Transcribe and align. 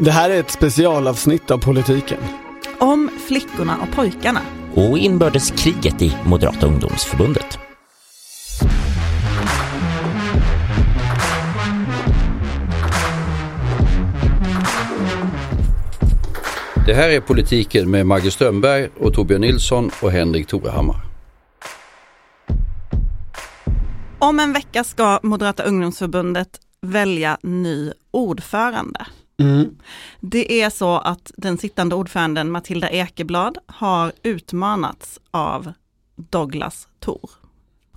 Det 0.00 0.10
här 0.10 0.30
är 0.30 0.40
ett 0.40 0.50
specialavsnitt 0.50 1.50
av 1.50 1.58
politiken. 1.58 2.18
Om 2.78 3.10
flickorna 3.26 3.76
och 3.82 3.96
pojkarna. 3.96 4.40
Och 4.74 4.98
inbördeskriget 4.98 6.02
i 6.02 6.16
Moderata 6.24 6.66
ungdomsförbundet. 6.66 7.58
Det 16.86 16.94
här 16.94 17.10
är 17.10 17.20
politiken 17.20 17.90
med 17.90 18.06
Maggie 18.06 18.30
Strömberg 18.30 18.88
och 19.00 19.14
Torbjörn 19.14 19.40
Nilsson 19.40 19.90
och 20.02 20.10
Henrik 20.10 20.46
Torehammar. 20.46 21.00
Om 24.18 24.40
en 24.40 24.52
vecka 24.52 24.84
ska 24.84 25.20
Moderata 25.22 25.62
ungdomsförbundet 25.62 26.48
välja 26.80 27.38
ny 27.42 27.92
ordförande. 28.10 29.06
Mm. 29.38 29.76
Det 30.20 30.62
är 30.62 30.70
så 30.70 30.98
att 30.98 31.32
den 31.36 31.58
sittande 31.58 31.94
ordföranden 31.94 32.50
Matilda 32.50 32.90
Ekeblad 32.90 33.58
har 33.66 34.12
utmanats 34.22 35.20
av 35.30 35.72
Douglas 36.16 36.88
Thor. 37.00 37.30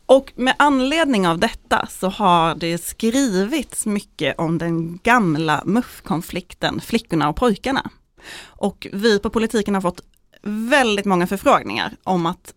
Och 0.05 0.34
med 0.35 0.55
anledning 0.59 1.27
av 1.27 1.40
detta 1.40 1.88
så 1.90 2.09
har 2.09 2.55
det 2.55 2.77
skrivits 2.77 3.85
mycket 3.85 4.40
om 4.40 4.58
den 4.58 4.98
gamla 4.98 5.63
MUF-konflikten 5.66 6.82
Flickorna 6.82 7.30
och 7.30 7.35
pojkarna. 7.35 7.90
Och 8.46 8.88
vi 8.94 9.20
på 9.20 9.30
politiken 9.30 9.73
har 9.73 9.82
fått 9.82 10.02
väldigt 10.44 11.05
många 11.05 11.27
förfrågningar 11.27 11.96
om 12.04 12.26
att 12.26 12.54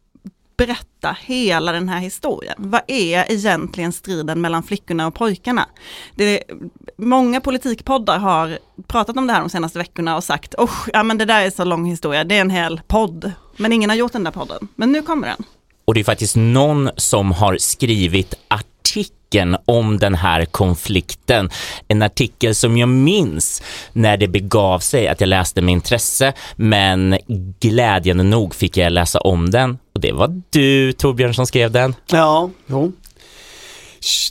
berätta 0.57 1.17
hela 1.21 1.73
den 1.73 1.89
här 1.89 2.01
historien. 2.01 2.55
Vad 2.59 2.81
är 2.87 3.33
egentligen 3.33 3.93
striden 3.93 4.41
mellan 4.41 4.63
flickorna 4.63 5.07
och 5.07 5.15
pojkarna? 5.15 5.69
Det 6.15 6.25
är, 6.25 6.57
många 6.97 7.41
politikpoddar 7.41 8.19
har 8.19 8.59
pratat 8.87 9.17
om 9.17 9.27
det 9.27 9.33
här 9.33 9.41
de 9.41 9.51
senaste 9.51 9.79
veckorna 9.79 10.17
och 10.17 10.25
sagt, 10.25 10.55
oh, 10.55 10.89
ja 10.93 11.03
men 11.03 11.19
det 11.19 11.25
där 11.25 11.43
är 11.47 11.51
så 11.51 11.65
lång 11.65 11.85
historia, 11.87 12.25
det 12.25 12.37
är 12.37 12.41
en 12.41 12.51
hel 12.51 12.81
podd. 12.87 13.33
Men 13.57 13.73
ingen 13.73 13.91
har 13.91 13.97
gjort 13.97 14.13
den 14.13 14.25
där 14.25 14.31
podden. 14.31 14.69
Men 14.75 14.93
nu 14.93 15.03
kommer 15.03 15.29
den. 15.29 15.45
Och 15.85 15.95
det 15.95 16.01
är 16.01 16.05
faktiskt 16.05 16.37
någon 16.37 16.91
som 16.97 17.33
har 17.33 17.57
skrivit 17.57 18.35
att 18.49 18.67
artikeln 18.85 19.57
om 19.65 19.99
den 19.99 20.15
här 20.15 20.45
konflikten. 20.45 21.51
En 21.89 22.03
artikel 22.03 22.55
som 22.55 22.79
jag 22.79 22.89
minns 22.89 23.63
när 23.93 24.17
det 24.17 24.29
begav 24.29 24.79
sig 24.79 25.09
att 25.09 25.21
jag 25.21 25.29
läste 25.29 25.63
med 25.63 25.73
intresse, 25.73 26.33
men 26.57 27.19
glädjande 27.61 28.25
nog 28.25 28.55
fick 28.55 28.77
jag 28.77 28.93
läsa 28.93 29.21
om 29.21 29.51
den. 29.51 29.79
Och 29.95 30.01
det 30.01 30.13
var 30.13 30.43
du 30.51 30.93
Torbjörn 30.93 31.35
som 31.35 31.47
skrev 31.47 31.71
den. 31.71 31.95
Ja, 32.11 32.51
jo. 32.67 32.93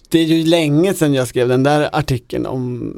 Det 0.09 0.19
är 0.19 0.23
ju 0.23 0.45
länge 0.45 0.93
sedan 0.93 1.13
jag 1.13 1.27
skrev 1.27 1.47
den 1.47 1.63
där 1.63 1.89
artikeln 1.93 2.45
om, 2.45 2.93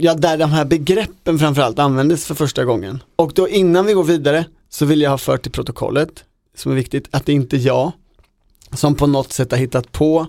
ja 0.00 0.14
där 0.14 0.38
de 0.38 0.50
här 0.50 0.64
begreppen 0.64 1.38
framförallt 1.38 1.78
användes 1.78 2.26
för 2.26 2.34
första 2.34 2.64
gången. 2.64 3.02
Och 3.16 3.32
då 3.34 3.48
innan 3.48 3.86
vi 3.86 3.92
går 3.92 4.04
vidare 4.04 4.44
så 4.70 4.86
vill 4.86 5.00
jag 5.00 5.10
ha 5.10 5.18
fört 5.18 5.42
till 5.42 5.52
protokollet, 5.52 6.24
som 6.56 6.72
är 6.72 6.76
viktigt, 6.76 7.08
att 7.10 7.26
det 7.26 7.32
inte 7.32 7.56
är 7.56 7.66
jag 7.66 7.92
som 8.72 8.94
på 8.94 9.06
något 9.06 9.32
sätt 9.32 9.50
har 9.50 9.58
hittat 9.58 9.92
på 9.92 10.26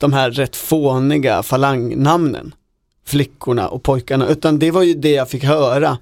de 0.00 0.12
här 0.12 0.30
rätt 0.30 0.56
fåniga 0.56 1.42
falangnamnen, 1.42 2.54
flickorna 3.06 3.68
och 3.68 3.82
pojkarna, 3.82 4.28
utan 4.28 4.58
det 4.58 4.70
var 4.70 4.82
ju 4.82 4.94
det 4.94 5.10
jag 5.10 5.30
fick 5.30 5.44
höra 5.44 5.98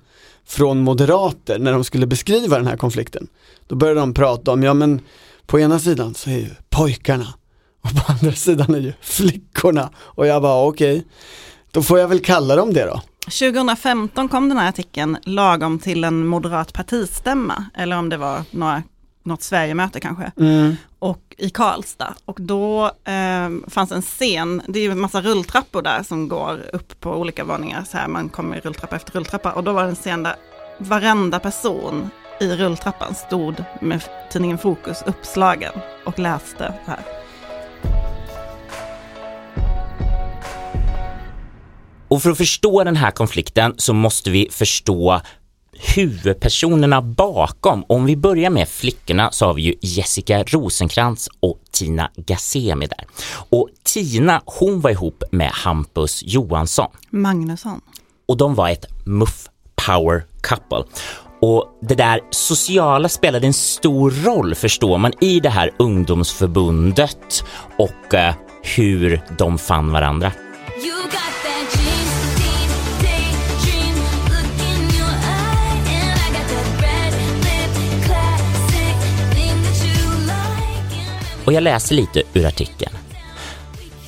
från 0.47 0.81
moderater 0.81 1.59
när 1.59 1.73
de 1.73 1.85
skulle 1.85 2.07
beskriva 2.07 2.57
den 2.57 2.67
här 2.67 2.77
konflikten. 2.77 3.29
Då 3.67 3.77
började 3.77 4.01
de 4.01 4.15
prata 4.15 4.53
om, 4.53 4.63
ja 4.63 4.75
men 4.75 5.01
på 5.47 5.61
ena 5.61 5.79
sidan 5.79 6.15
så 6.15 6.31
är 6.31 6.39
ju 6.39 6.51
pojkarna 6.71 7.27
och 7.85 7.91
på 7.91 8.13
andra 8.13 8.33
sidan 8.33 8.75
är 8.75 8.81
ju 8.81 8.93
flickorna 9.01 9.91
och 9.97 10.27
jag 10.27 10.43
bara 10.43 10.67
okej, 10.67 10.99
okay, 10.99 11.09
då 11.71 11.83
får 11.83 11.99
jag 11.99 12.09
väl 12.09 12.21
kalla 12.21 12.57
dem 12.57 12.73
det 12.73 12.85
då. 12.85 13.01
2015 13.25 14.29
kom 14.29 14.49
den 14.49 14.59
här 14.59 14.69
artikeln 14.69 15.17
lagom 15.23 15.79
till 15.79 16.05
en 16.05 16.27
moderat 16.27 16.73
partistämma, 16.73 17.65
eller 17.75 17.99
om 17.99 18.09
det 18.09 18.17
var 18.17 18.43
några, 18.51 18.83
något 19.29 19.43
Sverigemöte 19.43 20.01
kanske. 20.01 20.33
Mm. 20.37 20.77
och 20.99 21.35
i 21.39 21.51
Karlstad. 21.51 22.15
Och 22.25 22.41
då 22.41 22.87
eh, 23.05 23.71
fanns 23.71 23.93
en 23.93 24.03
scen, 24.03 24.63
det 24.69 24.79
är 24.79 24.83
ju 24.83 24.91
en 24.91 25.01
massa 25.01 25.21
rulltrappor 25.21 25.83
där 25.83 26.03
som 26.03 26.29
går 26.29 26.61
upp 26.73 27.01
på 27.01 27.11
olika 27.11 27.45
våningar, 27.45 27.85
så 27.91 27.97
här 27.97 28.09
man 28.09 28.29
kommer 28.29 28.57
i 28.57 28.61
rulltrappa 28.61 28.97
efter 28.97 29.13
rulltrappa. 29.13 29.53
Och 29.53 29.65
då 29.65 29.73
var 29.73 29.83
det 29.83 29.89
en 29.89 29.95
scen 29.95 30.23
där 30.23 30.37
varenda 30.79 31.39
person 31.39 32.11
i 32.41 32.57
rulltrappan 32.57 33.15
stod 33.15 33.65
med 33.81 34.03
tidningen 34.31 34.59
Fokus 34.59 35.03
uppslagen 35.07 35.73
och 36.05 36.19
läste 36.19 36.75
så 36.85 36.91
här. 36.91 37.19
Och 42.09 42.23
för 42.23 42.31
att 42.31 42.39
förstå 42.39 42.85
den 42.85 42.97
här 42.97 43.11
konflikten 43.11 43.75
så 43.77 43.93
måste 43.93 44.31
vi 44.31 44.49
förstå 44.51 45.21
huvudpersonerna 45.79 47.03
bakom. 47.03 47.85
Om 47.89 48.05
vi 48.07 48.17
börjar 48.17 48.51
med 48.51 48.69
flickorna 48.69 49.31
så 49.33 49.47
har 49.47 49.55
vi 49.55 49.63
ju 49.63 49.75
Jessica 49.81 50.43
Rosenkrantz 50.43 51.29
och 51.41 51.61
Tina 51.71 52.11
Gazemi 52.17 52.87
där. 52.87 53.05
Och 53.51 53.69
Tina, 53.83 54.43
hon 54.45 54.81
var 54.81 54.91
ihop 54.91 55.25
med 55.33 55.51
Hampus 55.51 56.23
Johansson. 56.27 56.91
Magnusson. 57.11 57.81
Och 58.29 58.37
de 58.37 58.55
var 58.55 58.69
ett 58.69 58.87
muff 59.07 59.49
power 59.87 60.25
couple. 60.41 60.85
Och 61.41 61.79
det 61.81 61.95
där 61.95 62.21
sociala 62.31 63.09
spelade 63.09 63.47
en 63.47 63.53
stor 63.53 64.11
roll 64.11 64.55
förstår 64.55 64.99
man 64.99 65.13
i 65.21 65.41
det 65.41 65.51
här 65.51 65.71
ungdomsförbundet 65.79 67.45
och 67.79 68.15
eh, 68.15 68.35
hur 68.63 69.21
de 69.39 69.59
fann 69.59 69.93
varandra. 69.93 70.33
Och 81.49 81.55
jag 81.55 81.63
läste 81.63 81.95
lite 81.95 82.23
ur 82.35 82.47
artikeln. 82.47 82.97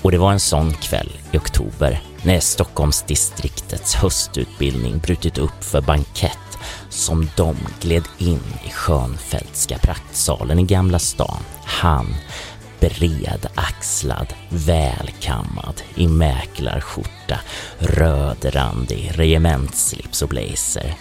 Och 0.03 0.11
det 0.11 0.19
var 0.19 0.33
en 0.33 0.41
sån 0.41 0.73
kväll 0.73 1.13
i 1.33 1.39
oktober 1.39 2.03
när 2.23 2.41
Stockholmsdistriktets 2.41 3.95
höstutbildning 3.95 4.99
brutit 4.99 5.39
upp 5.39 5.65
för 5.65 5.81
bankett 5.81 6.59
som 6.89 7.29
de 7.37 7.57
gled 7.81 8.05
in 8.19 8.43
i 8.67 8.71
Schönfeldtska 8.71 9.79
praktsalen 9.79 10.59
i 10.59 10.63
Gamla 10.63 10.99
stan. 10.99 11.43
Han, 11.65 12.15
bredaxlad, 12.81 14.35
välkammad 14.49 15.83
i 15.95 16.09
mäklarskjorta, 16.09 17.41
rödrandig 17.79 19.11
regementsslips 19.15 20.23
och 20.23 20.29
blazer. 20.29 20.95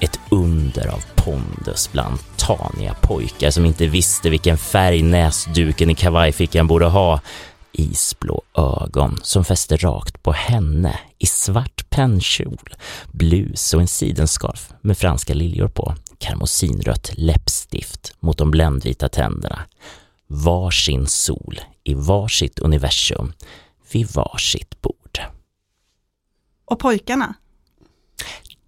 Ett 0.00 0.20
under 0.30 0.86
av 0.86 1.04
pondus 1.14 1.92
bland 1.92 2.18
taniga 2.36 2.94
pojkar 2.94 3.50
som 3.50 3.66
inte 3.66 3.86
visste 3.86 4.30
vilken 4.30 4.58
färg 4.58 5.02
näsduken 5.02 5.90
i 5.90 5.94
kavajfickan 5.94 6.66
borde 6.66 6.86
ha. 6.86 7.20
Isblå 7.72 8.42
ögon 8.54 9.18
som 9.22 9.44
fäste 9.44 9.76
rakt 9.76 10.22
på 10.22 10.32
henne 10.32 11.00
i 11.18 11.26
svart 11.26 11.90
pennkjol, 11.90 12.74
blus 13.12 13.74
och 13.74 13.80
en 13.80 13.88
sidenskarf 13.88 14.72
med 14.80 14.98
franska 14.98 15.34
liljor 15.34 15.68
på, 15.68 15.94
karmosinrött 16.18 17.10
läppstift 17.14 18.14
mot 18.20 18.38
de 18.38 18.50
bländvita 18.50 19.08
tänderna. 19.08 19.62
Varsin 20.26 21.06
sol 21.06 21.60
i 21.84 21.94
varsitt 21.94 22.58
universum 22.58 23.32
vid 23.92 24.10
varsitt 24.10 24.82
bord. 24.82 25.20
Och 26.64 26.78
pojkarna? 26.78 27.34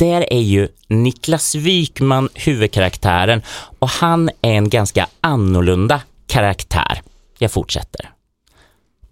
Där 0.03 0.33
är 0.33 0.41
ju 0.41 0.69
Niklas 0.89 1.55
Wykman 1.55 2.29
huvudkaraktären 2.35 3.43
och 3.79 3.89
han 3.89 4.31
är 4.43 4.53
en 4.53 4.69
ganska 4.69 5.07
annorlunda 5.21 6.01
karaktär. 6.27 7.03
Jag 7.39 7.51
fortsätter. 7.51 8.11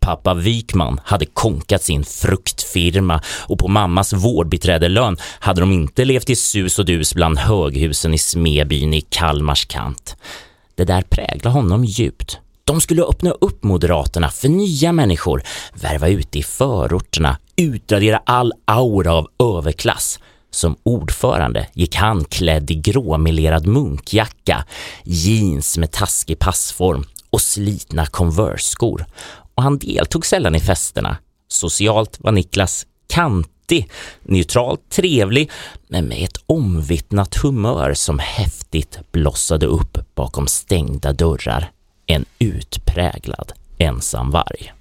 Pappa 0.00 0.34
Wykman 0.34 1.00
hade 1.04 1.26
konkat 1.26 1.82
sin 1.82 2.04
fruktfirma 2.04 3.22
och 3.26 3.58
på 3.58 3.69
mammas 3.69 4.12
vårdbiträdelön 4.12 5.16
hade 5.40 5.60
de 5.60 5.72
inte 5.72 6.04
levt 6.04 6.31
i 6.31 6.37
sus 6.37 6.78
och 6.78 6.84
dus 6.84 7.14
bland 7.14 7.38
höghusen 7.38 8.14
i 8.14 8.19
Smedbyn 8.19 8.94
i 8.94 9.00
Kalmars 9.00 9.66
kant. 9.66 10.16
Det 10.75 10.84
där 10.84 11.02
präglade 11.02 11.48
honom 11.48 11.84
djupt. 11.84 12.38
De 12.64 12.81
skulle 12.81 13.02
öppna 13.02 13.31
upp 13.31 13.62
Moderaterna 13.62 14.31
för 14.31 14.48
nya 14.48 14.93
människor, 14.93 15.43
värva 15.75 16.08
ut 16.08 16.36
i 16.36 16.43
förorterna, 16.43 17.36
utradera 17.56 18.22
all 18.26 18.52
aura 18.64 19.12
av 19.12 19.28
överklass. 19.38 20.19
Som 20.50 20.76
ordförande 20.82 21.67
gick 21.75 21.97
han 21.97 22.25
klädd 22.25 22.70
i 22.70 22.75
gråmelerad 22.75 23.67
munkjacka, 23.67 24.64
jeans 25.05 25.79
med 25.79 25.91
taskig 25.91 26.38
passform 26.38 27.05
och 27.31 27.41
slitna 27.41 28.06
Converse-skor. 28.06 29.06
Och 29.55 29.62
han 29.62 29.79
deltog 29.79 30.26
sällan 30.26 30.55
i 30.55 30.61
festerna. 30.61 31.17
Socialt 31.49 32.17
var 32.20 32.32
Niklas 32.32 32.87
kantig, 33.08 33.91
neutralt 34.23 34.91
trevlig, 34.91 35.50
men 35.88 36.08
med 36.08 36.25
ett 36.25 36.37
omvittnat 36.47 37.37
humör 37.37 37.94
som 37.94 38.19
häftigt 38.19 38.99
blossade 39.12 39.67
upp 39.67 39.99
bakom 40.14 40.46
stängda 40.46 41.12
dörrar. 41.12 41.70
En 42.06 42.25
utpräglad 42.38 43.53
ensamvarg. 43.79 44.73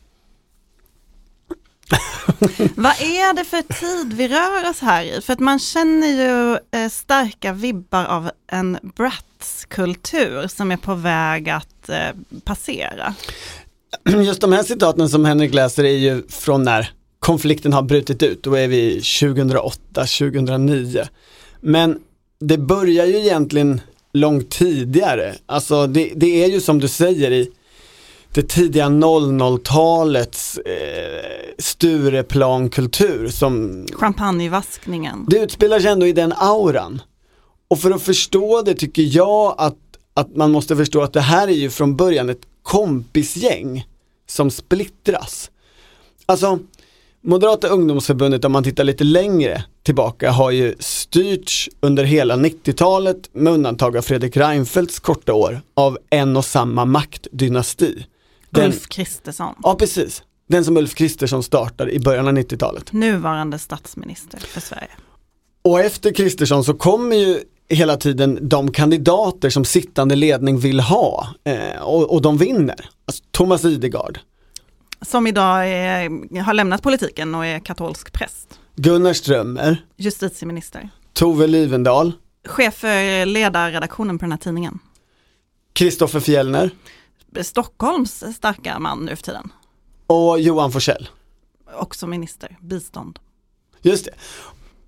Vad 2.76 3.02
är 3.02 3.34
det 3.34 3.44
för 3.44 3.62
tid 3.62 4.14
vi 4.14 4.28
rör 4.28 4.70
oss 4.70 4.80
här 4.80 5.04
i? 5.04 5.22
För 5.22 5.34
att 5.34 5.40
man 5.40 5.60
känner 5.60 6.08
ju 6.08 6.58
eh, 6.80 6.90
starka 6.90 7.54
vibbar 7.54 8.06
av 8.06 8.32
en 8.52 8.78
Bratz-kultur 8.82 10.48
som 10.48 10.72
är 10.72 10.78
på 10.78 10.96
väg 10.96 11.50
att 11.50 11.90
eh, 11.90 12.10
passera. 12.44 13.14
Just 14.26 14.42
de 14.42 14.54
här 14.54 14.64
citaten 14.64 15.10
som 15.10 15.26
Henrik 15.26 15.54
läser 15.54 15.84
är 15.84 15.98
ju 15.98 16.24
från 16.30 16.64
när 16.64 16.92
konflikten 17.20 17.74
har 17.74 17.82
brutit 17.82 18.24
ut, 18.24 18.44
då 18.44 18.54
är 18.54 18.68
vi 18.68 19.00
2008-2009. 19.00 21.08
Men 21.60 22.00
det 22.40 22.58
börjar 22.58 23.06
ju 23.06 23.18
egentligen 23.18 23.82
långt 24.14 24.50
tidigare, 24.50 25.36
alltså 25.46 25.88
det, 25.88 26.12
det 26.16 26.44
är 26.44 26.48
ju 26.48 26.62
som 26.62 26.80
du 26.80 26.88
säger 26.88 27.32
i 27.32 27.52
det 28.34 28.50
tidiga 28.50 28.86
00-talets 28.86 30.58
eh, 30.58 31.54
Stureplankultur 31.58 33.28
som 33.28 33.86
Champagnevaskningen. 33.94 35.26
det 35.30 35.40
utspelar 35.40 35.80
sig 35.80 35.92
ändå 35.92 36.08
i 36.08 36.14
den 36.14 36.34
auran. 36.38 37.02
Och 37.68 37.80
för 37.80 37.92
att 37.92 38.02
förstå 38.02 38.62
det 38.62 38.74
tycker 38.74 39.18
jag 39.18 39.56
att, 39.58 39.78
att 40.14 40.36
man 40.36 40.52
måste 40.52 40.76
förstå 40.76 41.02
att 41.02 41.14
det 41.14 41.22
här 41.22 41.48
är 41.48 41.52
ju 41.52 41.70
från 41.70 41.96
början 41.96 42.30
ett 42.30 42.42
kompisgäng 42.64 43.88
som 44.28 44.52
splittras. 44.52 45.52
Alltså, 46.26 46.60
Moderata 47.22 47.68
ungdomsförbundet 47.68 48.46
om 48.46 48.52
man 48.52 48.64
tittar 48.64 48.84
lite 48.84 49.04
längre 49.04 49.64
tillbaka 49.84 50.32
har 50.32 50.52
ju 50.52 50.76
styrts 50.80 51.70
under 51.80 52.04
hela 52.04 52.36
90-talet 52.36 53.30
med 53.34 53.54
undantag 53.54 53.98
av 53.98 54.02
Fredrik 54.02 54.38
Reinfeldts 54.38 55.00
korta 55.00 55.34
år 55.34 55.62
av 55.74 55.98
en 56.10 56.38
och 56.38 56.46
samma 56.46 56.86
maktdynasti. 56.86 58.06
Den, 58.50 58.66
Ulf 58.66 58.88
Kristersson, 58.88 59.56
ja 59.64 59.76
precis, 59.76 60.24
den 60.48 60.66
som 60.66 60.78
Ulf 60.78 60.96
Kristersson 60.96 61.44
startade 61.44 61.92
i 61.92 62.00
början 62.00 62.28
av 62.28 62.34
90-talet. 62.34 62.94
nuvarande 62.94 63.60
statsminister 63.60 64.40
för 64.40 64.62
Sverige. 64.62 64.90
Och 65.62 65.80
efter 65.80 66.14
Kristersson 66.14 66.64
så 66.64 66.74
kommer 66.74 67.16
ju 67.16 67.40
hela 67.70 67.98
tiden 67.98 68.40
de 68.42 68.72
kandidater 68.72 69.50
som 69.50 69.66
sittande 69.66 70.16
ledning 70.16 70.60
vill 70.60 70.80
ha 70.80 71.28
eh, 71.44 71.82
och, 71.82 72.14
och 72.14 72.22
de 72.22 72.38
vinner. 72.38 72.90
Alltså, 73.06 73.24
Thomas 73.32 73.66
Idegard, 73.66 74.20
Som 75.02 75.28
idag 75.28 75.70
är, 75.70 76.42
har 76.42 76.54
lämnat 76.54 76.84
politiken 76.84 77.36
och 77.36 77.46
är 77.46 77.60
katolsk 77.60 78.14
präst. 78.14 78.60
Gunnar 78.76 79.14
Strömmer, 79.14 79.86
Justitieminister. 79.98 80.90
Tove 81.14 81.48
Livendal, 81.48 82.12
Chef 82.46 82.76
för 82.76 83.26
ledarredaktionen 83.26 84.20
på 84.20 84.26
den 84.26 84.32
här 84.32 84.40
tidningen. 84.40 84.80
Kristoffer 85.74 86.20
Fjellner 86.20 86.72
Stockholms 87.42 88.24
starka 88.36 88.80
man 88.80 89.06
nu 89.06 89.16
för 89.16 89.24
tiden. 89.24 89.52
och 90.08 90.40
Johan 90.40 90.72
Forsell. 90.72 91.10
Också 91.76 92.08
minister, 92.08 92.58
bistånd. 92.62 93.20
Just 93.82 94.06
det. 94.06 94.12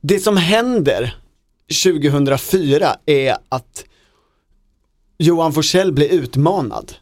Det 0.02 0.20
som 0.20 0.38
händer 0.38 1.16
2004 1.84 2.96
är 3.06 3.38
att 3.50 3.86
Johan 5.18 5.54
Forsell 5.54 5.92
blir 5.92 6.10
utmanad. 6.10 6.94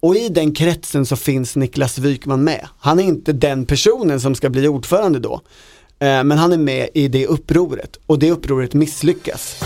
Och 0.00 0.16
i 0.16 0.28
den 0.28 0.54
kretsen 0.54 1.06
så 1.06 1.16
finns 1.16 1.56
Niklas 1.56 1.98
Wykman 1.98 2.44
med. 2.44 2.68
Han 2.78 2.98
är 2.98 3.02
inte 3.04 3.32
den 3.32 3.66
personen 3.66 4.20
som 4.20 4.34
ska 4.34 4.50
bli 4.50 4.68
ordförande 4.68 5.18
då. 5.18 5.34
Eh, 5.98 6.24
Men 6.24 6.32
han 6.32 6.52
är 6.52 6.58
med 6.58 6.88
i 6.94 7.08
det 7.08 7.26
upproret 7.26 7.98
och 8.06 8.18
det 8.18 8.30
upproret 8.30 8.74
misslyckas. 8.74 9.60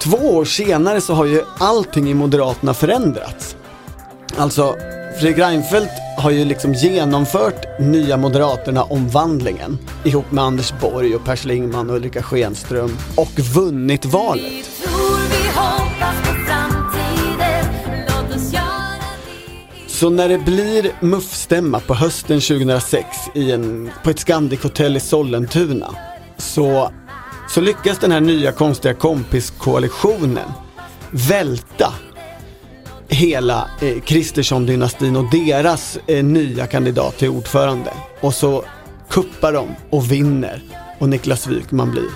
Två 0.00 0.16
år 0.16 0.44
senare 0.44 1.00
så 1.00 1.14
har 1.14 1.24
ju 1.24 1.42
allting 1.58 2.10
i 2.10 2.14
Moderaterna 2.14 2.74
förändrats. 2.74 3.56
Alltså, 4.36 4.74
Fredrik 5.20 5.38
Reinfeldt 5.38 5.92
har 6.18 6.30
ju 6.30 6.44
liksom 6.44 6.74
genomfört 6.74 7.80
Nya 7.80 8.16
Moderaterna 8.16 8.82
omvandlingen 8.82 9.78
ihop 10.04 10.32
med 10.32 10.44
Anders 10.44 10.72
Borg 10.80 11.14
och 11.14 11.24
Per 11.24 11.36
Schlingmann 11.36 11.90
och 11.90 11.96
Ulrika 11.96 12.22
Schenström 12.22 12.96
och 13.16 13.40
vunnit 13.54 14.04
valet. 14.04 14.70
Så 19.86 20.10
när 20.10 20.28
det 20.28 20.38
blir 20.38 20.92
muffstämma 21.00 21.80
på 21.80 21.94
hösten 21.94 22.40
2006 22.40 23.06
i 23.34 23.52
en, 23.52 23.90
på 24.04 24.10
ett 24.10 24.18
Scandic-hotell 24.26 24.96
i 24.96 25.00
Sollentuna 25.00 25.94
så, 26.36 26.90
så 27.48 27.60
lyckas 27.60 27.98
den 27.98 28.12
här 28.12 28.20
nya 28.20 28.52
konstiga 28.52 28.94
kompiskoalitionen 28.94 30.48
välta 31.10 31.94
hela 33.08 33.70
eh, 33.80 34.00
Kristersson-dynastin 34.00 35.16
och 35.16 35.30
deras 35.30 35.98
eh, 36.06 36.24
nya 36.24 36.66
kandidat 36.66 37.18
till 37.18 37.28
ordförande. 37.28 37.92
Och 38.20 38.34
så 38.34 38.64
kuppar 39.08 39.52
de 39.52 39.68
och 39.90 40.12
vinner 40.12 40.62
och 40.98 41.08
Niklas 41.08 41.46
Wykman 41.46 41.90
blir 41.90 42.08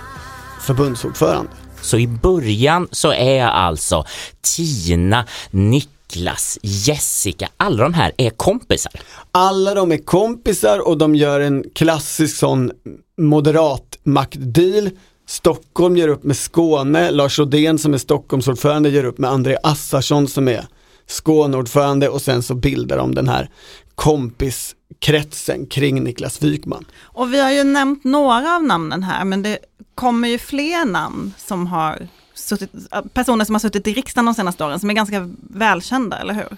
förbundsordförande. 0.60 1.50
Så 1.80 1.98
i 1.98 2.06
början 2.06 2.88
så 2.90 3.12
är 3.12 3.44
alltså 3.44 4.04
Tina, 4.40 5.26
Niklas, 5.50 6.58
Jessica, 6.62 7.48
alla 7.56 7.82
de 7.82 7.94
här 7.94 8.12
är 8.16 8.30
kompisar. 8.30 8.92
Alla 9.32 9.74
de 9.74 9.92
är 9.92 9.96
kompisar 10.04 10.88
och 10.88 10.98
de 10.98 11.14
gör 11.14 11.40
en 11.40 11.64
klassisk 11.74 12.36
sån 12.36 12.70
moderat 13.18 13.98
maktdeal. 14.02 14.90
Stockholm 15.32 15.96
gör 15.96 16.08
upp 16.08 16.24
med 16.24 16.36
Skåne, 16.36 17.10
Lars 17.10 17.38
Rodén 17.38 17.78
som 17.78 17.94
är 17.94 17.98
Stockholmsordförande 17.98 18.88
gör 18.88 19.04
upp 19.04 19.18
med 19.18 19.30
André 19.30 19.56
Assarsson 19.62 20.28
som 20.28 20.48
är 20.48 20.66
Skåneordförande 21.08 22.08
och 22.08 22.22
sen 22.22 22.42
så 22.42 22.54
bildar 22.54 22.96
de 22.96 23.14
den 23.14 23.28
här 23.28 23.50
kompiskretsen 23.94 25.66
kring 25.66 26.04
Niklas 26.04 26.42
Wykman. 26.42 26.84
Och 27.02 27.34
vi 27.34 27.40
har 27.40 27.52
ju 27.52 27.64
nämnt 27.64 28.04
några 28.04 28.56
av 28.56 28.64
namnen 28.64 29.02
här, 29.02 29.24
men 29.24 29.42
det 29.42 29.58
kommer 29.94 30.28
ju 30.28 30.38
fler 30.38 30.84
namn 30.84 31.34
som 31.38 31.66
har 31.66 32.08
suttit, 32.34 32.70
personer 33.12 33.44
som 33.44 33.54
har 33.54 33.60
suttit 33.60 33.86
i 33.86 33.92
riksdagen 33.92 34.26
de 34.26 34.34
senaste 34.34 34.64
åren 34.64 34.80
som 34.80 34.90
är 34.90 34.94
ganska 34.94 35.30
välkända, 35.50 36.18
eller 36.18 36.34
hur? 36.34 36.56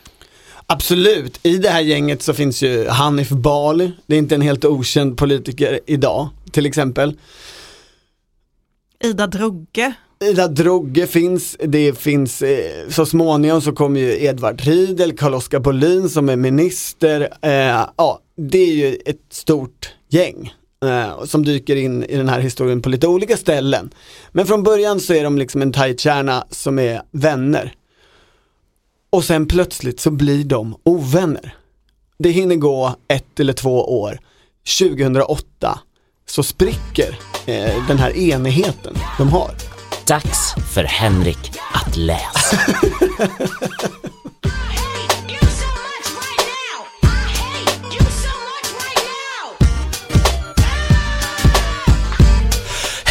Absolut, 0.67 1.41
i 1.43 1.57
det 1.57 1.71
här 1.71 1.81
gänget 1.81 2.23
så 2.23 2.35
finns 2.35 2.63
ju 2.63 2.89
Hanif 2.89 3.29
Bali, 3.29 3.93
det 4.07 4.15
är 4.15 4.19
inte 4.19 4.35
en 4.35 4.41
helt 4.41 4.65
okänd 4.65 5.19
politiker 5.19 5.81
idag 5.87 6.29
till 6.51 6.67
exempel. 6.67 7.17
Ida 9.05 9.27
Drogge. 9.27 9.93
Ida 10.25 10.49
Drogge 10.49 11.07
finns, 11.07 11.57
det 11.65 11.99
finns 11.99 12.43
eh, 12.43 12.89
så 12.89 13.07
småningom 13.07 13.61
så 13.61 13.73
kommer 13.73 14.01
ju 14.01 14.25
Edvard 14.25 14.61
Riedel, 14.61 15.17
Carl-Oskar 15.17 15.61
Bolin 15.61 16.09
som 16.11 16.29
är 16.29 16.37
minister. 16.37 17.21
Eh, 17.43 17.87
ja, 17.97 18.21
det 18.37 18.59
är 18.59 18.75
ju 18.75 18.95
ett 19.07 19.27
stort 19.31 19.95
gäng 20.09 20.55
eh, 20.85 21.25
som 21.25 21.45
dyker 21.45 21.77
in 21.77 22.05
i 22.05 22.17
den 22.17 22.29
här 22.29 22.41
historien 22.41 22.83
på 22.83 22.89
lite 22.89 23.07
olika 23.07 23.37
ställen. 23.37 23.91
Men 24.33 24.47
från 24.47 24.63
början 24.63 25.01
så 25.01 25.15
är 25.15 25.25
de 25.25 25.39
liksom 25.39 25.63
en 25.63 25.73
tajt 25.73 26.01
kärna 26.01 26.45
som 26.51 26.79
är 26.79 27.03
vänner. 27.11 27.73
Och 29.11 29.25
sen 29.25 29.47
plötsligt 29.47 30.01
så 30.01 30.11
blir 30.11 30.45
de 30.45 30.77
ovänner. 30.85 31.55
Det 32.19 32.31
hinner 32.31 32.57
gå 32.57 32.95
ett 33.09 33.41
eller 33.41 33.53
två 33.53 34.01
år. 34.01 34.21
2008 34.79 35.79
så 36.27 36.43
spricker 36.43 37.19
eh, 37.47 37.87
den 37.89 37.99
här 37.99 38.17
enigheten 38.17 38.95
de 39.19 39.29
har. 39.29 39.51
Dags 40.07 40.55
för 40.75 40.85
Henrik 40.85 41.53
att 41.73 41.97
läsa. 41.97 42.57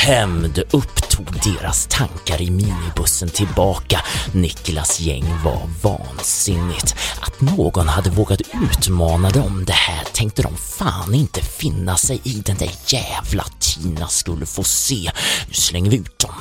Hämnd 0.05 0.57
upptog 0.71 1.27
deras 1.43 1.87
tankar 1.87 2.41
i 2.41 2.51
minibussen 2.51 3.29
tillbaka. 3.29 3.99
Niklas 4.31 4.99
gäng 4.99 5.25
var 5.43 5.61
vansinnigt. 5.83 6.95
Att 7.19 7.41
någon 7.41 7.87
hade 7.87 8.09
vågat 8.09 8.41
utmana 8.53 9.29
dem 9.29 9.63
det 9.67 9.73
här 9.73 10.03
tänkte 10.13 10.41
de 10.41 10.57
fan 10.57 11.13
inte 11.13 11.41
finna 11.41 11.97
sig 11.97 12.21
i. 12.23 12.33
Den 12.45 12.57
där 12.57 12.71
jävla 12.87 13.45
Tina 13.59 14.07
skulle 14.07 14.45
få 14.45 14.63
se. 14.63 15.11
Nu 15.47 15.53
slänger 15.53 15.91
vi 15.91 15.97
ut 15.97 16.19
dem. 16.19 16.35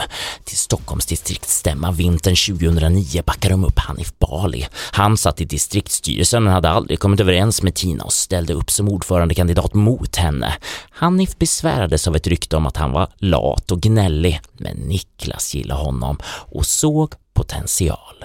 Till 0.45 0.59
Stockholms 0.59 1.07
distriktsstämma 1.07 1.93
vintern 1.93 2.37
2009 2.59 3.23
backade 3.27 3.55
de 3.55 3.65
upp 3.65 3.79
Hanif 3.79 4.19
Bali. 4.19 4.67
Han 4.93 5.17
satt 5.17 5.41
i 5.41 5.45
distriktsstyrelsen 5.45 6.45
men 6.45 6.53
hade 6.53 6.71
aldrig 6.71 6.99
kommit 6.99 7.21
överens 7.21 7.63
med 7.63 7.75
Tina 7.75 8.05
och 8.05 8.13
ställde 8.13 8.53
upp 8.53 8.71
som 8.71 8.89
ordförandekandidat 8.89 9.75
mot 9.75 10.17
henne. 10.17 10.55
Hanif 10.91 11.39
besvärades 11.39 12.09
av 12.09 12.17
ett 12.17 12.27
rykte 12.27 12.57
om 12.57 12.67
att 12.67 12.77
han 12.77 12.93
var 12.93 13.09
lat 13.19 13.52
och 13.71 13.81
gnällig, 13.81 14.41
men 14.53 14.77
Niklas 14.77 15.55
gillade 15.55 15.81
honom 15.81 16.19
och 16.25 16.67
såg 16.67 17.15
potential. 17.35 18.25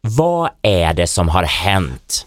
Vad 0.00 0.50
är 0.62 0.94
det 0.94 1.06
som 1.06 1.28
har 1.28 1.42
hänt? 1.42 2.26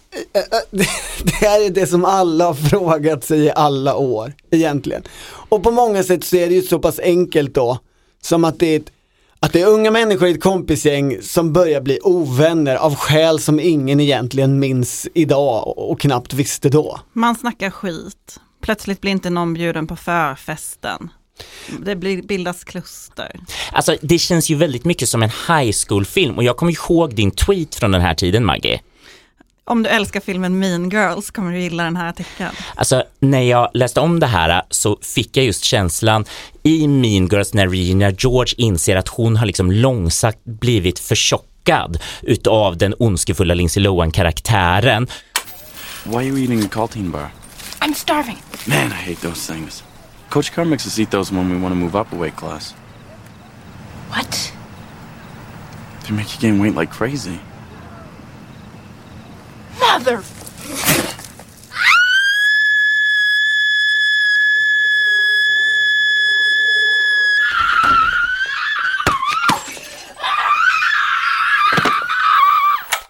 Det 0.71 0.87
det 1.23 1.33
här 1.41 1.65
är 1.65 1.69
det 1.69 1.87
som 1.87 2.05
alla 2.05 2.45
har 2.45 2.53
frågat 2.53 3.23
sig 3.23 3.39
i 3.39 3.51
alla 3.51 3.95
år 3.95 4.33
egentligen. 4.51 5.03
Och 5.49 5.63
på 5.63 5.71
många 5.71 6.03
sätt 6.03 6.23
så 6.23 6.35
är 6.35 6.47
det 6.47 6.55
ju 6.55 6.61
så 6.61 6.79
pass 6.79 6.99
enkelt 6.99 7.55
då 7.55 7.77
som 8.21 8.43
att 8.43 8.59
det 8.59 8.67
är, 8.67 8.79
ett, 8.79 8.91
att 9.39 9.53
det 9.53 9.61
är 9.61 9.67
unga 9.67 9.91
människor 9.91 10.27
i 10.27 10.31
ett 10.31 10.43
kompisgäng 10.43 11.21
som 11.21 11.53
börjar 11.53 11.81
bli 11.81 11.99
ovänner 12.03 12.75
av 12.75 12.95
skäl 12.95 13.39
som 13.39 13.59
ingen 13.59 13.99
egentligen 13.99 14.59
minns 14.59 15.07
idag 15.13 15.67
och, 15.67 15.91
och 15.91 15.99
knappt 15.99 16.33
visste 16.33 16.69
då. 16.69 16.99
man 17.13 17.35
snackar 17.35 17.69
skit 17.69 18.39
Plötsligt 18.61 19.01
blir 19.01 19.11
inte 19.11 19.29
någon 19.29 19.53
bjuden 19.53 19.87
på 19.87 19.95
förfesten. 19.95 21.09
Det 21.85 21.95
blir, 21.95 22.21
bildas 22.21 22.63
kluster. 22.63 23.31
Alltså 23.71 23.97
det 24.01 24.19
känns 24.19 24.49
ju 24.49 24.55
väldigt 24.55 24.85
mycket 24.85 25.09
som 25.09 25.23
en 25.23 25.31
high 25.47 25.71
school-film 25.87 26.37
och 26.37 26.43
jag 26.43 26.57
kommer 26.57 26.71
ihåg 26.71 27.15
din 27.15 27.31
tweet 27.31 27.75
från 27.75 27.91
den 27.91 28.01
här 28.01 28.13
tiden 28.13 28.45
Maggie. 28.45 28.81
Om 29.63 29.83
du 29.83 29.89
älskar 29.89 30.19
filmen 30.19 30.59
Mean 30.59 30.89
Girls 30.89 31.31
kommer 31.31 31.51
du 31.51 31.59
gilla 31.59 31.83
den 31.83 31.95
här 31.95 32.09
artikeln. 32.09 32.51
Alltså 32.75 33.03
när 33.19 33.41
jag 33.41 33.69
läste 33.73 33.99
om 33.99 34.19
det 34.19 34.27
här 34.27 34.61
så 34.69 34.97
fick 35.01 35.37
jag 35.37 35.45
just 35.45 35.63
känslan 35.63 36.25
i 36.63 36.87
Mean 36.87 37.27
Girls 37.27 37.53
när 37.53 37.67
Regina 37.67 38.09
George 38.09 38.53
inser 38.57 38.95
att 38.95 39.07
hon 39.07 39.37
har 39.37 39.45
liksom 39.45 39.71
långsamt 39.71 40.43
blivit 40.43 40.99
förtjockad 40.99 41.99
utav 42.21 42.77
den 42.77 42.95
ondskefulla 42.99 43.53
Lindsay 43.53 43.83
Lohan-karaktären. 43.83 45.07
Why 46.03 46.15
are 46.15 46.23
you 46.23 46.39
eating 46.39 46.63
a 46.63 46.89
bar? 47.11 47.31
I'm 47.79 47.93
starving. 47.93 48.37
Man, 48.67 48.91
I 48.91 49.09
hate 49.09 49.21
those 49.27 49.53
things. 49.53 49.83
Coach 50.31 50.53
Carr 50.53 50.63
makes 50.63 50.87
us 50.87 50.97
eat 50.97 51.11
those 51.11 51.29
when 51.29 51.49
we 51.49 51.57
want 51.57 51.73
to 51.73 51.75
move 51.75 51.93
up 51.93 52.13
a 52.13 52.15
weight 52.15 52.37
class. 52.37 52.71
What? 54.07 54.53
They 56.05 56.15
make 56.15 56.33
you 56.33 56.39
gain 56.39 56.57
weight 56.57 56.73
like 56.73 56.89
crazy. 56.89 57.41
Mother. 59.77 60.23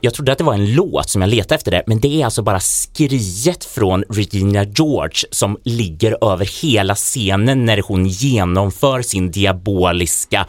Jag 0.03 0.13
trodde 0.13 0.31
att 0.31 0.37
det 0.37 0.43
var 0.43 0.53
en 0.53 0.73
låt 0.73 1.09
som 1.09 1.21
jag 1.21 1.29
letade 1.29 1.55
efter 1.55 1.71
det, 1.71 1.83
men 1.87 1.99
det 1.99 2.21
är 2.21 2.25
alltså 2.25 2.41
bara 2.41 2.59
skriet 2.59 3.65
från 3.65 4.03
Regina 4.09 4.63
George 4.63 5.27
som 5.31 5.57
ligger 5.63 6.31
över 6.31 6.61
hela 6.61 6.95
scenen 6.95 7.65
när 7.65 7.81
hon 7.87 8.05
genomför 8.05 9.01
sin 9.01 9.31
diaboliska 9.31 10.47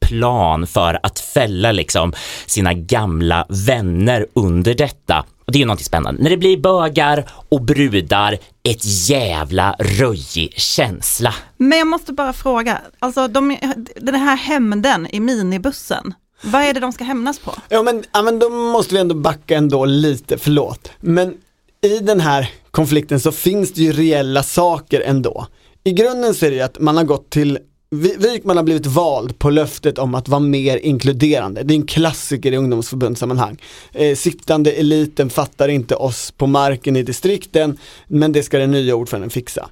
plan 0.00 0.66
för 0.66 1.00
att 1.02 1.20
fälla 1.20 1.72
liksom 1.72 2.12
sina 2.46 2.74
gamla 2.74 3.46
vänner 3.48 4.26
under 4.34 4.74
detta. 4.74 5.24
Och 5.46 5.52
det 5.52 5.58
är 5.58 5.60
ju 5.60 5.66
någonting 5.66 5.84
spännande. 5.84 6.22
När 6.22 6.30
det 6.30 6.36
blir 6.36 6.56
bögar 6.56 7.24
och 7.48 7.62
brudar, 7.62 8.38
ett 8.68 9.08
jävla 9.08 9.76
röjig 9.78 10.54
känsla. 10.56 11.34
Men 11.56 11.78
jag 11.78 11.86
måste 11.86 12.12
bara 12.12 12.32
fråga, 12.32 12.78
alltså 12.98 13.28
de, 13.28 13.56
den 13.96 14.14
här 14.14 14.36
hämnden 14.36 15.06
i 15.10 15.20
minibussen, 15.20 16.14
vad 16.42 16.62
är 16.62 16.74
det 16.74 16.80
de 16.80 16.92
ska 16.92 17.04
hämnas 17.04 17.38
på? 17.38 17.54
Ja 17.68 17.82
men, 17.82 18.04
ja 18.12 18.22
men 18.22 18.38
då 18.38 18.48
måste 18.50 18.94
vi 18.94 19.00
ändå 19.00 19.14
backa 19.14 19.56
ändå 19.56 19.84
lite, 19.84 20.38
förlåt. 20.38 20.90
Men 21.00 21.34
i 21.82 21.98
den 21.98 22.20
här 22.20 22.50
konflikten 22.70 23.20
så 23.20 23.32
finns 23.32 23.72
det 23.72 23.82
ju 23.82 23.92
reella 23.92 24.42
saker 24.42 25.00
ändå. 25.00 25.46
I 25.84 25.92
grunden 25.92 26.34
så 26.34 26.46
är 26.46 26.50
det 26.50 26.56
ju 26.56 26.62
att 26.62 26.80
man 26.80 26.96
har 26.96 27.04
gått 27.04 27.30
till 27.30 27.58
Vi- 27.90 28.16
Wikman 28.18 28.56
har 28.56 28.64
blivit 28.64 28.86
vald 28.86 29.38
på 29.38 29.50
löftet 29.50 29.98
om 29.98 30.14
att 30.14 30.28
vara 30.28 30.40
mer 30.40 30.76
inkluderande. 30.76 31.62
Det 31.62 31.74
är 31.74 31.76
en 31.76 31.86
klassiker 31.86 32.52
i 32.52 32.56
ungdomsförbundssammanhang. 32.56 33.56
Eh, 33.92 34.16
sittande 34.16 34.72
eliten 34.72 35.30
fattar 35.30 35.68
inte 35.68 35.94
oss 35.94 36.30
på 36.30 36.46
marken 36.46 36.96
i 36.96 37.02
distrikten, 37.02 37.78
men 38.08 38.32
det 38.32 38.42
ska 38.42 38.58
den 38.58 38.70
nya 38.70 38.94
ordföranden 38.94 39.30
fixa. 39.30 39.68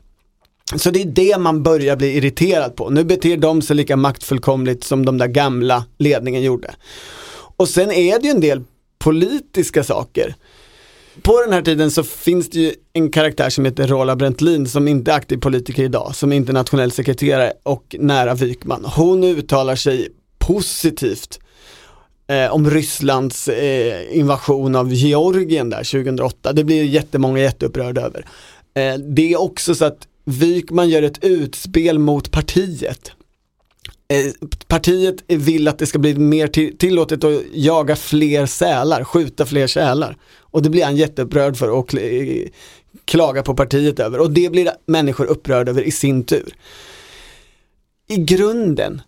Så 0.74 0.90
det 0.90 1.02
är 1.02 1.06
det 1.06 1.38
man 1.38 1.62
börjar 1.62 1.96
bli 1.96 2.16
irriterad 2.16 2.76
på. 2.76 2.90
Nu 2.90 3.04
beter 3.04 3.36
de 3.36 3.62
sig 3.62 3.76
lika 3.76 3.96
maktfullkomligt 3.96 4.84
som 4.84 5.04
de 5.04 5.18
där 5.18 5.26
gamla 5.26 5.84
ledningen 5.98 6.42
gjorde. 6.42 6.74
Och 7.56 7.68
sen 7.68 7.90
är 7.90 8.18
det 8.18 8.24
ju 8.24 8.30
en 8.30 8.40
del 8.40 8.64
politiska 8.98 9.84
saker. 9.84 10.34
På 11.22 11.40
den 11.40 11.52
här 11.52 11.62
tiden 11.62 11.90
så 11.90 12.02
finns 12.02 12.50
det 12.50 12.58
ju 12.58 12.74
en 12.92 13.10
karaktär 13.10 13.50
som 13.50 13.64
heter 13.64 13.86
Rola 13.86 14.16
Brentlin 14.16 14.66
som 14.66 14.88
inte 14.88 15.12
är 15.12 15.16
aktiv 15.16 15.36
politiker 15.36 15.82
idag, 15.82 16.14
som 16.14 16.32
är 16.32 16.36
internationell 16.36 16.90
sekreterare 16.90 17.52
och 17.62 17.96
nära 17.98 18.34
Wykman. 18.34 18.84
Hon 18.84 19.24
uttalar 19.24 19.76
sig 19.76 20.08
positivt 20.38 21.40
eh, 22.26 22.54
om 22.54 22.70
Rysslands 22.70 23.48
eh, 23.48 24.16
invasion 24.18 24.76
av 24.76 24.92
Georgien 24.92 25.70
där 25.70 25.84
2008. 25.84 26.52
Det 26.52 26.64
blir 26.64 26.84
jättemånga 26.84 27.40
jätteupprörda 27.40 28.00
över. 28.00 28.26
Eh, 28.74 28.94
det 28.94 29.32
är 29.32 29.40
också 29.40 29.74
så 29.74 29.84
att 29.84 30.08
Wykman 30.26 30.88
gör 30.88 31.02
ett 31.02 31.24
utspel 31.24 31.98
mot 31.98 32.30
partiet. 32.30 33.12
Eh, 34.08 34.48
partiet 34.66 35.24
vill 35.26 35.68
att 35.68 35.78
det 35.78 35.86
ska 35.86 35.98
bli 35.98 36.14
mer 36.14 36.46
till, 36.46 36.78
tillåtet 36.78 37.24
att 37.24 37.42
jaga 37.52 37.96
fler 37.96 38.46
sälar, 38.46 39.04
skjuta 39.04 39.46
fler 39.46 39.66
sälar. 39.66 40.16
Och 40.40 40.62
det 40.62 40.70
blir 40.70 40.84
han 40.84 40.96
jätteupprörd 40.96 41.56
för 41.56 41.70
och 41.70 41.88
klagar 41.88 42.48
klaga 43.04 43.42
på 43.42 43.54
partiet 43.54 44.00
över. 44.00 44.20
Och 44.20 44.30
det 44.30 44.52
blir 44.52 44.70
människor 44.86 45.24
upprörda 45.24 45.70
över 45.70 45.82
i 45.82 45.90
sin 45.90 46.24
tur. 46.24 46.54
I 48.08 48.16
grunden 48.16 49.02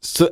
så 0.00 0.28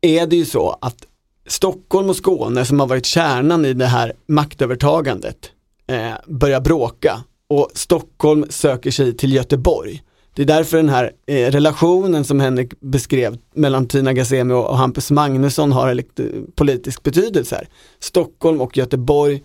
är 0.00 0.26
det 0.26 0.36
ju 0.36 0.44
så 0.44 0.78
att 0.80 1.06
Stockholm 1.46 2.10
och 2.10 2.16
Skåne 2.16 2.64
som 2.64 2.80
har 2.80 2.86
varit 2.86 3.06
kärnan 3.06 3.64
i 3.64 3.72
det 3.72 3.86
här 3.86 4.12
maktövertagandet 4.26 5.50
eh, 5.86 6.12
börjar 6.26 6.60
bråka 6.60 7.24
och 7.48 7.70
Stockholm 7.74 8.46
söker 8.48 8.90
sig 8.90 9.16
till 9.16 9.32
Göteborg. 9.32 10.02
Det 10.34 10.42
är 10.42 10.46
därför 10.46 10.76
den 10.76 10.88
här 10.88 11.12
eh, 11.26 11.50
relationen 11.50 12.24
som 12.24 12.40
Henrik 12.40 12.80
beskrev 12.80 13.38
mellan 13.54 13.88
Tina 13.88 14.12
Gazemi 14.12 14.54
och, 14.54 14.70
och 14.70 14.78
Hampus 14.78 15.10
Magnusson 15.10 15.72
har 15.72 15.94
lite 15.94 16.30
politisk 16.54 17.02
betydelse 17.02 17.54
här. 17.54 17.68
Stockholm 17.98 18.60
och 18.60 18.76
Göteborg, 18.76 19.42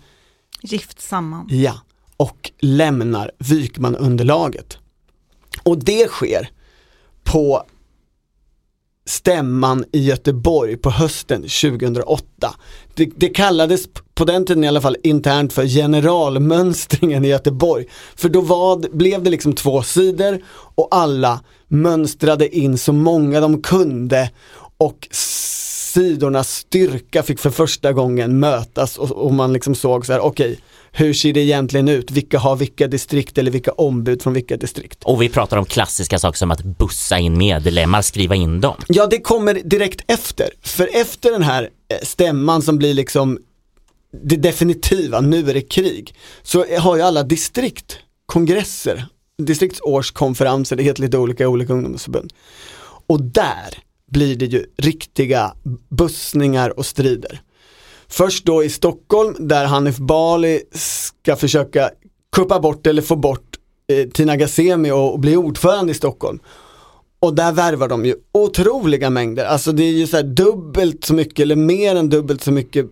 Gift 0.62 1.00
samman. 1.00 1.46
ja, 1.50 1.74
och 2.16 2.52
lämnar 2.60 3.30
Wykman-underlaget. 3.38 4.78
Och 5.62 5.78
det 5.78 6.08
sker 6.08 6.50
på 7.24 7.64
stämman 9.06 9.84
i 9.92 10.04
Göteborg 10.04 10.76
på 10.76 10.90
hösten 10.90 11.42
2008. 11.42 12.54
Det, 12.94 13.10
det 13.16 13.28
kallades 13.28 13.88
på 14.14 14.24
den 14.24 14.44
tiden 14.44 14.64
i 14.64 14.68
alla 14.68 14.80
fall 14.80 14.96
internt 15.02 15.52
för 15.52 15.66
generalmönstringen 15.66 17.24
i 17.24 17.28
Göteborg. 17.28 17.84
För 18.16 18.28
då 18.28 18.40
var, 18.40 18.96
blev 18.96 19.22
det 19.22 19.30
liksom 19.30 19.52
två 19.52 19.82
sidor 19.82 20.40
och 20.74 20.88
alla 20.90 21.40
mönstrade 21.68 22.56
in 22.56 22.78
så 22.78 22.92
många 22.92 23.40
de 23.40 23.62
kunde 23.62 24.30
och 24.78 25.08
sidornas 25.92 26.50
styrka 26.56 27.22
fick 27.22 27.38
för 27.38 27.50
första 27.50 27.92
gången 27.92 28.40
mötas 28.40 28.98
och, 28.98 29.10
och 29.10 29.32
man 29.32 29.52
liksom 29.52 29.74
såg 29.74 30.06
så 30.06 30.12
här, 30.12 30.20
okej, 30.20 30.58
hur 30.92 31.12
ser 31.14 31.32
det 31.32 31.40
egentligen 31.40 31.88
ut? 31.88 32.10
Vilka 32.10 32.38
har 32.38 32.56
vilka 32.56 32.86
distrikt 32.86 33.38
eller 33.38 33.50
vilka 33.50 33.72
ombud 33.72 34.22
från 34.22 34.32
vilka 34.32 34.56
distrikt? 34.56 35.04
Och 35.04 35.22
vi 35.22 35.28
pratar 35.28 35.56
om 35.56 35.64
klassiska 35.64 36.18
saker 36.18 36.38
som 36.38 36.50
att 36.50 36.62
bussa 36.62 37.18
in 37.18 37.38
medlemmar, 37.38 38.02
skriva 38.02 38.34
in 38.34 38.60
dem. 38.60 38.76
Ja, 38.88 39.06
det 39.06 39.20
kommer 39.20 39.54
direkt 39.54 40.04
efter. 40.06 40.50
För 40.62 40.88
efter 40.92 41.30
den 41.30 41.42
här 41.42 41.62
eh, 41.62 41.98
stämman 42.02 42.62
som 42.62 42.78
blir 42.78 42.94
liksom 42.94 43.38
det 44.12 44.36
definitiva, 44.36 45.20
nu 45.20 45.50
är 45.50 45.54
det 45.54 45.60
krig, 45.60 46.14
så 46.42 46.64
har 46.78 46.96
ju 46.96 47.02
alla 47.02 47.22
distrikt 47.22 47.98
kongresser, 48.26 49.06
distriktsårskonferenser, 49.42 50.76
det 50.76 50.82
heter 50.82 51.02
lite 51.02 51.18
olika 51.18 51.44
i 51.44 51.46
olika 51.46 51.72
ungdomsförbund. 51.72 52.32
Och 53.06 53.22
där 53.22 53.78
blir 54.10 54.36
det 54.36 54.46
ju 54.46 54.66
riktiga 54.76 55.54
bussningar 55.88 56.78
och 56.78 56.86
strider. 56.86 57.40
Först 58.08 58.44
då 58.44 58.64
i 58.64 58.70
Stockholm 58.70 59.48
där 59.48 59.64
Hanif 59.64 59.96
Bali 59.96 60.62
ska 60.72 61.36
försöka 61.36 61.90
kuppa 62.36 62.60
bort 62.60 62.86
eller 62.86 63.02
få 63.02 63.16
bort 63.16 63.56
eh, 63.88 64.08
Tina 64.08 64.36
Gazemi 64.36 64.90
och, 64.90 65.12
och 65.12 65.20
bli 65.20 65.36
ordförande 65.36 65.92
i 65.92 65.94
Stockholm. 65.94 66.38
Och 67.20 67.34
där 67.34 67.52
värvar 67.52 67.88
de 67.88 68.04
ju 68.04 68.14
otroliga 68.32 69.10
mängder, 69.10 69.44
alltså 69.44 69.72
det 69.72 69.82
är 69.82 69.92
ju 69.92 70.06
så 70.06 70.16
här 70.16 70.24
dubbelt 70.24 71.04
så 71.04 71.14
mycket 71.14 71.38
eller 71.38 71.56
mer 71.56 71.96
än 71.96 72.08
dubbelt 72.08 72.42
så 72.42 72.52
mycket 72.52 72.86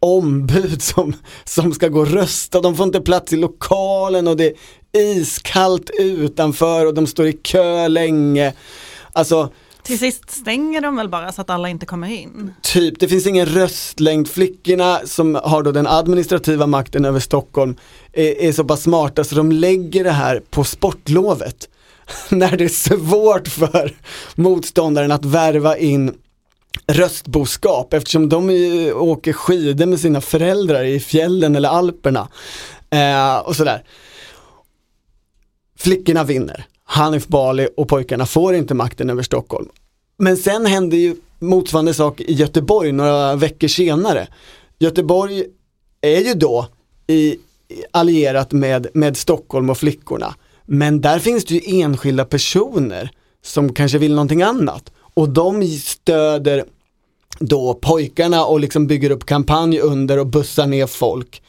ombud 0.00 0.82
som, 0.82 1.12
som 1.44 1.72
ska 1.72 1.88
gå 1.88 2.00
och 2.00 2.10
rösta, 2.10 2.60
de 2.60 2.76
får 2.76 2.86
inte 2.86 3.00
plats 3.00 3.32
i 3.32 3.36
lokalen 3.36 4.28
och 4.28 4.36
det 4.36 4.46
är 4.46 4.54
iskallt 4.92 5.90
utanför 5.98 6.86
och 6.86 6.94
de 6.94 7.06
står 7.06 7.26
i 7.26 7.32
kö 7.32 7.88
länge. 7.88 8.52
Alltså 9.12 9.52
Till 9.82 9.98
sist 9.98 10.30
stänger 10.30 10.80
de 10.80 10.96
väl 10.96 11.08
bara 11.08 11.32
så 11.32 11.40
att 11.40 11.50
alla 11.50 11.68
inte 11.68 11.86
kommer 11.86 12.08
in. 12.08 12.52
typ, 12.62 13.00
det 13.00 13.08
finns 13.08 13.26
ingen 13.26 13.46
röstlängd. 13.46 14.28
Flickorna 14.28 15.00
som 15.04 15.34
har 15.34 15.62
då 15.62 15.72
den 15.72 15.86
administrativa 15.86 16.66
makten 16.66 17.04
över 17.04 17.20
Stockholm 17.20 17.76
är, 18.12 18.42
är 18.42 18.52
så 18.52 18.64
pass 18.64 18.82
smarta 18.82 19.24
så 19.24 19.34
de 19.34 19.52
lägger 19.52 20.04
det 20.04 20.10
här 20.10 20.42
på 20.50 20.64
sportlovet. 20.64 21.68
När 22.28 22.56
det 22.56 22.64
är 22.64 22.68
svårt 22.68 23.48
för 23.48 23.96
motståndaren 24.34 25.12
att 25.12 25.24
värva 25.24 25.76
in 25.76 26.14
röstboskap 26.86 27.92
eftersom 27.92 28.28
de 28.28 28.50
ju 28.50 28.92
åker 28.92 29.32
skidor 29.32 29.86
med 29.86 30.00
sina 30.00 30.20
föräldrar 30.20 30.84
i 30.84 31.00
fjällen 31.00 31.56
eller 31.56 31.68
Alperna. 31.68 32.28
Eh, 32.90 33.38
och 33.38 33.56
sådär. 33.56 33.84
Flickorna 35.78 36.24
vinner. 36.24 36.66
Hanif 36.84 37.26
Bali 37.26 37.68
och 37.76 37.88
pojkarna 37.88 38.26
får 38.26 38.54
inte 38.54 38.74
makten 38.74 39.10
över 39.10 39.22
Stockholm. 39.22 39.68
Men 40.16 40.36
sen 40.36 40.66
händer 40.66 40.96
ju 40.96 41.16
motsvarande 41.38 41.94
sak 41.94 42.20
i 42.20 42.32
Göteborg 42.32 42.92
några 42.92 43.36
veckor 43.36 43.68
senare. 43.68 44.28
Göteborg 44.78 45.44
är 46.00 46.20
ju 46.20 46.34
då 46.34 46.68
i, 47.06 47.36
allierat 47.90 48.52
med, 48.52 48.86
med 48.94 49.16
Stockholm 49.16 49.70
och 49.70 49.78
flickorna. 49.78 50.34
Men 50.64 51.00
där 51.00 51.18
finns 51.18 51.44
det 51.44 51.54
ju 51.54 51.80
enskilda 51.80 52.24
personer 52.24 53.10
som 53.42 53.72
kanske 53.72 53.98
vill 53.98 54.14
någonting 54.14 54.42
annat. 54.42 54.92
Och 55.14 55.28
de 55.28 55.66
stöder 55.66 56.64
då 57.38 57.74
pojkarna 57.74 58.44
och 58.44 58.60
liksom 58.60 58.86
bygger 58.86 59.10
upp 59.10 59.26
kampanj 59.26 59.80
under 59.80 60.18
och 60.18 60.26
bussar 60.26 60.66
ner 60.66 60.86
folk. 60.86 61.42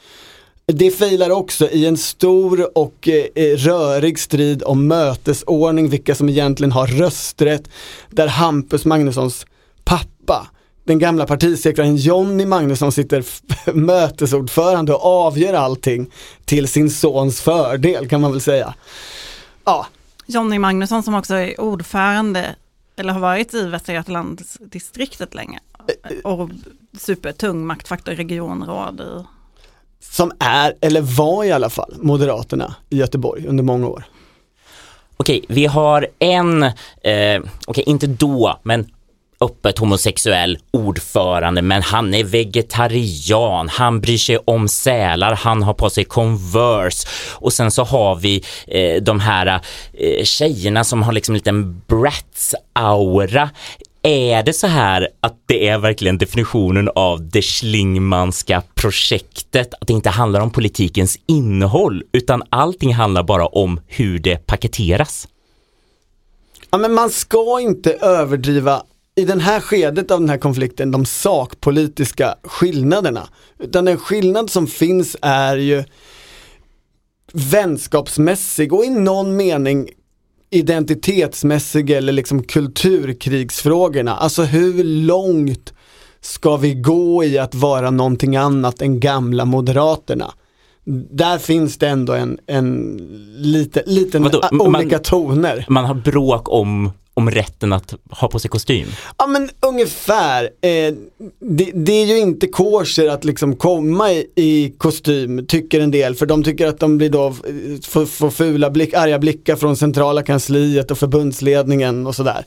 Det 0.66 0.90
failar 0.90 1.30
också 1.30 1.68
i 1.70 1.86
en 1.86 1.96
stor 1.96 2.78
och 2.78 3.08
eh, 3.08 3.44
eh 3.44 3.56
rörig 3.56 4.18
strid 4.18 4.62
om 4.62 4.86
mötesordning, 4.86 5.88
vilka 5.88 6.14
som 6.14 6.28
egentligen 6.28 6.72
har 6.72 6.86
rösträtt, 6.86 7.68
där 8.10 8.26
Hampus 8.26 8.84
Magnussons 8.84 9.46
pappa, 9.84 10.46
den 10.84 10.98
gamla 10.98 11.26
partisekreteraren 11.26 11.96
Jonny 11.96 12.46
Magnusson 12.46 12.92
sitter 12.92 13.24
mötesordförande 13.72 14.92
och 14.92 15.04
avgör 15.04 15.54
allting 15.54 16.10
till 16.44 16.68
sin 16.68 16.90
sons 16.90 17.40
fördel 17.40 18.08
kan 18.08 18.20
man 18.20 18.32
väl 18.32 18.40
säga. 18.40 18.74
Ja, 19.64 19.86
Jonny 20.26 20.58
Magnusson 20.58 21.02
som 21.02 21.14
också 21.14 21.34
är 21.34 21.60
ordförande, 21.60 22.54
eller 22.96 23.12
har 23.12 23.20
varit 23.20 23.54
i 23.54 23.66
Västra 23.66 23.94
Götalandsdistriktet 23.94 25.34
länge. 25.34 25.58
Och 26.24 26.50
supertung 26.98 27.66
maktfaktor, 27.66 28.12
regionråd. 28.12 29.00
i- 29.00 29.24
som 30.00 30.32
är, 30.38 30.74
eller 30.80 31.00
var 31.00 31.44
i 31.44 31.52
alla 31.52 31.70
fall, 31.70 31.94
Moderaterna 32.00 32.74
i 32.90 32.96
Göteborg 32.96 33.46
under 33.46 33.64
många 33.64 33.86
år. 33.88 34.04
Okej, 35.16 35.44
vi 35.48 35.66
har 35.66 36.06
en, 36.18 36.62
eh, 36.62 37.42
okej 37.66 37.84
inte 37.86 38.06
då, 38.06 38.60
men 38.62 38.90
öppet 39.40 39.78
homosexuell 39.78 40.58
ordförande, 40.70 41.62
men 41.62 41.82
han 41.82 42.14
är 42.14 42.24
vegetarian, 42.24 43.68
han 43.68 44.00
bryr 44.00 44.18
sig 44.18 44.38
om 44.38 44.68
sälar, 44.68 45.34
han 45.34 45.62
har 45.62 45.74
på 45.74 45.90
sig 45.90 46.04
Converse 46.04 47.08
och 47.32 47.52
sen 47.52 47.70
så 47.70 47.84
har 47.84 48.16
vi 48.16 48.44
eh, 48.66 49.02
de 49.02 49.20
här 49.20 49.60
eh, 49.92 50.24
tjejerna 50.24 50.84
som 50.84 51.02
har 51.02 51.12
liksom 51.12 51.34
en 51.34 51.38
liten 51.38 51.82
brats-aura. 51.86 53.50
Är 54.02 54.42
det 54.42 54.52
så 54.52 54.66
här 54.66 55.08
att 55.20 55.34
det 55.46 55.68
är 55.68 55.78
verkligen 55.78 56.18
definitionen 56.18 56.90
av 56.94 57.28
det 57.28 57.42
Schlingmanska 57.42 58.62
projektet, 58.74 59.74
att 59.80 59.86
det 59.86 59.92
inte 59.92 60.10
handlar 60.10 60.40
om 60.40 60.50
politikens 60.50 61.18
innehåll, 61.26 62.02
utan 62.12 62.42
allting 62.50 62.94
handlar 62.94 63.22
bara 63.22 63.46
om 63.46 63.80
hur 63.86 64.18
det 64.18 64.46
paketeras? 64.46 65.28
Ja 66.70 66.78
men 66.78 66.92
man 66.92 67.10
ska 67.10 67.60
inte 67.60 67.92
överdriva 67.92 68.82
i 69.20 69.24
den 69.24 69.40
här 69.40 69.60
skedet 69.60 70.10
av 70.10 70.20
den 70.20 70.28
här 70.28 70.38
konflikten 70.38 70.90
de 70.90 71.04
sakpolitiska 71.06 72.34
skillnaderna. 72.42 73.28
Utan 73.58 73.84
den 73.84 73.96
skillnad 73.98 74.50
som 74.50 74.66
finns 74.66 75.16
är 75.22 75.56
ju 75.56 75.84
vänskapsmässig 77.32 78.72
och 78.72 78.84
i 78.84 78.90
någon 78.90 79.36
mening 79.36 79.88
identitetsmässig 80.50 81.90
eller 81.90 82.12
liksom 82.12 82.42
kulturkrigsfrågorna. 82.42 84.16
Alltså 84.16 84.42
hur 84.42 84.84
långt 84.84 85.72
ska 86.20 86.56
vi 86.56 86.74
gå 86.74 87.24
i 87.24 87.38
att 87.38 87.54
vara 87.54 87.90
någonting 87.90 88.36
annat 88.36 88.82
än 88.82 89.00
gamla 89.00 89.44
moderaterna? 89.44 90.34
Där 91.10 91.38
finns 91.38 91.78
det 91.78 91.88
ändå 91.88 92.12
en, 92.12 92.38
en 92.46 92.96
lite, 93.36 93.82
liten 93.86 94.22
Vadå? 94.22 94.40
a- 94.40 94.48
Man- 94.52 94.76
olika 94.76 94.98
toner. 94.98 95.66
Man 95.68 95.84
har 95.84 95.94
bråk 95.94 96.48
om, 96.48 96.90
om 97.16 97.30
rätten 97.30 97.72
att 97.72 97.94
ha 98.10 98.28
på 98.28 98.38
sig 98.38 98.50
kostym. 98.50 98.88
Ja 99.18 99.26
men 99.26 99.50
ungefär. 99.60 100.44
Eh, 100.44 100.94
det, 101.40 101.70
det 101.74 101.92
är 101.92 102.06
ju 102.06 102.18
inte 102.18 102.46
kosher 102.46 103.08
att 103.08 103.24
liksom 103.24 103.56
komma 103.56 104.12
i, 104.12 104.26
i 104.34 104.74
kostym, 104.78 105.46
tycker 105.46 105.80
en 105.80 105.90
del, 105.90 106.14
för 106.14 106.26
de 106.26 106.44
tycker 106.44 106.66
att 106.66 106.80
de 106.80 106.98
blir 106.98 107.10
då, 107.10 107.26
eh, 107.26 107.32
får, 107.82 108.06
får 108.06 108.30
fula 108.30 108.70
blick, 108.70 108.94
arga 108.94 109.18
blickar 109.18 109.56
från 109.56 109.76
centrala 109.76 110.22
kansliet 110.22 110.90
och 110.90 110.98
förbundsledningen 110.98 112.06
och 112.06 112.14
sådär. 112.14 112.44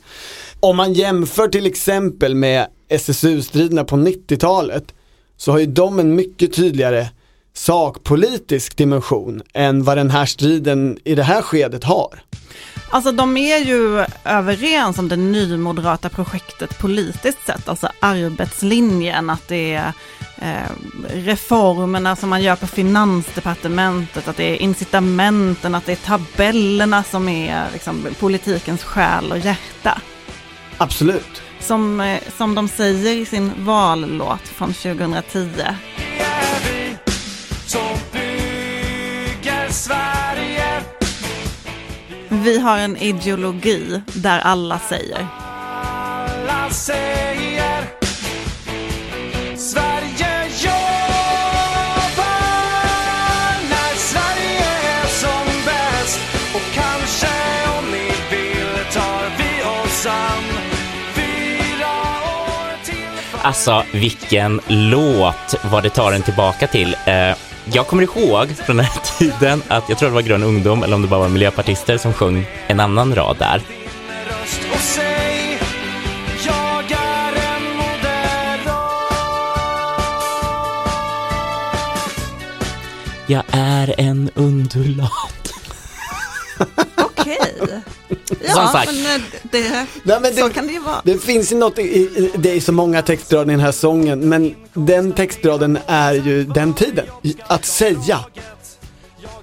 Om 0.60 0.76
man 0.76 0.92
jämför 0.92 1.48
till 1.48 1.66
exempel 1.66 2.34
med 2.34 2.66
SSU-striderna 2.88 3.84
på 3.84 3.96
90-talet 3.96 4.84
så 5.36 5.52
har 5.52 5.58
ju 5.58 5.66
de 5.66 5.98
en 5.98 6.14
mycket 6.14 6.54
tydligare 6.54 7.08
sakpolitisk 7.54 8.76
dimension 8.76 9.42
än 9.54 9.84
vad 9.84 9.96
den 9.96 10.10
här 10.10 10.26
striden 10.26 10.98
i 11.04 11.14
det 11.14 11.22
här 11.22 11.42
skedet 11.42 11.84
har. 11.84 12.22
Alltså 12.92 13.12
de 13.12 13.36
är 13.36 13.58
ju 13.58 14.06
överens 14.24 14.98
om 14.98 15.08
det 15.08 15.16
nymoderata 15.16 16.08
projektet 16.08 16.78
politiskt 16.78 17.46
sett, 17.46 17.68
alltså 17.68 17.88
arbetslinjen, 18.00 19.30
att 19.30 19.48
det 19.48 19.74
är 19.74 19.92
eh, 20.38 20.70
reformerna 21.08 22.16
som 22.16 22.30
man 22.30 22.42
gör 22.42 22.56
på 22.56 22.66
finansdepartementet, 22.66 24.28
att 24.28 24.36
det 24.36 24.44
är 24.44 24.56
incitamenten, 24.56 25.74
att 25.74 25.86
det 25.86 25.92
är 25.92 25.96
tabellerna 25.96 27.02
som 27.02 27.28
är 27.28 27.70
liksom, 27.72 28.06
politikens 28.20 28.82
själ 28.82 29.32
och 29.32 29.38
hjärta. 29.38 30.00
Absolut. 30.78 31.42
Som, 31.60 32.00
eh, 32.00 32.20
som 32.36 32.54
de 32.54 32.68
säger 32.68 33.16
i 33.16 33.26
sin 33.26 33.52
vallåt 33.58 34.48
från 34.48 34.72
2010. 34.72 35.48
Vi 36.64 36.96
vi 42.32 42.58
har 42.58 42.78
en 42.78 42.96
ideologi 42.96 44.02
där 44.14 44.38
alla 44.40 44.78
säger. 44.78 45.26
Alltså 63.50 63.84
vilken 63.92 64.60
låt 64.66 65.54
vad 65.70 65.82
det 65.82 65.90
tar 65.90 66.12
en 66.12 66.22
tillbaka 66.22 66.66
till. 66.66 66.96
Eh, 67.06 67.36
jag 67.64 67.86
kommer 67.86 68.02
ihåg 68.02 68.48
från 68.56 68.76
den 68.76 68.86
här 68.86 69.00
tiden 69.18 69.62
att 69.68 69.88
jag 69.88 69.98
tror 69.98 70.08
det 70.08 70.14
var 70.14 70.22
Grön 70.22 70.42
ungdom 70.42 70.82
eller 70.82 70.94
om 70.94 71.02
det 71.02 71.08
bara 71.08 71.20
var 71.20 71.28
miljöpartister 71.28 71.98
som 71.98 72.12
sjöng 72.12 72.46
en 72.66 72.80
annan 72.80 73.14
rad 73.14 73.36
där. 73.38 73.62
Jag 83.26 83.42
är 83.50 83.94
en 83.98 84.30
undulat. 84.34 85.52
Okej. 86.96 87.38
Okay. 87.60 87.80
Ja, 88.48 88.68
sagt. 88.72 88.92
men 88.92 89.16
eh, 89.16 89.22
det, 89.50 89.86
Nej, 90.02 90.18
men 90.20 90.34
så 90.34 90.48
det- 90.48 90.54
kan 90.54 90.66
det 90.66 90.72
ju 90.72 90.80
vara. 90.80 91.00
Det 91.04 91.18
finns 91.18 91.52
ju 91.52 91.56
något, 91.56 91.78
i, 91.78 91.82
i, 91.82 92.30
det 92.38 92.50
är 92.56 92.60
så 92.60 92.72
många 92.72 93.02
textrader 93.02 93.44
i 93.52 93.54
den 93.56 93.60
här 93.60 93.72
sången, 93.72 94.28
men 94.28 94.54
den 94.74 95.12
textraden 95.12 95.78
är 95.86 96.12
ju 96.12 96.44
den 96.44 96.74
tiden. 96.74 97.06
Att 97.46 97.64
säga, 97.64 98.20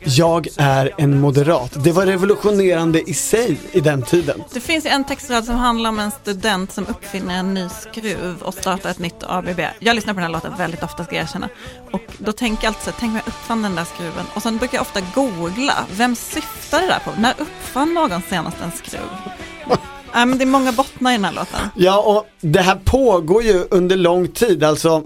jag 0.08 0.48
är 0.58 0.92
en 0.98 1.20
moderat. 1.20 1.84
Det 1.84 1.92
var 1.92 2.06
revolutionerande 2.06 3.10
i 3.10 3.14
sig 3.14 3.58
i 3.72 3.80
den 3.80 4.02
tiden. 4.02 4.44
Det 4.54 4.60
finns 4.60 4.86
en 4.86 5.04
textrad 5.04 5.46
som 5.46 5.56
handlar 5.56 5.90
om 5.90 6.00
en 6.00 6.12
student 6.12 6.72
som 6.72 6.88
uppfinner 6.88 7.40
en 7.40 7.54
ny 7.54 7.70
skruv 7.70 8.42
och 8.42 8.54
startar 8.54 8.90
ett 8.90 9.00
nytt 9.00 9.24
ABB. 9.28 9.60
Jag 9.80 9.96
lyssnar 9.96 10.14
på 10.14 10.20
den 10.20 10.24
här 10.24 10.34
låten 10.34 10.54
väldigt 10.58 10.84
ofta 10.84 11.04
ska 11.04 11.16
jag 11.16 11.24
erkänna. 11.24 11.50
Och 11.92 12.02
då 12.18 12.32
tänker 12.32 12.64
jag 12.64 12.70
alltid 12.70 12.84
så 12.84 12.90
här, 12.90 12.98
tänk 13.00 13.10
om 13.10 13.16
jag 13.16 13.28
uppfann 13.28 13.62
den 13.62 13.76
där 13.76 13.86
skruven. 13.86 14.26
Och 14.34 14.44
sen 14.44 14.58
brukar 14.58 14.78
jag 14.78 14.82
ofta 14.82 15.02
googla, 15.16 15.86
vem 15.98 16.16
syftar 16.16 16.82
det 16.82 16.88
där 16.88 17.00
på? 17.00 17.22
När 17.22 17.34
uppfann 17.38 17.94
någon 17.94 18.22
senast 18.30 18.58
en 18.64 18.72
skruv? 18.72 19.10
Nej 20.14 20.26
men 20.26 20.38
det 20.38 20.44
är 20.44 20.46
många 20.46 20.72
bottnar 20.72 21.12
i 21.12 21.14
den 21.14 21.26
här 21.26 21.34
låten. 21.34 21.60
Ja, 21.76 22.00
och 22.00 22.26
det 22.42 22.62
här 22.62 22.76
pågår 22.76 23.44
ju 23.44 23.66
under 23.72 23.96
lång 23.96 24.28
tid, 24.28 24.64
alltså 24.64 25.04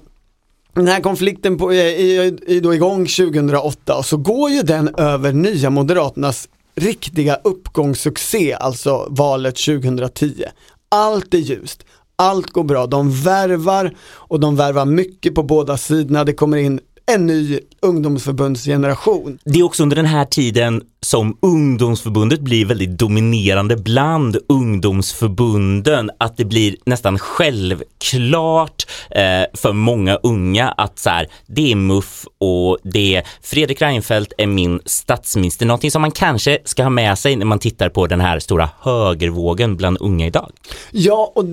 den 0.74 0.88
här 0.88 1.02
konflikten 1.02 1.58
på, 1.58 1.74
är, 1.74 1.86
är, 1.86 2.50
är 2.52 2.62
då 2.62 2.74
igång 2.74 3.06
2008 3.06 3.98
och 3.98 4.06
så 4.06 4.18
går 4.18 4.50
ju 4.50 4.62
den 4.62 4.96
över 4.98 5.34
Nya 5.34 5.70
Moderaternas 5.70 6.48
riktiga 6.76 7.36
uppgångssuccé, 7.44 8.54
alltså 8.54 9.08
valet 9.10 9.56
2010. 9.56 10.44
Allt 10.90 11.34
är 11.34 11.38
ljust, 11.38 11.86
allt 12.16 12.52
går 12.52 12.64
bra, 12.64 12.86
de 12.86 13.12
värvar 13.12 13.94
och 14.02 14.40
de 14.40 14.56
värvar 14.56 14.86
mycket 14.86 15.36
på 15.36 15.44
båda 15.44 15.78
sidorna, 15.78 16.24
det 16.24 16.34
kommer 16.34 16.58
in 16.58 16.80
en 17.14 17.28
ny 17.28 17.60
ungdomsförbundsgeneration. 17.82 19.40
Det 19.44 19.60
är 19.60 19.64
också 19.64 19.84
under 19.84 19.96
den 19.96 20.06
här 20.06 20.26
tiden 20.26 20.84
som 21.02 21.38
ungdomsförbundet 21.42 22.40
blir 22.40 22.66
väldigt 22.66 22.90
dominerande 22.90 23.78
bland 23.78 24.38
ungdomsförbunden. 24.50 26.12
Att 26.18 26.38
det 26.38 26.46
blir 26.46 26.76
nästan 26.86 27.20
självklart 27.20 28.88
eh, 29.10 29.44
för 29.54 29.74
många 29.74 30.16
unga 30.16 30.70
att 30.70 31.00
så 31.00 31.10
här, 31.10 31.28
det 31.48 31.72
är 31.72 31.76
MUF 31.76 32.26
och 32.38 32.78
det 32.84 33.16
är 33.16 33.24
Fredrik 33.42 33.82
Reinfeldt 33.82 34.34
är 34.38 34.48
min 34.48 34.80
statsminister. 34.86 35.66
Någonting 35.66 35.92
som 35.92 36.02
man 36.02 36.12
kanske 36.12 36.58
ska 36.66 36.84
ha 36.84 36.90
med 36.90 37.20
sig 37.20 37.36
när 37.36 37.46
man 37.46 37.60
tittar 37.60 37.90
på 37.90 38.08
den 38.08 38.22
här 38.22 38.40
stora 38.40 38.70
högervågen 38.80 39.78
bland 39.78 39.98
unga 40.00 40.28
idag. 40.28 40.52
Ja, 40.92 41.32
och 41.36 41.46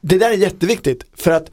det 0.00 0.18
där 0.18 0.30
är 0.30 0.36
jätteviktigt 0.36 1.04
för 1.16 1.30
att 1.30 1.50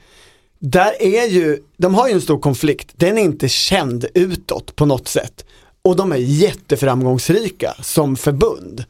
där 0.60 1.02
är 1.02 1.28
ju, 1.28 1.60
de 1.78 1.96
har 1.96 2.08
ju 2.08 2.13
en 2.13 2.22
stor 2.22 2.39
konflikt, 2.39 2.91
den 2.96 3.17
är 3.17 3.22
inte 3.22 3.50
känd 3.50 4.06
utåt 4.13 4.76
på 4.76 4.86
något 4.86 5.08
sätt. 5.08 5.46
Och 5.82 5.96
de 5.96 6.12
är 6.12 6.17
jätteframgångsrika 6.17 7.76
som 7.82 8.15
förbund. 8.15 8.84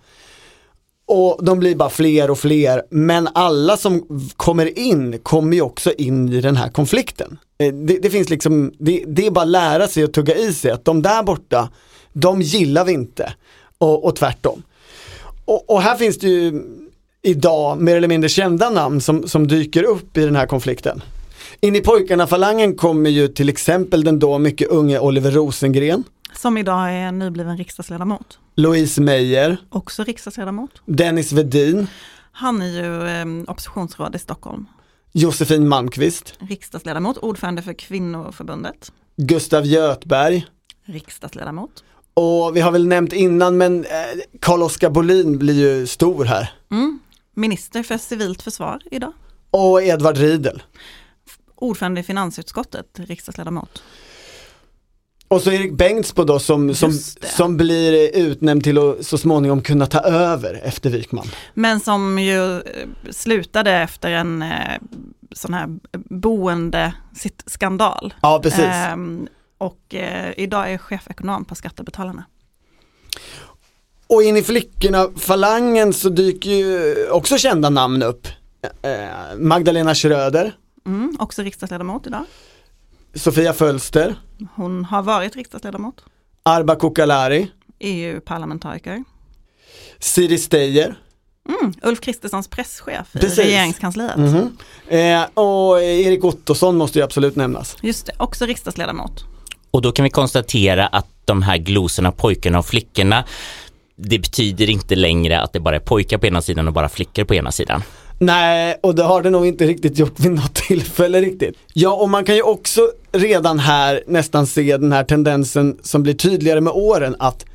Och 1.06 1.46
de 1.46 1.60
blir 1.60 1.76
bara 1.76 1.90
fler 1.90 2.32
och 2.32 2.40
fler, 2.40 2.84
men 2.90 3.30
alla 3.34 3.78
som 3.78 4.22
kommer 4.36 4.80
in 4.80 5.20
kommer 5.20 5.56
ju 5.56 5.62
också 5.62 5.94
in 5.94 6.34
i 6.34 6.42
den 6.42 6.56
här 6.56 6.70
konflikten. 6.70 7.38
Eh, 7.58 7.74
det, 7.74 8.00
det 8.00 8.10
finns 8.10 8.30
liksom, 8.30 8.72
det, 8.78 9.04
det 9.08 9.26
är 9.26 9.32
bara 9.32 9.42
att 9.42 9.48
lära 9.48 9.88
sig 9.88 10.04
och 10.04 10.14
tugga 10.14 10.36
i 10.36 10.54
sig 10.54 10.72
att 10.72 10.86
de 10.86 11.02
där 11.02 11.24
borta, 11.24 11.70
de 12.14 12.42
gillar 12.42 12.86
vi 12.86 12.94
inte. 12.94 13.34
Och, 13.78 14.06
och 14.06 14.16
tvärtom. 14.16 14.64
Och, 15.46 15.70
och 15.70 15.82
här 15.82 15.96
finns 15.96 16.18
det 16.18 16.28
ju 16.28 16.64
idag 17.22 17.82
mer 17.82 17.96
eller 17.96 18.08
mindre 18.08 18.30
kända 18.30 18.70
namn 18.70 19.02
som, 19.02 19.28
som 19.28 19.48
dyker 19.48 19.84
upp 19.84 20.18
i 20.18 20.26
den 20.26 20.36
här 20.36 20.46
konflikten. 20.46 21.02
In 21.62 21.76
i 21.76 21.82
pojkarna-falangen 21.82 22.76
kommer 22.76 23.10
ju 23.10 23.28
till 23.28 23.50
exempel 23.50 24.04
den 24.04 24.20
då 24.20 24.38
mycket 24.38 24.68
unge 24.68 25.00
Oliver 25.00 25.32
Rosengren, 25.32 26.04
Som 26.34 26.58
idag 26.58 26.94
är 26.94 27.12
nybliven 27.12 27.58
riksdagsledamot. 27.58 28.40
Louise 28.56 29.02
Meijer, 29.02 29.58
Också 29.70 30.04
riksdagsledamot. 30.04 30.82
Dennis 30.86 31.32
Vedin, 31.32 31.88
Han 32.32 32.62
är 32.62 32.66
ju 32.68 33.08
eh, 33.08 33.52
oppositionsråd 33.52 34.16
i 34.16 34.20
Stockholm. 34.20 34.66
Josefin 35.12 35.68
Malmqvist, 35.68 36.34
Riksdagsledamot, 36.40 37.18
ordförande 37.18 37.62
för 37.62 37.74
kvinnoförbundet. 37.74 38.92
Gustav 39.16 39.66
Göthberg 39.66 40.46
Riksdagsledamot. 40.86 41.84
och 42.14 42.56
vi 42.56 42.62
har 42.62 42.72
väl 42.72 42.88
nämnt 42.88 43.14
innan 43.14 43.58
men 43.58 43.86
eh, 43.86 43.90
Carl-Oskar 44.42 44.90
Bolin 44.90 45.38
blir 45.38 45.54
ju 45.54 45.88
stor 45.88 46.26
här. 46.26 46.52
Mm. 46.72 47.00
Minister 47.34 47.84
för 47.84 47.98
civilt 47.98 48.42
försvar 48.42 48.82
idag. 48.92 49.14
Och 49.52 49.84
Edvard 49.84 50.18
Riedel. 50.18 50.62
Ordförande 51.58 52.02
i 52.02 52.04
finansutskottet, 52.04 53.00
riksdagsledamot. 53.00 53.84
Och 55.28 55.42
så 55.42 55.52
Erik 55.52 55.74
Bengtsbo 55.74 56.24
då 56.24 56.40
som, 56.40 56.76
som, 56.76 56.92
som 57.36 57.58
blir 57.58 58.16
utnämnd 58.16 58.64
till 58.64 58.78
att 58.78 59.06
så 59.06 59.18
småningom 59.18 59.62
kunna 59.62 59.86
ta 59.86 60.00
över 60.00 60.62
efter 60.64 60.90
Wikman. 60.90 61.28
Men 61.54 61.80
som 61.80 62.20
ju 62.20 62.56
eh, 62.56 62.62
slutade 63.12 63.72
efter 63.72 64.12
en 64.12 64.42
eh, 64.42 64.78
sån 65.32 65.54
här 65.54 65.68
boendeskandal. 66.10 68.14
Ja 68.22 68.40
precis. 68.44 68.60
Ehm, 68.60 69.28
och 69.58 69.96
eh, 69.96 70.34
idag 70.38 70.72
är 70.72 70.78
chefekonom 70.78 71.46
på 71.46 71.56
Skattebetalarna. 71.56 72.26
Och 74.08 74.24
in 74.24 74.38
i 74.38 74.44
flickorna, 74.44 75.08
falangen 75.18 75.94
så 75.94 76.10
dyker 76.10 76.50
ju 76.50 76.96
också 77.10 77.38
kända 77.38 77.70
namn 77.70 78.04
upp. 78.04 78.28
Eh, 78.82 79.08
Magdalena 79.38 79.96
Schröder, 79.96 80.56
Mm, 80.88 81.16
också 81.20 81.42
riksdagsledamot 81.44 82.08
idag. 82.08 82.24
Sofia 83.16 83.54
Fölster, 83.54 84.16
Hon 84.56 84.86
har 84.86 85.02
varit 85.04 85.36
riksdagsledamot. 85.36 86.04
Arba 86.44 86.76
Kokalari, 86.76 87.52
EU-parlamentariker. 87.80 89.04
Siri 90.00 90.38
Steyer 90.38 90.96
Mm, 91.62 91.74
Ulf 91.82 92.00
Kristerssons 92.02 92.48
presschef 92.48 93.08
Precis. 93.14 93.40
i 93.40 93.42
regeringskansliet. 93.44 94.18
mhm. 94.18 94.58
eh, 94.88 95.24
och 95.34 95.82
Erik 95.84 96.24
Ottosson 96.24 96.78
måste 96.78 97.00
ju 97.00 97.06
absolut 97.06 97.36
nämnas. 97.36 97.78
Just 97.82 98.06
det, 98.06 98.14
också 98.18 98.46
riksdagsledamot. 98.46 99.26
Och 99.72 99.82
då 99.82 99.92
kan 99.92 100.04
vi 100.04 100.10
konstatera 100.10 100.88
att 100.88 101.08
de 101.26 101.42
här 101.42 101.58
glosorna, 101.58 102.12
pojkarna 102.12 102.60
och 102.60 102.66
flickorna, 102.66 103.24
det 103.96 104.20
betyder 104.20 104.70
inte 104.70 104.96
längre 104.96 105.42
att 105.42 105.54
det 105.54 105.60
bara 105.60 105.76
är 105.76 105.80
pojkar 105.80 106.18
på 106.18 106.26
ena 106.28 106.42
sidan 106.42 106.68
och 106.68 106.74
bara 106.74 106.90
flickor 106.90 107.24
på 107.24 107.36
ena 107.36 107.52
sidan. 107.52 107.82
Nej, 108.20 108.80
och 108.84 108.96
det 108.96 109.04
har 109.04 109.22
det 109.22 109.30
nog 109.30 109.46
inte 109.48 109.66
riktigt 109.66 110.00
gjort 110.00 110.20
vid 110.20 110.32
något 110.32 110.56
tillfälle 110.56 111.22
riktigt. 111.22 111.56
Ja, 111.74 111.94
och 111.94 112.10
man 112.10 112.26
kan 112.26 112.36
ju 112.36 112.42
också 112.42 112.82
redan 113.12 113.60
här 113.60 114.04
nästan 114.08 114.48
se 114.48 114.78
den 114.78 114.92
här 114.92 115.04
tendensen 115.04 115.78
som 115.84 116.04
blir 116.04 116.14
tydligare 116.14 116.62
med 116.62 116.74
åren 116.74 117.16
att 117.20 117.46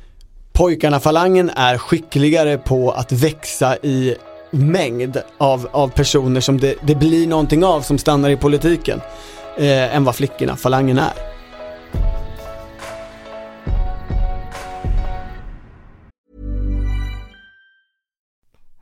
pojkarna-falangen 0.53 1.49
är 1.55 1.77
skickligare 1.77 2.57
på 2.57 2.91
att 2.91 3.11
växa 3.11 3.77
i 3.77 4.15
mängd 4.51 5.17
av, 5.37 5.67
av 5.71 5.87
personer 5.87 6.41
som 6.41 6.59
det, 6.59 6.75
det 6.87 6.95
blir 6.95 7.27
någonting 7.27 7.63
av 7.63 7.81
som 7.81 7.97
stannar 7.97 8.29
i 8.29 8.37
politiken 8.37 9.01
eh, 9.57 9.95
än 9.95 10.03
vad 10.03 10.15
flickorna-falangen 10.15 10.99
är. 10.99 11.32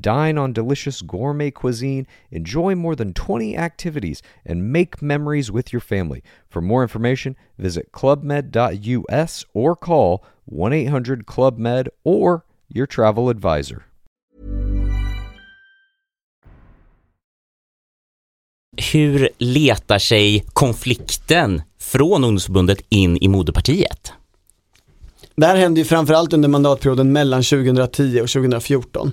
Dine 0.00 0.38
on 0.38 0.52
delicious 0.52 1.02
gourmet 1.02 1.50
cuisine, 1.50 2.06
enjoy 2.30 2.74
more 2.74 2.94
than 2.96 3.12
20 3.12 3.56
activities, 3.56 4.22
and 4.44 4.72
make 4.72 5.02
memories 5.02 5.50
with 5.50 5.72
your 5.72 5.80
family. 5.80 6.22
For 6.48 6.60
more 6.60 6.82
information, 6.82 7.36
visit 7.56 7.92
clubmed.us 7.92 9.44
or 9.54 9.76
call 9.76 10.24
1 10.44 10.72
800 10.72 11.26
Club 11.26 11.58
Med 11.58 11.88
or 12.04 12.44
your 12.68 12.86
travel 12.86 13.28
advisor. 13.28 13.84
Hur 18.92 19.28
letar 19.38 19.98
sig 19.98 20.44
konflikten 20.52 21.62
från 21.78 22.24
ungdomsförbundet 22.24 22.78
in 22.88 23.16
i 23.16 23.28
moderpartiet? 23.28 24.12
Det 25.36 25.46
här 25.46 25.56
hände 25.56 25.80
ju 25.80 25.84
framförallt 25.84 26.32
under 26.32 26.48
mandatperioden 26.48 27.12
mellan 27.12 27.42
2010 27.42 28.20
och 28.20 28.28
2014. 28.28 29.12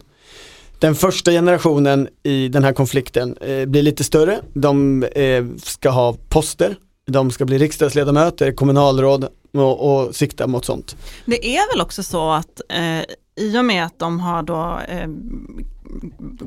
Den 0.80 0.96
första 0.96 1.32
generationen 1.32 2.08
i 2.24 2.48
den 2.48 2.64
här 2.64 2.74
konflikten 2.74 3.38
eh, 3.38 3.66
blir 3.66 3.82
lite 3.82 4.04
större. 4.04 4.40
De 4.54 5.04
eh, 5.04 5.46
ska 5.64 5.90
ha 5.90 6.16
poster, 6.30 6.76
de 7.08 7.32
ska 7.32 7.46
bli 7.46 7.58
riksdagsledamöter, 7.58 8.52
kommunalråd 8.52 9.28
och, 9.54 10.06
och 10.08 10.16
sikta 10.16 10.48
mot 10.48 10.66
sånt. 10.66 10.96
Det 11.26 11.48
är 11.58 11.74
väl 11.74 11.82
också 11.82 12.04
så 12.04 12.32
att 12.32 12.62
eh, 12.70 13.02
i 13.46 13.58
och 13.60 13.66
med 13.66 13.86
att 13.86 14.00
de 14.00 14.20
har 14.20 14.44
då 14.44 14.80
eh, 14.88 15.10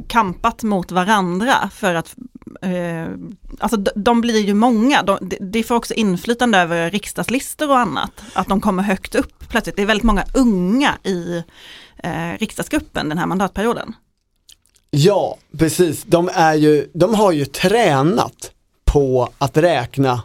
kampat 0.08 0.62
mot 0.62 0.92
varandra 0.92 1.70
för 1.74 1.94
att 1.94 2.14
eh, 2.62 3.06
alltså 3.58 3.76
de, 3.76 3.90
de 3.96 4.20
blir 4.20 4.40
ju 4.40 4.54
många, 4.54 5.02
de, 5.02 5.18
de- 5.20 5.38
de 5.50 5.62
får 5.62 5.74
också 5.74 5.94
inflytande 5.94 6.58
över 6.58 6.90
riksdagslistor 6.90 7.68
och 7.70 7.78
annat. 7.78 8.12
Att 8.32 8.48
de 8.48 8.60
kommer 8.60 8.82
högt 8.82 9.14
upp 9.14 9.48
plötsligt. 9.48 9.76
Det 9.76 9.82
är 9.82 9.86
väldigt 9.86 10.04
många 10.04 10.24
unga 10.34 10.94
i 11.04 11.42
eh, 12.02 12.38
riksdagsgruppen 12.40 13.08
den 13.08 13.18
här 13.18 13.26
mandatperioden. 13.26 13.94
Ja, 14.90 15.38
precis. 15.58 16.04
De, 16.04 16.30
är 16.32 16.54
ju, 16.54 16.90
de 16.94 17.14
har 17.14 17.32
ju 17.32 17.44
tränat 17.44 18.52
på 18.84 19.28
att 19.38 19.56
räkna 19.56 20.22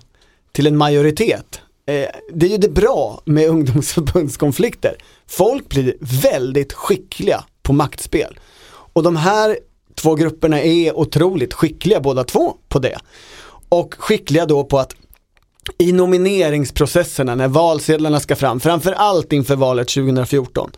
till 0.51 0.67
en 0.67 0.77
majoritet. 0.77 1.61
Eh, 1.85 2.07
det 2.33 2.45
är 2.45 2.49
ju 2.49 2.57
det 2.57 2.69
bra 2.69 3.21
med 3.25 3.49
ungdomsförbundskonflikter. 3.49 4.95
Folk 5.27 5.69
blir 5.69 5.95
väldigt 5.99 6.73
skickliga 6.73 7.43
på 7.61 7.73
maktspel. 7.73 8.39
Och 8.93 9.03
de 9.03 9.15
här 9.15 9.57
två 9.95 10.15
grupperna 10.15 10.61
är 10.61 10.97
otroligt 10.97 11.53
skickliga 11.53 11.99
båda 11.99 12.23
två 12.23 12.53
på 12.69 12.79
det. 12.79 12.97
Och 13.69 13.95
skickliga 13.97 14.45
då 14.45 14.63
på 14.63 14.79
att 14.79 14.95
i 15.77 15.91
nomineringsprocesserna 15.91 17.35
när 17.35 17.47
valsedlarna 17.47 18.19
ska 18.19 18.35
fram, 18.35 18.59
framförallt 18.59 19.33
inför 19.33 19.55
valet 19.55 19.87
2014, 19.87 20.71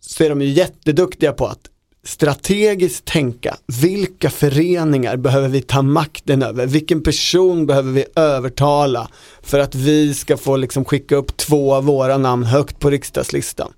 så 0.00 0.24
är 0.24 0.28
de 0.28 0.42
ju 0.42 0.48
jätteduktiga 0.48 1.32
på 1.32 1.46
att 1.46 1.68
strategiskt 2.04 3.04
tänka, 3.04 3.56
vilka 3.80 4.30
föreningar 4.30 5.16
behöver 5.16 5.48
vi 5.48 5.62
ta 5.62 5.82
makten 5.82 6.42
över? 6.42 6.66
Vilken 6.66 7.02
person 7.02 7.66
behöver 7.66 7.92
vi 7.92 8.04
övertala 8.16 9.08
för 9.42 9.58
att 9.58 9.74
vi 9.74 10.14
ska 10.14 10.36
få 10.36 10.56
liksom 10.56 10.84
skicka 10.84 11.16
upp 11.16 11.36
två 11.36 11.74
av 11.74 11.84
våra 11.84 12.18
namn 12.18 12.44
högt 12.44 12.80
på 12.80 12.90
riksdagslistan? 12.90 13.72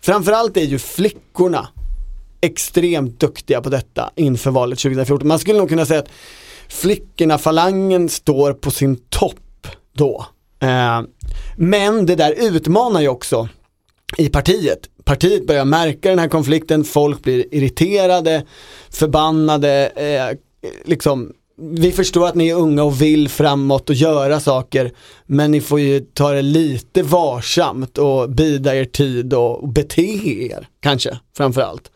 Framförallt 0.00 0.56
är 0.56 0.64
ju 0.64 0.78
flickorna 0.78 1.68
extremt 2.40 3.20
duktiga 3.20 3.60
på 3.60 3.68
detta 3.68 4.10
inför 4.16 4.50
valet 4.50 4.78
2014. 4.78 5.28
Man 5.28 5.38
skulle 5.38 5.58
nog 5.58 5.68
kunna 5.68 5.86
säga 5.86 6.00
att 6.00 6.10
flickorna, 6.68 7.38
falangen 7.38 8.08
står 8.08 8.52
på 8.52 8.70
sin 8.70 8.96
topp 8.96 9.66
då. 9.92 10.26
Eh, 10.60 11.02
men 11.56 12.06
det 12.06 12.16
där 12.16 12.32
utmanar 12.32 13.00
ju 13.00 13.08
också 13.08 13.48
i 14.16 14.28
partiet. 14.28 14.78
Partiet 15.04 15.46
börjar 15.46 15.64
märka 15.64 16.10
den 16.10 16.18
här 16.18 16.28
konflikten, 16.28 16.84
folk 16.84 17.22
blir 17.22 17.54
irriterade, 17.54 18.44
förbannade, 18.90 19.92
eh, 19.96 20.38
liksom 20.84 21.32
vi 21.56 21.92
förstår 21.92 22.26
att 22.26 22.34
ni 22.34 22.48
är 22.48 22.54
unga 22.54 22.82
och 22.82 23.02
vill 23.02 23.28
framåt 23.28 23.90
och 23.90 23.96
göra 23.96 24.40
saker, 24.40 24.92
men 25.26 25.50
ni 25.50 25.60
får 25.60 25.80
ju 25.80 26.00
ta 26.00 26.32
det 26.32 26.42
lite 26.42 27.02
varsamt 27.02 27.98
och 27.98 28.30
bida 28.30 28.76
er 28.76 28.84
tid 28.84 29.34
och 29.34 29.68
bete 29.68 30.46
er, 30.50 30.68
kanske, 30.80 31.18
framförallt. 31.36 31.90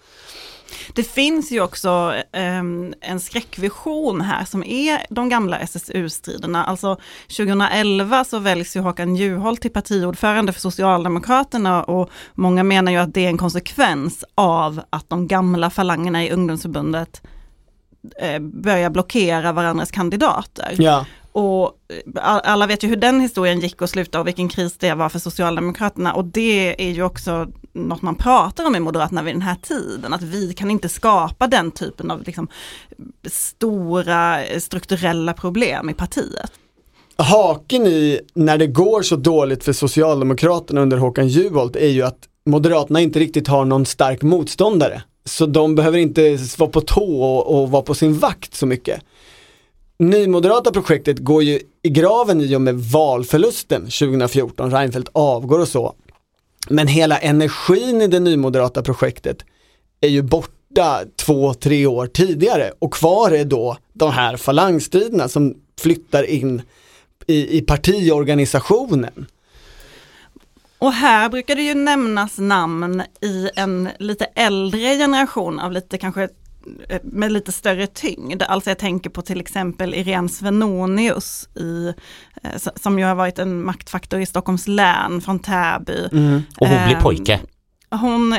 Det 0.94 1.02
finns 1.02 1.52
ju 1.52 1.60
också 1.60 2.14
ehm, 2.32 2.94
en 3.00 3.20
skräckvision 3.20 4.20
här 4.20 4.44
som 4.44 4.64
är 4.64 5.06
de 5.10 5.28
gamla 5.28 5.58
SSU-striderna. 5.58 6.64
Alltså 6.64 6.96
2011 7.36 8.24
så 8.24 8.38
väljs 8.38 8.76
ju 8.76 8.80
Håkan 8.80 9.16
Juholt 9.16 9.60
till 9.62 9.70
partiordförande 9.72 10.52
för 10.52 10.60
Socialdemokraterna 10.60 11.82
och 11.84 12.10
många 12.34 12.62
menar 12.64 12.92
ju 12.92 12.98
att 12.98 13.14
det 13.14 13.24
är 13.24 13.28
en 13.28 13.38
konsekvens 13.38 14.24
av 14.34 14.80
att 14.90 15.10
de 15.10 15.26
gamla 15.28 15.70
falangerna 15.70 16.24
i 16.24 16.30
ungdomsförbundet 16.30 17.22
eh, 18.22 18.38
börjar 18.38 18.90
blockera 18.90 19.52
varandras 19.52 19.90
kandidater. 19.90 20.74
Ja, 20.78 21.06
Och 21.32 21.64
eh, 22.14 22.22
all- 22.24 22.40
alla 22.44 22.66
vet 22.66 22.82
ju 22.84 22.88
hur 22.88 22.96
den 22.96 23.20
historien 23.20 23.60
gick 23.60 23.82
och 23.82 23.90
slutade 23.90 24.20
och 24.20 24.26
vilken 24.26 24.48
kris 24.48 24.76
det 24.78 24.94
var 24.94 25.08
för 25.08 25.18
Socialdemokraterna. 25.18 26.12
Och 26.14 26.24
det 26.24 26.86
är 26.88 26.90
ju 26.92 27.02
också 27.02 27.46
något 27.78 28.02
man 28.02 28.14
pratar 28.14 28.66
om 28.66 28.76
i 28.76 28.80
Moderaterna 28.80 29.22
vid 29.22 29.34
den 29.34 29.42
här 29.42 29.56
tiden. 29.62 30.14
Att 30.14 30.22
vi 30.22 30.52
kan 30.52 30.70
inte 30.70 30.88
skapa 30.88 31.46
den 31.46 31.70
typen 31.70 32.10
av 32.10 32.22
liksom, 32.22 32.48
stora 33.24 34.44
eh, 34.44 34.60
strukturella 34.60 35.32
problem 35.32 35.90
i 35.90 35.94
partiet. 35.94 36.52
haken 37.18 37.86
i 37.86 38.20
när 38.34 38.58
det 38.58 38.66
går 38.66 39.02
så 39.02 39.16
dåligt 39.16 39.64
för 39.64 39.72
Socialdemokraterna 39.72 40.80
under 40.80 40.96
Håkan 40.96 41.28
Juholt 41.28 41.76
är 41.76 41.88
ju 41.88 42.02
att 42.02 42.28
Moderaterna 42.46 43.00
inte 43.00 43.18
riktigt 43.18 43.48
har 43.48 43.64
någon 43.64 43.86
stark 43.86 44.22
motståndare. 44.22 45.02
Så 45.24 45.46
de 45.46 45.74
behöver 45.74 45.98
inte 45.98 46.38
vara 46.58 46.70
på 46.70 46.80
tå 46.80 47.22
och, 47.22 47.60
och 47.60 47.70
vara 47.70 47.82
på 47.82 47.94
sin 47.94 48.18
vakt 48.18 48.54
så 48.54 48.66
mycket. 48.66 49.02
Nymoderata 49.98 50.72
projektet 50.72 51.18
går 51.18 51.42
ju 51.42 51.60
i 51.82 51.88
graven 51.88 52.40
i 52.40 52.56
och 52.56 52.60
med 52.60 52.74
valförlusten 52.74 53.80
2014, 53.80 54.70
Reinfeldt 54.70 55.10
avgår 55.12 55.58
och 55.58 55.68
så. 55.68 55.94
Men 56.70 56.88
hela 56.88 57.18
energin 57.18 58.02
i 58.02 58.06
det 58.06 58.20
nymoderata 58.20 58.82
projektet 58.82 59.44
är 60.00 60.08
ju 60.08 60.22
borta 60.22 61.00
två, 61.16 61.54
tre 61.54 61.86
år 61.86 62.06
tidigare 62.06 62.72
och 62.78 62.92
kvar 62.92 63.30
är 63.30 63.44
då 63.44 63.76
de 63.92 64.12
här 64.12 64.36
falangstriderna 64.36 65.28
som 65.28 65.54
flyttar 65.80 66.22
in 66.22 66.62
i, 67.26 67.58
i 67.58 67.62
partiorganisationen. 67.62 69.26
Och 70.78 70.92
här 70.92 71.28
brukar 71.28 71.54
det 71.54 71.62
ju 71.62 71.74
nämnas 71.74 72.38
namn 72.38 73.02
i 73.20 73.50
en 73.56 73.88
lite 73.98 74.24
äldre 74.24 74.80
generation 74.80 75.60
av 75.60 75.72
lite 75.72 75.98
kanske 75.98 76.28
med 77.02 77.32
lite 77.32 77.52
större 77.52 77.86
tyngd. 77.86 78.42
Alltså 78.42 78.70
jag 78.70 78.78
tänker 78.78 79.10
på 79.10 79.22
till 79.22 79.40
exempel 79.40 79.94
Irene 79.94 80.28
Svenonius 80.28 81.48
i, 81.54 81.92
eh, 82.42 82.72
som 82.76 82.98
ju 82.98 83.04
har 83.04 83.14
varit 83.14 83.38
en 83.38 83.64
maktfaktor 83.64 84.20
i 84.20 84.26
Stockholms 84.26 84.68
län 84.68 85.20
från 85.20 85.38
Täby. 85.38 86.08
Och 86.60 86.68
hon 86.68 86.84
blir 86.86 86.96
Ehm, 86.96 87.02
pojke. 87.02 87.40
Hon 87.90 88.36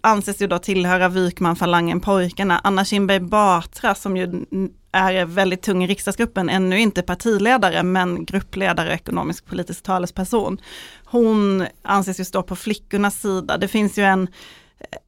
anses 0.00 0.42
ju 0.42 0.46
då 0.46 0.58
tillhöra 0.58 1.08
Wykman-falangen 1.08 2.00
Pojkarna. 2.00 2.60
Anna 2.64 2.84
Kinberg 2.84 3.20
Batra 3.20 3.94
som 3.94 4.16
ju 4.16 4.44
är 4.92 5.24
väldigt 5.24 5.62
tung 5.62 5.84
i 5.84 5.86
riksdagsgruppen, 5.86 6.48
ännu 6.48 6.80
inte 6.80 7.02
partiledare 7.02 7.82
men 7.82 8.24
gruppledare 8.24 8.88
och 8.88 8.94
ekonomisk 8.94 9.46
politisk 9.46 9.82
talesperson. 9.82 10.58
Hon 11.04 11.66
anses 11.82 12.20
ju 12.20 12.24
stå 12.24 12.42
på 12.42 12.56
flickornas 12.56 13.20
sida. 13.20 13.58
Det 13.58 13.68
finns 13.68 13.98
ju 13.98 14.02
en, 14.02 14.28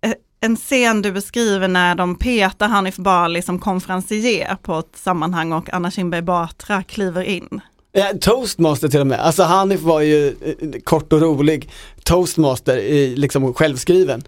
eh, 0.00 0.12
en 0.40 0.56
scen 0.56 1.02
du 1.02 1.12
beskriver 1.12 1.68
när 1.68 1.94
de 1.94 2.18
petar 2.18 2.68
Hanif 2.68 2.96
Bali 2.96 3.42
som 3.42 3.58
konferencier 3.58 4.56
på 4.62 4.78
ett 4.78 4.96
sammanhang 4.96 5.52
och 5.52 5.72
Anna 5.72 5.90
Kinberg 5.90 6.22
Batra 6.22 6.82
kliver 6.82 7.22
in. 7.22 7.60
Ja, 7.92 8.12
toastmaster 8.20 8.88
till 8.88 9.00
och 9.00 9.06
med, 9.06 9.20
alltså 9.20 9.42
Hanif 9.42 9.80
var 9.80 10.00
ju 10.00 10.28
eh, 10.28 10.80
kort 10.84 11.12
och 11.12 11.20
rolig 11.20 11.70
toastmaster, 12.04 12.76
i, 12.76 13.16
liksom 13.16 13.54
självskriven. 13.54 14.22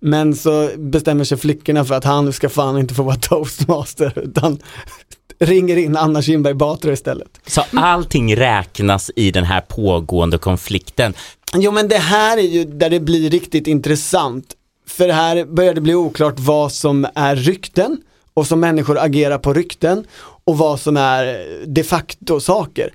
Men 0.00 0.34
så 0.34 0.70
bestämmer 0.76 1.24
sig 1.24 1.38
flickorna 1.38 1.84
för 1.84 1.94
att 1.94 2.04
han 2.04 2.32
ska 2.32 2.48
fan 2.48 2.78
inte 2.78 2.94
få 2.94 3.02
vara 3.02 3.16
toastmaster 3.16 4.12
utan 4.18 4.58
ringer 5.38 5.76
in 5.76 5.96
Anna 5.96 6.22
Kinberg 6.22 6.54
Batra 6.54 6.92
istället. 6.92 7.28
Så 7.46 7.62
allting 7.72 8.36
räknas 8.36 9.10
i 9.16 9.30
den 9.30 9.44
här 9.44 9.60
pågående 9.60 10.38
konflikten. 10.38 11.14
Jo 11.54 11.72
men 11.72 11.88
det 11.88 11.98
här 11.98 12.38
är 12.38 12.42
ju 12.42 12.64
där 12.64 12.90
det 12.90 13.00
blir 13.00 13.30
riktigt 13.30 13.66
intressant. 13.66 14.54
För 14.86 15.08
här 15.08 15.44
börjar 15.44 15.74
det 15.74 15.80
bli 15.80 15.94
oklart 15.94 16.38
vad 16.38 16.72
som 16.72 17.06
är 17.14 17.36
rykten 17.36 18.02
och 18.34 18.46
som 18.46 18.60
människor 18.60 18.98
agerar 18.98 19.38
på 19.38 19.52
rykten 19.52 20.04
och 20.44 20.58
vad 20.58 20.80
som 20.80 20.96
är 20.96 21.46
de 21.66 21.84
facto 21.84 22.40
saker. 22.40 22.94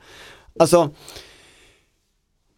Alltså, 0.60 0.90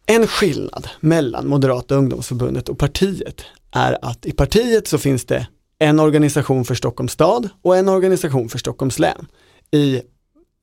en 0.06 0.26
skillnad 0.26 0.88
mellan 1.00 1.48
Moderata 1.48 1.94
ungdomsförbundet 1.94 2.68
och 2.68 2.78
partiet 2.78 3.42
är 3.70 3.98
att 4.02 4.26
i 4.26 4.32
partiet 4.32 4.88
så 4.88 4.98
finns 4.98 5.24
det 5.24 5.46
en 5.78 6.00
organisation 6.00 6.64
för 6.64 6.74
Stockholms 6.74 7.12
stad 7.12 7.48
och 7.62 7.76
en 7.76 7.88
organisation 7.88 8.48
för 8.48 8.58
Stockholms 8.58 8.98
län. 8.98 9.26
I 9.70 10.02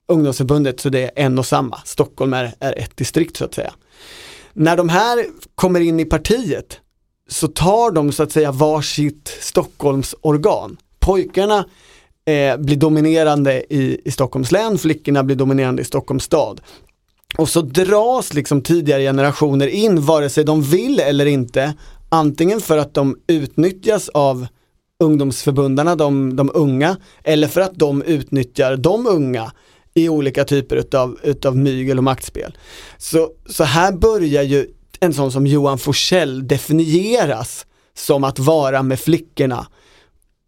ungdomsförbundet 0.07 0.79
så 0.79 0.89
det 0.89 1.03
är 1.03 1.25
en 1.25 1.39
och 1.39 1.45
samma, 1.45 1.81
Stockholm 1.85 2.33
är, 2.33 2.53
är 2.59 2.79
ett 2.79 2.97
distrikt 2.97 3.37
så 3.37 3.45
att 3.45 3.53
säga. 3.53 3.73
När 4.53 4.77
de 4.77 4.89
här 4.89 5.25
kommer 5.55 5.79
in 5.79 5.99
i 5.99 6.05
partiet 6.05 6.80
så 7.31 7.47
tar 7.47 7.91
de 7.91 8.11
så 8.11 8.23
att 8.23 8.31
säga 8.31 8.51
varsitt 8.51 9.37
Stockholmsorgan. 9.41 10.77
Pojkarna 10.99 11.65
eh, 12.25 12.57
blir 12.57 12.75
dominerande 12.75 13.73
i, 13.73 14.01
i 14.05 14.11
Stockholms 14.11 14.51
län, 14.51 14.77
flickorna 14.77 15.23
blir 15.23 15.35
dominerande 15.35 15.81
i 15.81 15.85
Stockholms 15.85 16.23
stad. 16.23 16.61
Och 17.37 17.49
så 17.49 17.61
dras 17.61 18.33
liksom 18.33 18.61
tidigare 18.61 19.01
generationer 19.01 19.67
in 19.67 20.01
vare 20.01 20.29
sig 20.29 20.43
de 20.43 20.61
vill 20.61 20.99
eller 20.99 21.25
inte. 21.25 21.73
Antingen 22.09 22.61
för 22.61 22.77
att 22.77 22.93
de 22.93 23.17
utnyttjas 23.27 24.09
av 24.09 24.47
ungdomsförbundarna, 25.03 25.95
de, 25.95 26.35
de 26.35 26.51
unga, 26.53 26.97
eller 27.23 27.47
för 27.47 27.61
att 27.61 27.75
de 27.75 28.01
utnyttjar 28.01 28.77
de 28.77 29.07
unga 29.07 29.51
i 29.93 30.09
olika 30.09 30.43
typer 30.43 30.75
utav, 30.75 31.19
utav 31.23 31.57
mygel 31.57 31.97
och 31.97 32.03
maktspel. 32.03 32.57
Så, 32.97 33.29
så 33.49 33.63
här 33.63 33.91
börjar 33.91 34.43
ju 34.43 34.67
en 35.01 35.13
sån 35.13 35.31
som 35.31 35.47
Johan 35.47 35.77
Forsell 35.77 36.47
definieras 36.47 37.65
som 37.93 38.23
att 38.23 38.39
vara 38.39 38.83
med 38.83 38.99
flickorna. 38.99 39.67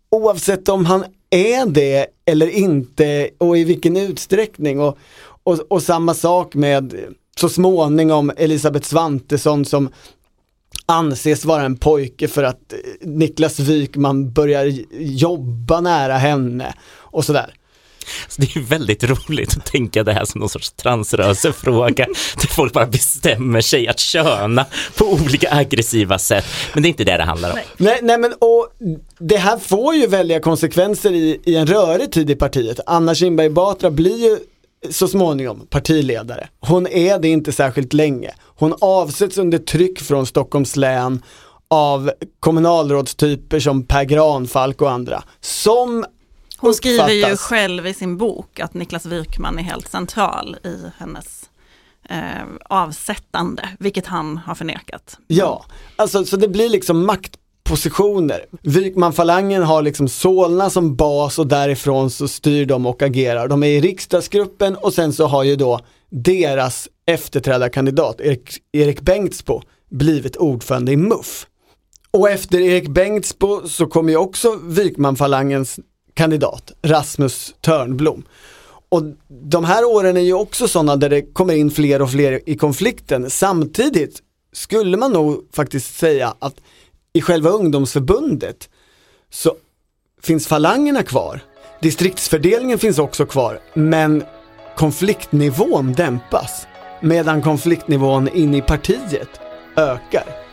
Oavsett 0.10 0.70
om 0.70 0.86
han 0.86 1.06
är 1.30 1.66
det 1.66 2.08
eller 2.26 2.48
inte 2.48 3.30
och 3.38 3.58
i 3.58 3.64
vilken 3.64 3.98
utsträckning. 3.98 4.80
Och, 4.80 4.98
och, 5.44 5.60
och 5.70 5.84
samma 5.84 6.14
sak 6.14 6.56
med 6.56 6.96
så 7.38 7.50
småningom 7.50 8.32
Elisabeth 8.38 8.88
Svantesson 8.88 9.66
som 9.66 9.90
anses 10.86 11.46
vara 11.46 11.64
en 11.64 11.78
pojke 11.78 12.28
för 12.28 12.44
att 12.44 12.74
Niklas 13.02 13.60
Wykman 13.60 14.32
börjar 14.32 14.66
jobba 15.00 15.82
nära 15.82 16.18
henne 16.18 16.74
och 16.96 17.26
sådär. 17.26 17.54
Så 18.28 18.42
det 18.42 18.56
är 18.56 18.60
väldigt 18.60 19.04
roligt 19.04 19.58
att 19.58 19.66
tänka 19.66 20.04
det 20.04 20.14
här 20.14 20.26
som 20.26 20.40
någon 20.40 20.50
sorts 20.50 20.72
transrörelsefråga 20.72 22.06
där 22.42 22.48
folk 22.48 22.74
bara 22.74 22.86
bestämmer 22.86 23.62
sig 23.62 23.88
att 23.88 24.00
köna 24.00 24.66
på 24.98 25.06
olika 25.06 25.54
aggressiva 25.56 26.20
sätt. 26.20 26.46
Men 26.74 26.84
det 26.84 26.88
är 26.88 26.90
inte 26.90 27.04
det 27.04 27.18
det 27.18 27.24
handlar 27.24 27.52
om. 27.52 27.60
Nej, 27.78 28.00
nej 28.02 28.18
men 28.18 28.34
och 28.34 28.68
det 29.20 29.38
här 29.38 29.58
får 29.58 29.96
ju 29.96 30.08
väldiga 30.08 30.40
konsekvenser 30.40 31.12
i, 31.12 31.42
i 31.44 31.56
en 31.56 31.68
rörig 31.68 32.12
tid 32.12 32.30
i 32.30 32.36
partiet. 32.36 32.80
Anna 32.86 33.16
Kinberg 33.16 33.50
Batra 33.50 33.92
blir 33.92 34.18
ju 34.18 34.40
så 34.90 35.08
småningom 35.08 35.68
partiledare. 35.70 36.48
Hon 36.60 36.88
är 36.88 37.20
det 37.20 37.28
inte 37.28 37.52
särskilt 37.52 37.94
länge. 37.94 38.32
Hon 38.56 38.76
avsätts 38.82 39.38
under 39.38 39.58
tryck 39.58 40.00
från 40.00 40.26
Stockholms 40.26 40.76
län 40.76 41.22
av 41.68 42.12
kommunalrådstyper 42.40 43.60
som 43.60 43.84
Per 43.84 44.04
Granfalk 44.04 44.82
och 44.82 44.92
andra. 44.92 45.24
Som 45.42 46.06
Hon 46.64 46.74
skriver 46.74 47.10
ju 47.10 47.38
själv 47.38 47.88
i 47.88 47.94
sin 47.94 48.18
bok 48.18 48.60
att 48.60 48.74
Niklas 48.74 49.06
Wykman 49.06 49.60
är 49.60 49.64
helt 49.64 49.88
central 49.88 50.58
i 50.64 50.92
hennes 50.98 51.50
eh, 52.10 52.44
avsättande, 52.66 53.70
vilket 53.80 54.08
han 54.08 54.38
har 54.38 54.56
förnekat. 54.56 55.18
Ja, 55.28 55.66
alltså 55.96 56.26
så 56.26 56.38
det 56.38 56.48
blir 56.48 56.70
liksom 56.70 57.06
maktpositioner. 57.06 58.46
Wykman-falangen 58.62 59.64
har 59.64 59.82
liksom 59.82 60.08
Solna 60.08 60.70
som 60.70 60.96
bas 60.96 61.40
och 61.40 61.48
därifrån 61.48 62.10
så 62.10 62.28
styr 62.28 62.66
de 62.66 62.86
och 62.86 63.02
agerar. 63.02 63.48
De 63.48 63.64
är 63.64 63.68
i 63.68 63.82
riksdagsgruppen 63.82 64.76
och 64.76 64.94
sen 64.94 65.14
så 65.14 65.28
har 65.28 65.44
ju 65.44 65.56
då 65.56 65.80
deras 66.10 66.90
efterträdarkandidat 67.06 68.22
Erik, 68.22 68.58
Erik 68.72 69.02
Bengtsbo 69.02 69.62
blivit 69.90 70.36
ordförande 70.36 70.92
i 70.92 70.98
MUF. 70.98 71.48
Och 72.12 72.30
efter 72.30 72.60
Erik 72.60 72.88
Bengtsbo 72.88 73.68
så 73.68 73.88
kommer 73.88 74.12
ju 74.12 74.18
också 74.18 74.60
Wykman-falangens 74.64 75.80
kandidat 76.14 76.72
Rasmus 76.82 77.56
Törnblom. 77.62 78.24
Och 78.90 79.04
de 79.28 79.66
här 79.66 79.86
åren 79.86 80.18
är 80.18 80.22
ju 80.22 80.34
också 80.34 80.68
sådana 80.68 80.96
där 80.96 81.10
det 81.10 81.22
kommer 81.22 81.54
in 81.54 81.72
fler 81.72 82.02
och 82.02 82.12
fler 82.12 82.50
i 82.50 82.58
konflikten. 82.58 83.30
Samtidigt 83.30 84.20
skulle 84.54 84.98
man 84.98 85.12
nog 85.14 85.48
faktiskt 85.52 85.98
säga 85.98 86.34
att 86.40 86.56
i 87.14 87.22
själva 87.22 87.50
ungdomsförbundet 87.50 88.70
så 89.30 89.56
finns 90.22 90.48
falangerna 90.48 91.04
kvar. 91.04 91.42
Distriktsfördelningen 91.82 92.80
finns 92.80 93.00
också 93.00 93.26
kvar, 93.26 93.60
men 93.74 94.24
konfliktnivån 94.76 95.94
dämpas. 95.94 96.68
Medan 97.02 97.42
konfliktnivån 97.42 98.28
in 98.28 98.56
i 98.56 98.62
partiet 98.62 99.30
ökar. 99.76 100.53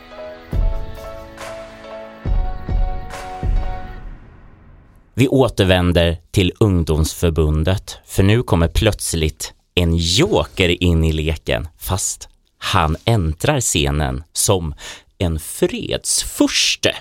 Vi 5.13 5.27
återvänder 5.27 6.17
till 6.31 6.51
ungdomsförbundet, 6.59 7.97
för 8.05 8.23
nu 8.23 8.43
kommer 8.43 8.67
plötsligt 8.67 9.53
en 9.75 9.95
joker 9.95 10.83
in 10.83 11.03
i 11.03 11.11
leken, 11.11 11.67
fast 11.79 12.29
han 12.57 12.95
äntrar 13.05 13.59
scenen 13.59 14.23
som 14.33 14.73
en 15.17 15.39
fredsfurste. 15.39 16.95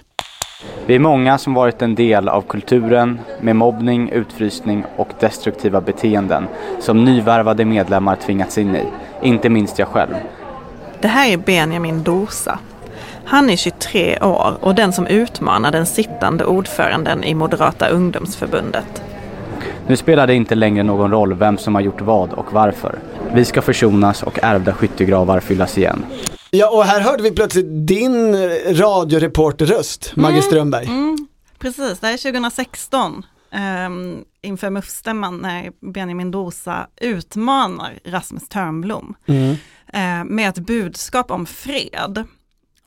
Vi 0.86 0.94
är 0.94 0.98
många 0.98 1.38
som 1.38 1.54
varit 1.54 1.82
en 1.82 1.94
del 1.94 2.28
av 2.28 2.42
kulturen 2.42 3.20
med 3.40 3.56
mobbning, 3.56 4.10
utfrysning 4.10 4.84
och 4.96 5.08
destruktiva 5.20 5.80
beteenden 5.80 6.48
som 6.80 7.04
nyvärvade 7.04 7.64
medlemmar 7.64 8.16
tvingats 8.16 8.58
in 8.58 8.76
i, 8.76 8.84
inte 9.22 9.48
minst 9.48 9.78
jag 9.78 9.88
själv. 9.88 10.14
Det 11.00 11.08
här 11.08 11.32
är 11.32 11.36
Benjamin 11.36 12.02
Dosa. 12.02 12.58
Han 13.30 13.50
är 13.50 13.56
23 13.56 14.18
år 14.20 14.58
och 14.60 14.74
den 14.74 14.92
som 14.92 15.06
utmanar 15.06 15.72
den 15.72 15.86
sittande 15.86 16.44
ordföranden 16.44 17.24
i 17.24 17.34
Moderata 17.34 17.88
ungdomsförbundet. 17.88 19.02
Nu 19.86 19.96
spelar 19.96 20.26
det 20.26 20.34
inte 20.34 20.54
längre 20.54 20.82
någon 20.82 21.10
roll 21.10 21.34
vem 21.34 21.58
som 21.58 21.74
har 21.74 21.82
gjort 21.82 22.00
vad 22.00 22.32
och 22.32 22.52
varför. 22.52 22.98
Vi 23.34 23.44
ska 23.44 23.62
försonas 23.62 24.22
och 24.22 24.38
ärvda 24.42 24.72
skyttegravar 24.72 25.40
fyllas 25.40 25.78
igen. 25.78 26.04
Ja, 26.50 26.70
och 26.70 26.84
här 26.84 27.00
hörde 27.00 27.22
vi 27.22 27.30
plötsligt 27.30 27.66
din 27.86 28.34
radioreporterröst, 28.74 30.12
Maggie 30.16 30.42
Strömberg. 30.42 30.86
Mm, 30.86 31.26
precis, 31.58 31.98
det 32.00 32.06
här 32.06 32.14
är 32.14 32.18
2016 32.32 33.26
um, 33.86 34.24
inför 34.42 34.70
MUF-stämman 34.70 35.38
när 35.38 35.70
Benjamin 35.92 36.30
Dosa 36.30 36.86
utmanar 37.00 37.98
Rasmus 38.04 38.48
Törnblom 38.48 39.14
Mm. 39.26 39.50
eh, 39.92 40.24
med 40.24 40.48
ett 40.48 40.58
budskap 40.58 41.30
om 41.30 41.46
fred. 41.46 42.24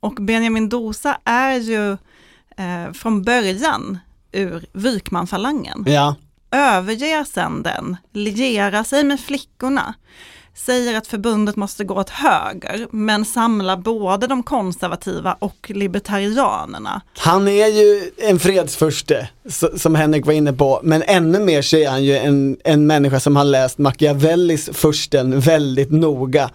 Och 0.04 0.14
Benjamin 0.16 0.70
Dosa 0.70 1.18
är 1.24 1.54
ju 1.56 1.92
eh, 2.58 2.94
från 2.94 3.24
början 3.24 3.98
ur 4.32 4.66
Wykmanfalangen. 4.74 5.84
Ja. 5.88 6.16
överger 6.52 7.24
sedan 7.24 7.64
den, 7.64 7.98
lierar 8.14 8.84
sig 8.84 9.04
med 9.04 9.20
flickorna, 9.20 9.94
säger 10.56 10.98
att 10.98 11.08
förbundet 11.08 11.56
måste 11.56 11.84
gå 11.84 11.96
åt 11.96 12.10
höger, 12.10 12.88
men 12.92 13.26
samlar 13.26 13.78
både 13.78 14.28
de 14.28 14.44
konservativa 14.44 15.34
och 15.40 15.72
libertarianerna. 15.76 17.02
Han 17.18 17.48
är 17.48 17.68
ju 17.68 18.12
en 18.18 18.40
fredsfurste, 18.40 19.30
s- 19.46 19.82
som 19.82 19.96
Henrik 19.96 20.26
var 20.26 20.34
inne 20.34 20.54
på, 20.54 20.80
men 20.84 21.04
ännu 21.04 21.40
mer 21.40 21.62
så 21.62 21.78
är 21.78 21.90
han 21.90 22.04
ju 22.04 22.18
en, 22.18 22.58
en 22.64 22.88
människa 22.88 23.20
som 23.20 23.36
har 23.36 23.44
läst 23.44 23.78
Machiavellis 23.78 24.70
Fursten 24.74 25.40
väldigt 25.40 25.92
noga. 25.92 26.50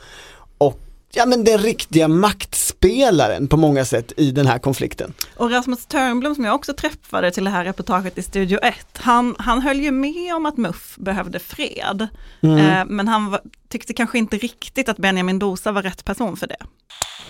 Ja 1.12 1.26
men 1.26 1.44
den 1.44 1.58
riktiga 1.58 2.08
maktspelaren 2.08 3.48
på 3.48 3.56
många 3.56 3.84
sätt 3.84 4.12
i 4.16 4.30
den 4.30 4.46
här 4.46 4.58
konflikten. 4.58 5.12
Och 5.36 5.50
Rasmus 5.50 5.86
Törnblom 5.86 6.34
som 6.34 6.44
jag 6.44 6.54
också 6.54 6.74
träffade 6.74 7.30
till 7.30 7.44
det 7.44 7.50
här 7.50 7.64
reportaget 7.64 8.18
i 8.18 8.22
Studio 8.22 8.58
1, 8.62 8.74
han, 8.92 9.34
han 9.38 9.62
höll 9.62 9.80
ju 9.80 9.90
med 9.90 10.34
om 10.34 10.46
att 10.46 10.56
MUF 10.56 10.96
behövde 10.96 11.38
fred. 11.38 12.08
Eh, 12.42 12.84
men 12.86 13.08
han 13.08 13.30
var, 13.30 13.40
tyckte 13.68 13.92
kanske 13.92 14.18
inte 14.18 14.36
riktigt 14.36 14.88
att 14.88 14.96
Benjamin 14.96 15.38
Dosa 15.38 15.72
var 15.72 15.82
rätt 15.82 16.04
person 16.04 16.36
för 16.36 16.46
det. 16.46 16.56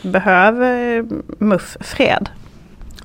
Behöver 0.02 1.04
MUF 1.38 1.76
fred? 1.80 2.28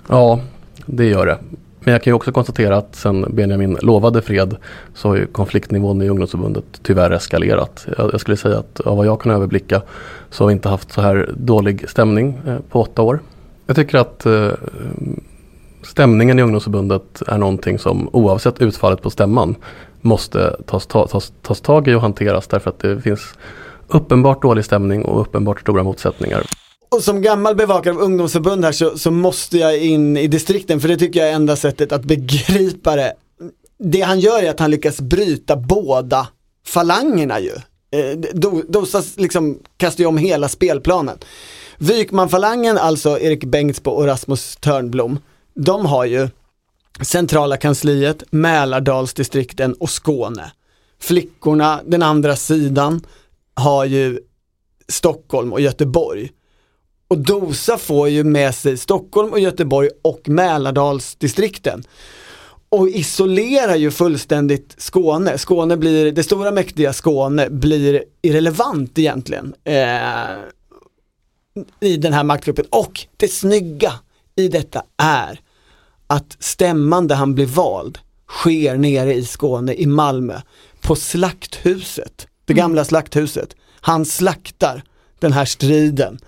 Ja, 0.08 0.42
det 0.86 1.06
gör 1.06 1.26
det. 1.26 1.40
Men 1.84 1.91
jag 1.91 2.04
kan 2.04 2.12
ju 2.12 2.15
också 2.15 2.32
konstatera 2.32 2.78
att 2.78 2.96
sen 2.96 3.26
Benjamin 3.30 3.78
lovade 3.82 4.22
fred 4.22 4.56
så 4.93 5.08
har 5.08 5.15
ju 5.15 5.28
konfliktnivån 5.28 6.02
i 6.02 6.10
ungdomsförbundet 6.10 6.63
tyvärr 6.82 7.12
eskalerat. 7.12 7.88
Jag, 7.98 8.13
jag 8.13 8.22
skulle 8.22 8.38
säga 8.38 8.60
att 8.60 8.80
av 8.80 8.98
vad 8.98 9.06
jag 9.06 9.22
kan 9.22 9.32
överblicka 9.32 9.82
så 10.30 10.43
har 10.43 10.48
vi 10.48 10.54
inte 10.54 10.69
haft 10.69 10.91
så 10.91 11.02
här 11.02 11.30
dålig 11.38 11.89
stämning 11.89 12.39
eh, 12.48 12.58
på 12.69 12.82
åtta 12.82 13.02
år. 13.02 13.19
Jag 13.65 13.76
tycker 13.76 13.98
att 13.98 14.26
eh, 14.26 14.50
stämningen 15.84 16.39
i 16.39 16.41
ungdomsförbundet 16.41 17.22
är 17.28 17.38
någonting 17.38 17.80
som 17.80 18.10
oavsett 18.12 18.62
utfallet 18.62 19.02
på 19.02 19.10
stämman 19.10 19.56
måste 20.02 20.56
tas, 20.65 20.88
ta, 20.88 21.08
tas, 21.08 21.34
tas 21.41 21.62
tag 21.62 21.88
i 21.88 21.93
och 21.93 22.02
hanteras 22.02 22.48
därför 22.48 22.69
att 22.69 22.80
det 22.80 23.02
finns 23.02 23.34
uppenbart 23.88 24.41
dålig 24.41 24.65
stämning 24.65 25.06
och 25.06 25.22
uppenbart 25.22 25.62
stora 25.62 25.84
motsättningar. 25.84 26.43
Och 26.93 27.03
som 27.03 27.21
gammal 27.21 27.56
bevakare 27.56 27.93
av 27.93 28.01
ungdomsförbund 28.01 28.65
här 28.65 28.71
så, 28.71 28.97
så 28.97 29.12
måste 29.12 29.58
jag 29.58 29.77
in 29.77 30.17
i 30.17 30.27
distrikten 30.27 30.82
för 30.82 30.88
det 30.88 30.97
tycker 30.97 31.19
jag 31.19 31.29
är 31.29 31.34
enda 31.34 31.56
sättet 31.56 31.91
att 31.91 32.03
begripa 32.03 32.95
det. 32.95 33.13
Det 33.77 34.01
han 34.01 34.19
gör 34.19 34.43
är 34.43 34.49
att 34.49 34.60
han 34.60 34.71
lyckas 34.71 35.01
bryta 35.01 35.56
båda 35.56 36.27
falangerna 36.65 37.39
ju. 37.39 37.51
Eh, 37.91 38.17
Dosas 38.67 39.17
liksom 39.17 39.60
kastar 39.77 40.03
ju 40.03 40.08
om 40.08 40.17
hela 40.17 40.49
spelplanen. 40.49 41.17
Wykmanfalangen, 41.77 42.77
alltså 42.77 43.19
Erik 43.19 43.45
Bengtsbo 43.45 43.91
och 43.91 44.06
Rasmus 44.06 44.56
Törnblom, 44.56 45.19
de 45.53 45.86
har 45.86 46.06
ju 46.06 46.29
centrala 47.01 47.58
kansliet, 47.58 48.23
Mälardalsdistrikten 48.29 49.73
och 49.73 49.89
Skåne. 49.89 50.51
Flickorna, 50.99 51.82
den 51.86 52.03
andra 52.03 52.36
sidan, 52.36 53.01
har 53.53 53.86
ju 53.86 54.19
Stockholm 54.88 55.53
och 55.53 55.62
Göteborg. 55.62 56.32
Och 57.13 57.19
Dosa 57.19 57.78
får 57.78 58.10
ju 58.10 58.23
med 58.23 58.56
sig 58.56 58.78
Stockholm 58.78 59.32
och 59.32 59.39
Göteborg 59.39 59.89
och 60.02 60.30
Mälardalsdistrikten. 60.30 61.84
Och 62.69 62.89
isolerar 62.89 63.76
ju 63.76 63.91
fullständigt 63.91 64.76
Skåne. 64.78 65.38
Skåne 65.38 65.78
blir, 65.78 66.12
det 66.12 66.23
stora 66.23 66.52
mäktiga 66.52 66.93
Skåne 66.93 67.49
blir 67.49 68.04
irrelevant 68.21 68.99
egentligen. 68.99 69.54
Eh, 69.63 69.86
I 71.80 71.97
den 71.97 72.13
här 72.13 72.23
maktgruppen. 72.23 72.65
Och 72.69 73.02
det 73.17 73.28
snygga 73.28 73.93
i 74.36 74.47
detta 74.47 74.84
är 74.97 75.39
att 76.08 76.38
stämman 76.39 77.08
där 77.08 77.15
han 77.15 77.36
blir 77.36 77.45
vald 77.45 77.97
sker 78.30 78.78
nere 78.78 79.13
i 79.13 79.26
Skåne, 79.26 79.73
i 79.73 79.86
Malmö, 79.86 80.41
på 80.82 80.95
slakthuset, 80.95 82.28
det 82.45 82.54
gamla 82.54 82.86
slakthuset. 82.86 83.56
Han 83.82 84.06
slaktar 84.06 84.84
den 85.19 85.34
här 85.34 85.45
striden 85.45 86.19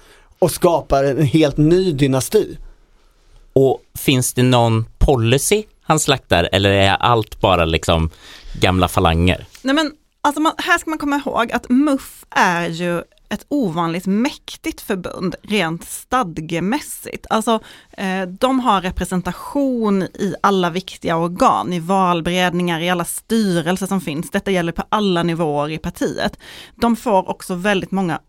och 0.45 0.51
skapar 0.51 1.03
en 1.03 1.21
helt 1.25 1.57
ny 1.57 1.91
dynasti. 1.91 2.57
Och 3.53 3.81
finns 3.97 4.33
det 4.33 4.43
någon 4.43 4.85
policy 4.97 5.63
han 5.81 5.99
slaktar 5.99 6.49
eller 6.51 6.69
är 6.69 6.95
allt 6.95 7.41
bara 7.41 7.65
liksom 7.65 8.09
gamla 8.61 8.87
falanger? 8.87 9.45
Nej 9.61 9.75
men, 9.75 9.91
alltså 10.21 10.41
man, 10.41 10.53
här 10.57 10.77
ska 10.77 10.89
man 10.89 10.99
komma 10.99 11.21
ihåg 11.25 11.51
att 11.51 11.69
MUF 11.69 12.25
är 12.29 12.67
ju 12.67 13.03
ett 13.29 13.45
ovanligt 13.49 14.05
mäktigt 14.05 14.81
förbund 14.81 15.35
rent 15.41 15.85
stadgemässigt. 15.85 17.25
Alltså 17.29 17.59
eh, 17.91 18.21
de 18.21 18.59
har 18.59 18.81
representation 18.81 20.03
i 20.03 20.35
alla 20.41 20.69
viktiga 20.69 21.17
organ, 21.17 21.73
i 21.73 21.79
valberedningar, 21.79 22.79
i 22.79 22.89
alla 22.89 23.05
styrelser 23.05 23.87
som 23.87 24.01
finns. 24.01 24.31
Detta 24.31 24.51
gäller 24.51 24.71
på 24.71 24.83
alla 24.89 25.23
nivåer 25.23 25.69
i 25.69 25.77
partiet. 25.77 26.39
De 26.75 26.95
får 26.95 27.29
också 27.29 27.55
väldigt 27.55 27.91
många 27.91 28.19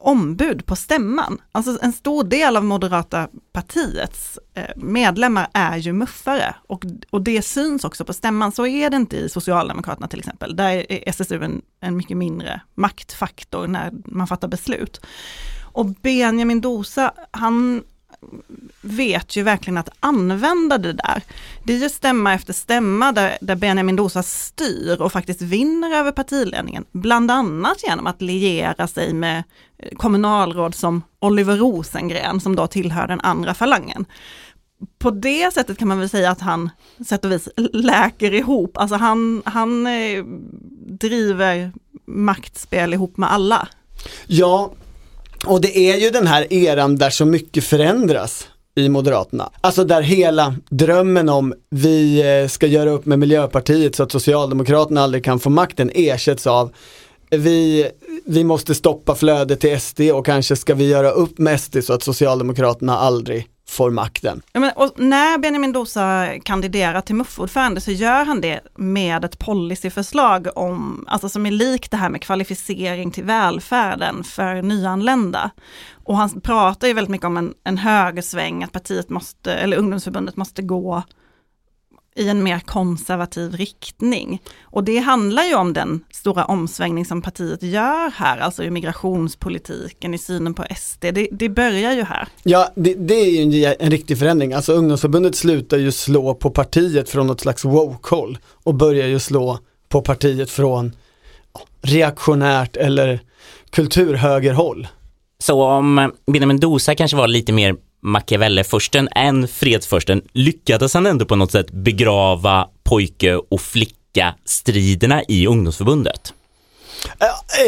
ombud 0.00 0.66
på 0.66 0.76
stämman. 0.76 1.40
Alltså 1.52 1.78
en 1.82 1.92
stor 1.92 2.24
del 2.24 2.56
av 2.56 2.64
Moderata 2.64 3.28
partiets 3.52 4.38
eh, 4.54 4.64
medlemmar 4.76 5.48
är 5.52 5.76
ju 5.76 5.92
muffare 5.92 6.54
och, 6.68 6.84
och 7.10 7.22
det 7.22 7.42
syns 7.42 7.84
också 7.84 8.04
på 8.04 8.12
stämman. 8.12 8.52
Så 8.52 8.66
är 8.66 8.90
det 8.90 8.96
inte 8.96 9.16
i 9.16 9.28
Socialdemokraterna 9.28 10.08
till 10.08 10.18
exempel. 10.18 10.56
Där 10.56 10.92
är 10.92 11.08
SSU 11.08 11.42
en, 11.42 11.62
en 11.80 11.96
mycket 11.96 12.16
mindre 12.16 12.60
maktfaktor 12.74 13.66
när 13.66 13.92
man 14.04 14.26
fattar 14.26 14.48
beslut. 14.48 15.00
Och 15.72 15.86
Benjamin 15.86 16.60
Dosa, 16.60 17.12
han 17.30 17.82
vet 18.80 19.36
ju 19.36 19.42
verkligen 19.42 19.78
att 19.78 19.88
använda 20.00 20.78
det 20.78 20.92
där. 20.92 21.22
Det 21.64 21.74
är 21.74 21.78
ju 21.78 21.88
stämma 21.88 22.34
efter 22.34 22.52
stämma 22.52 23.12
där, 23.12 23.38
där 23.40 23.56
Benjamin 23.56 23.96
Dosa 23.96 24.22
styr 24.22 25.00
och 25.00 25.12
faktiskt 25.12 25.42
vinner 25.42 25.90
över 25.96 26.12
partiledningen. 26.12 26.84
Bland 26.92 27.30
annat 27.30 27.82
genom 27.82 28.06
att 28.06 28.22
liera 28.22 28.86
sig 28.86 29.14
med 29.14 29.42
kommunalråd 29.96 30.74
som 30.74 31.02
Oliver 31.18 31.56
Rosengren 31.56 32.40
som 32.40 32.56
då 32.56 32.66
tillhör 32.66 33.06
den 33.06 33.20
andra 33.20 33.54
falangen. 33.54 34.06
På 34.98 35.10
det 35.10 35.54
sättet 35.54 35.78
kan 35.78 35.88
man 35.88 35.98
väl 35.98 36.08
säga 36.08 36.30
att 36.30 36.40
han 36.40 36.70
sätt 37.06 37.24
och 37.24 37.32
vis 37.32 37.48
läker 37.72 38.34
ihop, 38.34 38.76
alltså 38.76 38.96
han, 38.96 39.42
han 39.44 39.86
eh, 39.86 40.24
driver 40.86 41.72
maktspel 42.06 42.94
ihop 42.94 43.16
med 43.16 43.32
alla. 43.32 43.68
Ja, 44.26 44.72
och 45.46 45.60
det 45.60 45.78
är 45.78 45.96
ju 45.96 46.10
den 46.10 46.26
här 46.26 46.52
eran 46.52 46.96
där 46.96 47.10
så 47.10 47.24
mycket 47.24 47.64
förändras 47.64 48.48
i 48.74 48.88
Moderaterna. 48.88 49.50
Alltså 49.60 49.84
där 49.84 50.02
hela 50.02 50.54
drömmen 50.70 51.28
om 51.28 51.54
vi 51.70 52.22
eh, 52.42 52.48
ska 52.48 52.66
göra 52.66 52.90
upp 52.90 53.06
med 53.06 53.18
Miljöpartiet 53.18 53.96
så 53.96 54.02
att 54.02 54.12
Socialdemokraterna 54.12 55.02
aldrig 55.02 55.24
kan 55.24 55.40
få 55.40 55.50
makten 55.50 55.90
ersätts 55.94 56.46
av 56.46 56.72
vi, 57.30 57.90
vi 58.24 58.44
måste 58.44 58.74
stoppa 58.74 59.14
flödet 59.14 59.60
till 59.60 59.80
SD 59.80 60.00
och 60.00 60.26
kanske 60.26 60.56
ska 60.56 60.74
vi 60.74 60.88
göra 60.88 61.10
upp 61.10 61.38
med 61.38 61.60
SD 61.60 61.76
så 61.84 61.92
att 61.92 62.02
Socialdemokraterna 62.02 62.98
aldrig 62.98 63.46
får 63.70 63.90
makten. 63.90 64.42
Men, 64.52 64.72
och 64.76 64.92
när 64.96 65.38
Benjamin 65.38 65.72
Dosa 65.72 66.26
kandiderar 66.42 67.00
till 67.00 67.14
MUF-ordförande 67.14 67.80
så 67.80 67.90
gör 67.90 68.24
han 68.24 68.40
det 68.40 68.60
med 68.76 69.24
ett 69.24 69.38
policyförslag 69.38 70.48
om, 70.54 71.04
alltså 71.08 71.28
som 71.28 71.46
är 71.46 71.50
likt 71.50 71.90
det 71.90 71.96
här 71.96 72.08
med 72.08 72.22
kvalificering 72.22 73.10
till 73.10 73.24
välfärden 73.24 74.24
för 74.24 74.62
nyanlända. 74.62 75.50
Och 76.04 76.16
han 76.16 76.40
pratar 76.40 76.88
ju 76.88 76.94
väldigt 76.94 77.10
mycket 77.10 77.26
om 77.26 77.36
en, 77.36 77.54
en 77.64 77.78
högersväng, 77.78 78.64
att 78.64 78.72
partiet 78.72 79.10
måste, 79.10 79.54
eller 79.54 79.76
ungdomsförbundet 79.76 80.36
måste 80.36 80.62
gå 80.62 81.02
i 82.20 82.28
en 82.28 82.42
mer 82.42 82.60
konservativ 82.60 83.54
riktning. 83.54 84.42
Och 84.62 84.84
det 84.84 84.98
handlar 84.98 85.44
ju 85.44 85.54
om 85.54 85.72
den 85.72 86.04
stora 86.10 86.44
omsvängning 86.44 87.04
som 87.04 87.22
partiet 87.22 87.62
gör 87.62 88.10
här, 88.10 88.38
alltså 88.38 88.64
i 88.64 88.70
migrationspolitiken, 88.70 90.14
i 90.14 90.18
synen 90.18 90.54
på 90.54 90.64
SD. 90.76 91.00
Det, 91.00 91.28
det 91.32 91.48
börjar 91.48 91.92
ju 91.92 92.02
här. 92.02 92.28
Ja, 92.42 92.68
det, 92.74 92.94
det 92.94 93.14
är 93.14 93.30
ju 93.30 93.64
en, 93.64 93.74
en 93.80 93.90
riktig 93.90 94.18
förändring. 94.18 94.52
Alltså 94.52 94.72
ungdomsförbundet 94.72 95.36
slutar 95.36 95.76
ju 95.76 95.92
slå 95.92 96.34
på 96.34 96.50
partiet 96.50 97.08
från 97.08 97.26
något 97.26 97.40
slags 97.40 97.64
woke-håll 97.64 98.38
och 98.64 98.74
börjar 98.74 99.06
ju 99.06 99.18
slå 99.18 99.58
på 99.88 100.02
partiet 100.02 100.50
från 100.50 100.92
reaktionärt 101.82 102.76
eller 102.76 103.20
kulturhögerhåll. 103.70 104.88
Så 105.38 105.62
om 105.62 106.12
Benjamin 106.26 106.60
Dosa 106.60 106.94
kanske 106.94 107.16
var 107.16 107.28
lite 107.28 107.52
mer 107.52 107.76
Machiavelli, 108.02 108.64
försten 108.64 109.08
än 109.16 109.48
fredsfursten 109.48 110.22
lyckades 110.32 110.94
han 110.94 111.06
ändå 111.06 111.24
på 111.24 111.36
något 111.36 111.52
sätt 111.52 111.70
begrava 111.70 112.68
pojke 112.82 113.34
och 113.36 113.60
flicka-striderna 113.60 115.22
i 115.28 115.46
ungdomsförbundet. 115.46 116.32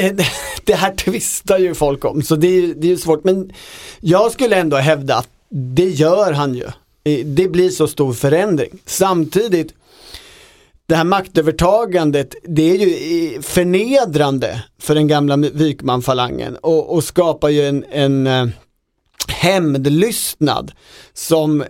Eh, 0.00 0.12
det- 0.64 0.74
här 0.74 0.94
tvistar 0.94 1.58
ju 1.58 1.74
folk 1.74 2.04
om, 2.04 2.22
så 2.22 2.36
det 2.36 2.46
är, 2.46 2.60
ju- 2.60 2.74
det 2.74 2.92
är 2.92 2.96
svårt. 2.96 3.24
Men 3.24 3.52
jag 4.00 4.32
skulle 4.32 4.56
ändå 4.56 4.76
hävda 4.76 5.16
att 5.16 5.28
det 5.48 5.88
gör 5.88 6.32
han 6.32 6.54
ju. 6.54 6.64
Eh, 7.04 7.24
det 7.26 7.48
blir 7.48 7.70
så 7.70 7.88
stor 7.88 8.12
förändring. 8.12 8.70
Samtidigt, 8.86 9.74
det 10.86 10.94
här 10.96 11.04
maktövertagandet, 11.04 12.34
det 12.42 12.70
är 12.70 12.76
ju 12.76 13.34
eh, 13.34 13.40
förnedrande 13.40 14.62
för 14.80 14.94
den 14.94 15.08
gamla 15.08 15.36
Wykman-falangen 15.36 16.56
och, 16.56 16.94
och 16.94 17.04
skapar 17.04 17.48
ju 17.48 17.66
en, 17.68 17.84
en 17.92 18.52
hämndlystnad 19.28 20.72
som 21.14 21.64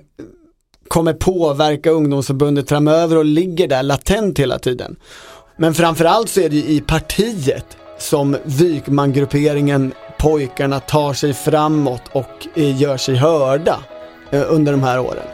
kommer 0.88 1.12
påverka 1.12 1.90
ungdomsförbundet 1.90 2.68
framöver 2.68 3.16
och 3.16 3.24
ligger 3.24 3.68
där 3.68 3.82
latent 3.82 4.38
hela 4.38 4.58
tiden. 4.58 4.96
Men 5.56 5.74
framförallt 5.74 6.28
så 6.28 6.40
är 6.40 6.48
det 6.48 6.56
ju 6.56 6.62
i 6.62 6.80
partiet 6.80 7.76
som 7.98 8.36
Wykman-grupperingen, 8.44 9.92
pojkarna, 10.18 10.80
tar 10.80 11.12
sig 11.12 11.34
framåt 11.34 12.02
och 12.12 12.48
gör 12.54 12.96
sig 12.96 13.16
hörda 13.16 13.78
eh, 14.30 14.44
under 14.48 14.72
de 14.72 14.82
här 14.82 14.98
åren. 14.98 15.26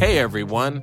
Hej 0.00 0.18
everyone, 0.18 0.82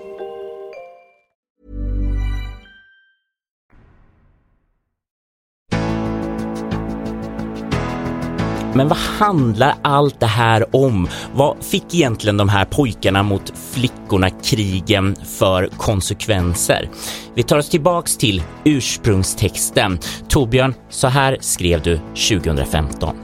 Men 8.73 8.87
vad 8.87 8.97
handlar 8.97 9.75
allt 9.81 10.19
det 10.19 10.25
här 10.25 10.75
om? 10.75 11.07
Vad 11.33 11.63
fick 11.63 11.95
egentligen 11.95 12.37
de 12.37 12.49
här 12.49 12.65
pojkarna 12.65 13.23
mot 13.23 13.53
flickorna 13.71 14.29
krigen 14.29 15.15
för 15.15 15.67
konsekvenser? 15.67 16.89
Vi 17.33 17.43
tar 17.43 17.57
oss 17.57 17.69
tillbaks 17.69 18.17
till 18.17 18.43
ursprungstexten. 18.63 19.99
Torbjörn, 20.27 20.73
så 20.89 21.07
här 21.07 21.37
skrev 21.41 21.81
du 21.81 21.99
2015. 22.29 23.15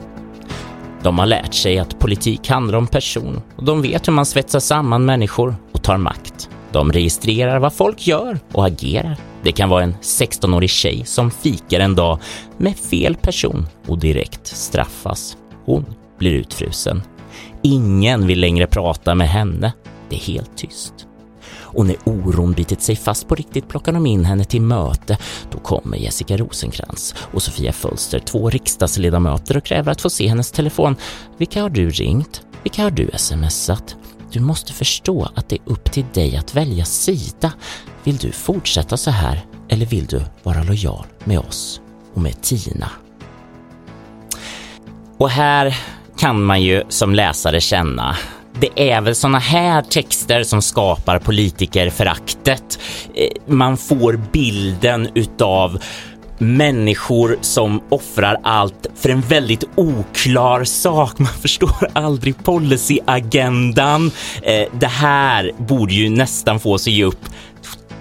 De 1.02 1.18
har 1.18 1.26
lärt 1.26 1.54
sig 1.54 1.78
att 1.78 1.98
politik 1.98 2.48
handlar 2.48 2.78
om 2.78 2.86
person 2.86 3.42
och 3.56 3.64
de 3.64 3.82
vet 3.82 4.08
hur 4.08 4.12
man 4.12 4.26
svetsar 4.26 4.60
samman 4.60 5.04
människor 5.04 5.56
och 5.72 5.82
tar 5.82 5.96
makt. 5.96 6.50
De 6.72 6.92
registrerar 6.92 7.58
vad 7.58 7.72
folk 7.72 8.06
gör 8.06 8.38
och 8.52 8.66
agerar. 8.66 9.16
Det 9.42 9.52
kan 9.52 9.68
vara 9.68 9.82
en 9.82 9.94
16-årig 10.02 10.70
tjej 10.70 11.04
som 11.04 11.30
fikar 11.30 11.80
en 11.80 11.94
dag 11.94 12.18
med 12.56 12.76
fel 12.76 13.14
person 13.14 13.66
och 13.86 13.98
direkt 13.98 14.46
straffas. 14.46 15.37
Hon 15.68 15.84
blir 16.18 16.32
utfrusen. 16.32 17.02
Ingen 17.62 18.26
vill 18.26 18.40
längre 18.40 18.66
prata 18.66 19.14
med 19.14 19.28
henne. 19.28 19.72
Det 20.08 20.16
är 20.16 20.20
helt 20.20 20.56
tyst. 20.56 20.94
Och 21.50 21.86
när 21.86 21.96
oron 22.04 22.52
bitit 22.52 22.82
sig 22.82 22.96
fast 22.96 23.28
på 23.28 23.34
riktigt 23.34 23.68
plockar 23.68 23.92
de 23.92 24.06
in 24.06 24.24
henne 24.24 24.44
till 24.44 24.60
möte. 24.60 25.18
Då 25.50 25.58
kommer 25.58 25.96
Jessica 25.96 26.36
Rosenkrantz 26.36 27.14
och 27.32 27.42
Sofia 27.42 27.72
Fölster, 27.72 28.18
två 28.18 28.50
riksdagsledamöter 28.50 29.56
och 29.56 29.64
kräver 29.64 29.92
att 29.92 30.00
få 30.00 30.10
se 30.10 30.28
hennes 30.28 30.50
telefon. 30.50 30.96
Vilka 31.36 31.62
har 31.62 31.70
du 31.70 31.90
ringt? 31.90 32.42
Vilka 32.62 32.82
har 32.82 32.90
du 32.90 33.10
smsat? 33.16 33.96
Du 34.32 34.40
måste 34.40 34.72
förstå 34.72 35.28
att 35.34 35.48
det 35.48 35.56
är 35.56 35.72
upp 35.72 35.92
till 35.92 36.04
dig 36.14 36.36
att 36.36 36.54
välja 36.54 36.84
sida. 36.84 37.52
Vill 38.04 38.16
du 38.16 38.32
fortsätta 38.32 38.96
så 38.96 39.10
här 39.10 39.46
eller 39.68 39.86
vill 39.86 40.06
du 40.06 40.22
vara 40.42 40.62
lojal 40.62 41.06
med 41.24 41.38
oss 41.38 41.80
och 42.14 42.22
med 42.22 42.42
Tina? 42.42 42.90
Och 45.18 45.30
här 45.30 45.76
kan 46.18 46.42
man 46.42 46.62
ju 46.62 46.82
som 46.88 47.14
läsare 47.14 47.60
känna 47.60 48.16
det 48.60 48.90
är 48.90 49.00
väl 49.00 49.14
såna 49.14 49.38
här 49.38 49.82
texter 49.82 50.42
som 50.42 50.62
skapar 50.62 51.18
politikerföraktet. 51.18 52.78
Eh, 53.14 53.28
man 53.46 53.76
får 53.76 54.20
bilden 54.32 55.08
utav 55.14 55.78
människor 56.38 57.38
som 57.40 57.82
offrar 57.88 58.36
allt 58.42 58.86
för 58.94 59.08
en 59.08 59.20
väldigt 59.20 59.64
oklar 59.74 60.64
sak. 60.64 61.18
Man 61.18 61.32
förstår 61.42 61.88
aldrig 61.92 62.44
policyagendan. 62.44 64.10
Eh, 64.42 64.68
det 64.80 64.86
här 64.86 65.52
borde 65.58 65.94
ju 65.94 66.08
nästan 66.08 66.60
få 66.60 66.78
sig 66.78 66.92
ge 66.92 67.04
upp 67.04 67.24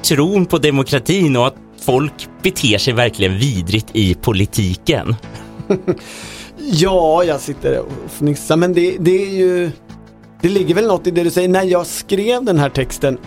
tron 0.03 0.45
på 0.45 0.57
demokratin 0.57 1.37
och 1.37 1.47
att 1.47 1.55
folk 1.85 2.13
beter 2.43 2.77
sig 2.77 2.93
verkligen 2.93 3.37
vidrigt 3.37 3.87
i 3.93 4.15
politiken. 4.15 5.15
Ja, 6.69 7.23
jag 7.23 7.41
sitter 7.41 7.79
och 7.79 8.11
fnissar 8.11 8.57
men 8.57 8.73
det, 8.73 8.97
det 8.99 9.23
är 9.23 9.37
ju 9.37 9.71
Det 10.41 10.49
ligger 10.49 10.75
väl 10.75 10.87
något 10.87 11.07
i 11.07 11.11
det 11.11 11.23
du 11.23 11.31
säger. 11.31 11.49
När 11.49 11.63
jag 11.63 11.87
skrev 11.87 12.43
den 12.43 12.59
här 12.59 12.69
texten 12.69 13.17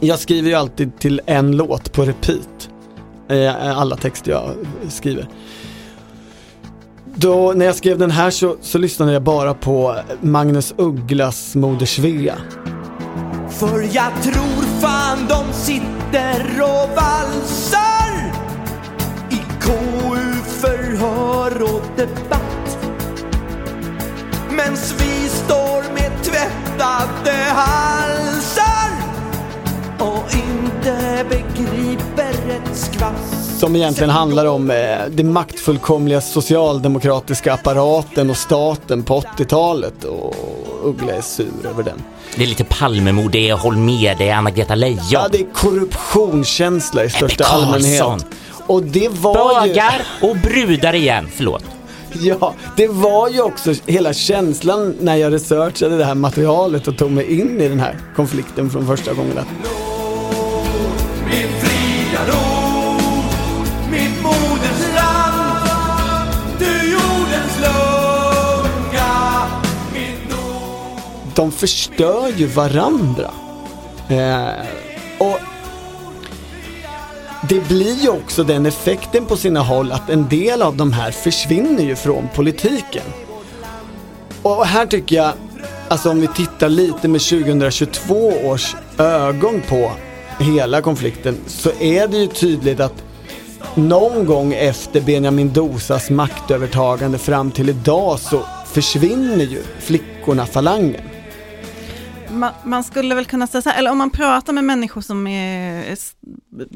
Jag 0.00 0.18
skriver 0.18 0.48
ju 0.48 0.54
alltid 0.54 0.98
till 0.98 1.20
en 1.26 1.56
låt 1.56 1.92
på 1.92 2.02
repeat 2.02 2.68
eh, 3.28 3.78
Alla 3.78 3.96
texter 3.96 4.30
jag 4.30 4.50
skriver 4.88 5.28
då, 7.16 7.52
när 7.56 7.66
jag 7.66 7.74
skrev 7.74 7.98
den 7.98 8.10
här 8.10 8.30
så, 8.30 8.56
så 8.60 8.78
lyssnade 8.78 9.12
jag 9.12 9.22
bara 9.22 9.54
på 9.54 9.96
Magnus 10.20 10.74
Ugglas 10.76 11.54
Moder 11.54 11.86
Svea. 11.86 12.36
För 13.50 13.80
jag 13.80 14.22
tror 14.22 14.80
fan 14.80 15.18
de 15.28 15.52
sitter 15.52 16.62
och 16.62 16.88
valsar 16.96 18.32
i 19.30 19.40
KU 19.60 20.32
förhör 20.60 21.62
och 21.62 21.82
debatt. 21.96 22.53
Mens 24.56 24.94
vi 24.98 25.28
står 25.28 25.94
med 25.94 26.22
tvättade 26.22 27.32
halsar 27.48 28.90
och 29.98 30.24
inte 30.34 31.24
begriper 31.28 32.30
ett 32.50 32.76
skvatt. 32.76 33.58
Som 33.58 33.76
egentligen 33.76 34.10
handlar 34.10 34.46
om 34.46 34.70
eh, 34.70 34.76
det 35.10 35.24
maktfullkomliga 35.24 36.20
socialdemokratiska 36.20 37.52
apparaten 37.52 38.30
och 38.30 38.36
staten 38.36 39.02
på 39.02 39.20
80-talet 39.20 40.04
och 40.04 40.34
Uggla 40.84 41.12
är 41.12 41.20
sur 41.20 41.66
över 41.70 41.82
den. 41.82 42.02
Det 42.36 42.42
är 42.42 42.46
lite 42.46 42.64
Palmemord, 42.64 43.30
det 43.30 43.48
är 43.50 43.54
Holmér, 43.54 44.14
det 44.18 44.28
är 44.28 44.34
Anna-Greta 44.34 44.74
Leijon. 44.74 45.06
Ja, 45.10 45.28
det 45.32 45.40
är 45.40 45.52
korruptionskänsla 45.54 47.04
i 47.04 47.10
största 47.10 47.44
allmänhet. 47.44 48.26
Och 48.66 48.82
det 48.82 49.08
var 49.08 49.66
ju... 49.66 49.72
Bögar 49.72 50.02
och 50.22 50.36
brudar 50.36 50.94
igen, 50.94 51.28
förlåt. 51.36 51.64
Ja, 52.20 52.54
det 52.76 52.88
var 52.88 53.28
ju 53.28 53.40
också 53.40 53.72
hela 53.86 54.12
känslan 54.12 54.94
när 55.00 55.16
jag 55.16 55.32
researchade 55.32 55.96
det 55.96 56.04
här 56.04 56.14
materialet 56.14 56.88
och 56.88 56.98
tog 56.98 57.10
mig 57.10 57.40
in 57.40 57.60
i 57.60 57.68
den 57.68 57.80
här 57.80 57.98
konflikten 58.16 58.70
från 58.70 58.86
första 58.86 59.12
gången. 59.12 59.38
Att... 59.38 59.46
De 71.34 71.52
förstör 71.52 72.28
ju 72.36 72.46
varandra. 72.46 73.30
Eh, 74.08 74.66
och 75.18 75.53
det 77.48 77.68
blir 77.68 78.02
ju 78.02 78.08
också 78.08 78.44
den 78.44 78.66
effekten 78.66 79.26
på 79.26 79.36
sina 79.36 79.60
håll 79.60 79.92
att 79.92 80.10
en 80.10 80.28
del 80.28 80.62
av 80.62 80.76
de 80.76 80.92
här 80.92 81.10
försvinner 81.10 81.84
ju 81.84 81.96
från 81.96 82.28
politiken. 82.34 83.02
Och 84.42 84.66
här 84.66 84.86
tycker 84.86 85.16
jag, 85.16 85.32
alltså 85.88 86.10
om 86.10 86.20
vi 86.20 86.26
tittar 86.26 86.68
lite 86.68 87.08
med 87.08 87.20
2022 87.20 88.14
års 88.44 88.76
ögon 88.98 89.62
på 89.68 89.90
hela 90.38 90.82
konflikten 90.82 91.36
så 91.46 91.70
är 91.80 92.08
det 92.08 92.16
ju 92.16 92.26
tydligt 92.26 92.80
att 92.80 93.04
någon 93.74 94.26
gång 94.26 94.52
efter 94.52 95.00
Benjamin 95.00 95.52
Dosas 95.52 96.10
maktövertagande 96.10 97.18
fram 97.18 97.50
till 97.50 97.68
idag 97.68 98.18
så 98.20 98.40
försvinner 98.66 99.44
ju 99.44 99.62
flickorna 99.78 100.46
falangen. 100.46 101.13
Man, 102.34 102.52
man 102.64 102.84
skulle 102.84 103.14
väl 103.14 103.24
kunna 103.24 103.46
säga 103.46 103.62
så 103.62 103.70
här, 103.70 103.78
eller 103.78 103.90
om 103.90 103.98
man 103.98 104.10
pratar 104.10 104.52
med 104.52 104.64
människor 104.64 105.00
som 105.00 105.26
är, 105.26 105.96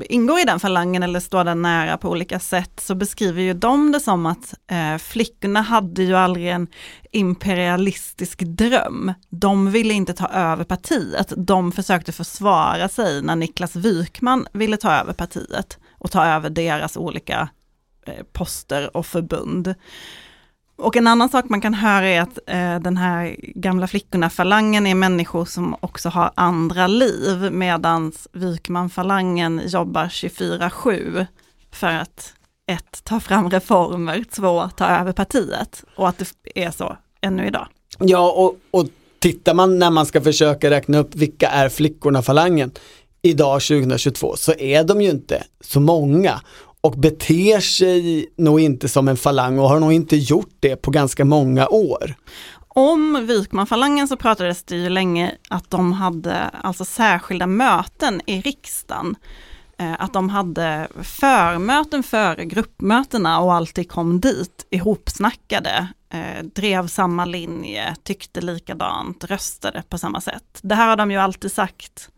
ingår 0.08 0.40
i 0.40 0.44
den 0.44 0.60
falangen 0.60 1.02
eller 1.02 1.20
står 1.20 1.44
den 1.44 1.62
nära 1.62 1.98
på 1.98 2.10
olika 2.10 2.38
sätt, 2.38 2.80
så 2.80 2.94
beskriver 2.94 3.42
ju 3.42 3.54
de 3.54 3.92
det 3.92 4.00
som 4.00 4.26
att 4.26 4.54
eh, 4.70 4.98
flickorna 4.98 5.60
hade 5.60 6.02
ju 6.02 6.14
aldrig 6.14 6.48
en 6.48 6.66
imperialistisk 7.12 8.40
dröm. 8.40 9.12
De 9.28 9.70
ville 9.70 9.94
inte 9.94 10.12
ta 10.12 10.28
över 10.28 10.64
partiet, 10.64 11.32
de 11.36 11.72
försökte 11.72 12.12
försvara 12.12 12.88
sig 12.88 13.22
när 13.22 13.36
Niklas 13.36 13.76
Wykman 13.76 14.46
ville 14.52 14.76
ta 14.76 14.92
över 14.92 15.12
partiet 15.12 15.78
och 15.98 16.10
ta 16.10 16.24
över 16.24 16.50
deras 16.50 16.96
olika 16.96 17.48
eh, 18.06 18.24
poster 18.32 18.96
och 18.96 19.06
förbund. 19.06 19.74
Och 20.78 20.96
en 20.96 21.06
annan 21.06 21.28
sak 21.28 21.44
man 21.48 21.60
kan 21.60 21.74
höra 21.74 22.08
är 22.08 22.20
att 22.20 22.38
eh, 22.46 22.80
den 22.80 22.96
här 22.96 23.36
gamla 23.38 23.86
flickorna-falangen 23.86 24.86
är 24.86 24.94
människor 24.94 25.44
som 25.44 25.76
också 25.80 26.08
har 26.08 26.30
andra 26.34 26.86
liv, 26.86 27.52
medan 27.52 28.12
Wykman-falangen 28.32 29.60
jobbar 29.66 30.04
24-7 30.04 31.26
för 31.72 31.86
att 31.86 32.34
ett, 32.70 33.04
ta 33.04 33.20
fram 33.20 33.50
reformer, 33.50 34.24
två, 34.30 34.68
ta 34.76 34.86
över 34.86 35.12
partiet. 35.12 35.84
Och 35.96 36.08
att 36.08 36.18
det 36.18 36.26
är 36.54 36.70
så 36.70 36.96
ännu 37.20 37.46
idag. 37.46 37.66
Ja, 37.98 38.32
och, 38.32 38.56
och 38.70 38.88
tittar 39.18 39.54
man 39.54 39.78
när 39.78 39.90
man 39.90 40.06
ska 40.06 40.20
försöka 40.20 40.70
räkna 40.70 40.98
upp 40.98 41.14
vilka 41.14 41.48
är 41.48 41.68
flickorna-falangen 41.68 42.70
idag 43.22 43.62
2022 43.62 44.36
så 44.36 44.52
är 44.52 44.84
de 44.84 45.02
ju 45.02 45.10
inte 45.10 45.44
så 45.60 45.80
många 45.80 46.40
och 46.88 46.98
beter 46.98 47.60
sig 47.60 48.28
nog 48.36 48.60
inte 48.60 48.88
som 48.88 49.08
en 49.08 49.16
falang 49.16 49.58
och 49.58 49.68
har 49.68 49.80
nog 49.80 49.92
inte 49.92 50.16
gjort 50.16 50.56
det 50.60 50.76
på 50.76 50.90
ganska 50.90 51.24
många 51.24 51.68
år. 51.68 52.14
Om 52.68 53.26
Wykman-falangen 53.26 54.08
så 54.08 54.16
pratades 54.16 54.62
det 54.62 54.76
ju 54.76 54.88
länge 54.88 55.34
att 55.48 55.70
de 55.70 55.92
hade 55.92 56.48
alltså 56.48 56.84
särskilda 56.84 57.46
möten 57.46 58.20
i 58.26 58.40
riksdagen. 58.40 59.16
Eh, 59.78 59.94
att 59.98 60.12
de 60.12 60.28
hade 60.28 60.88
förmöten 61.02 62.02
före 62.02 62.44
gruppmötena 62.44 63.40
och 63.40 63.54
alltid 63.54 63.90
kom 63.90 64.20
dit 64.20 64.66
ihopsnackade, 64.70 65.88
eh, 66.12 66.44
drev 66.54 66.86
samma 66.86 67.24
linje, 67.24 67.96
tyckte 68.02 68.40
likadant, 68.40 69.24
röstade 69.24 69.82
på 69.88 69.98
samma 69.98 70.20
sätt. 70.20 70.58
Det 70.62 70.74
här 70.74 70.88
har 70.88 70.96
de 70.96 71.10
ju 71.10 71.16
alltid 71.16 71.52
sagt 71.52 72.10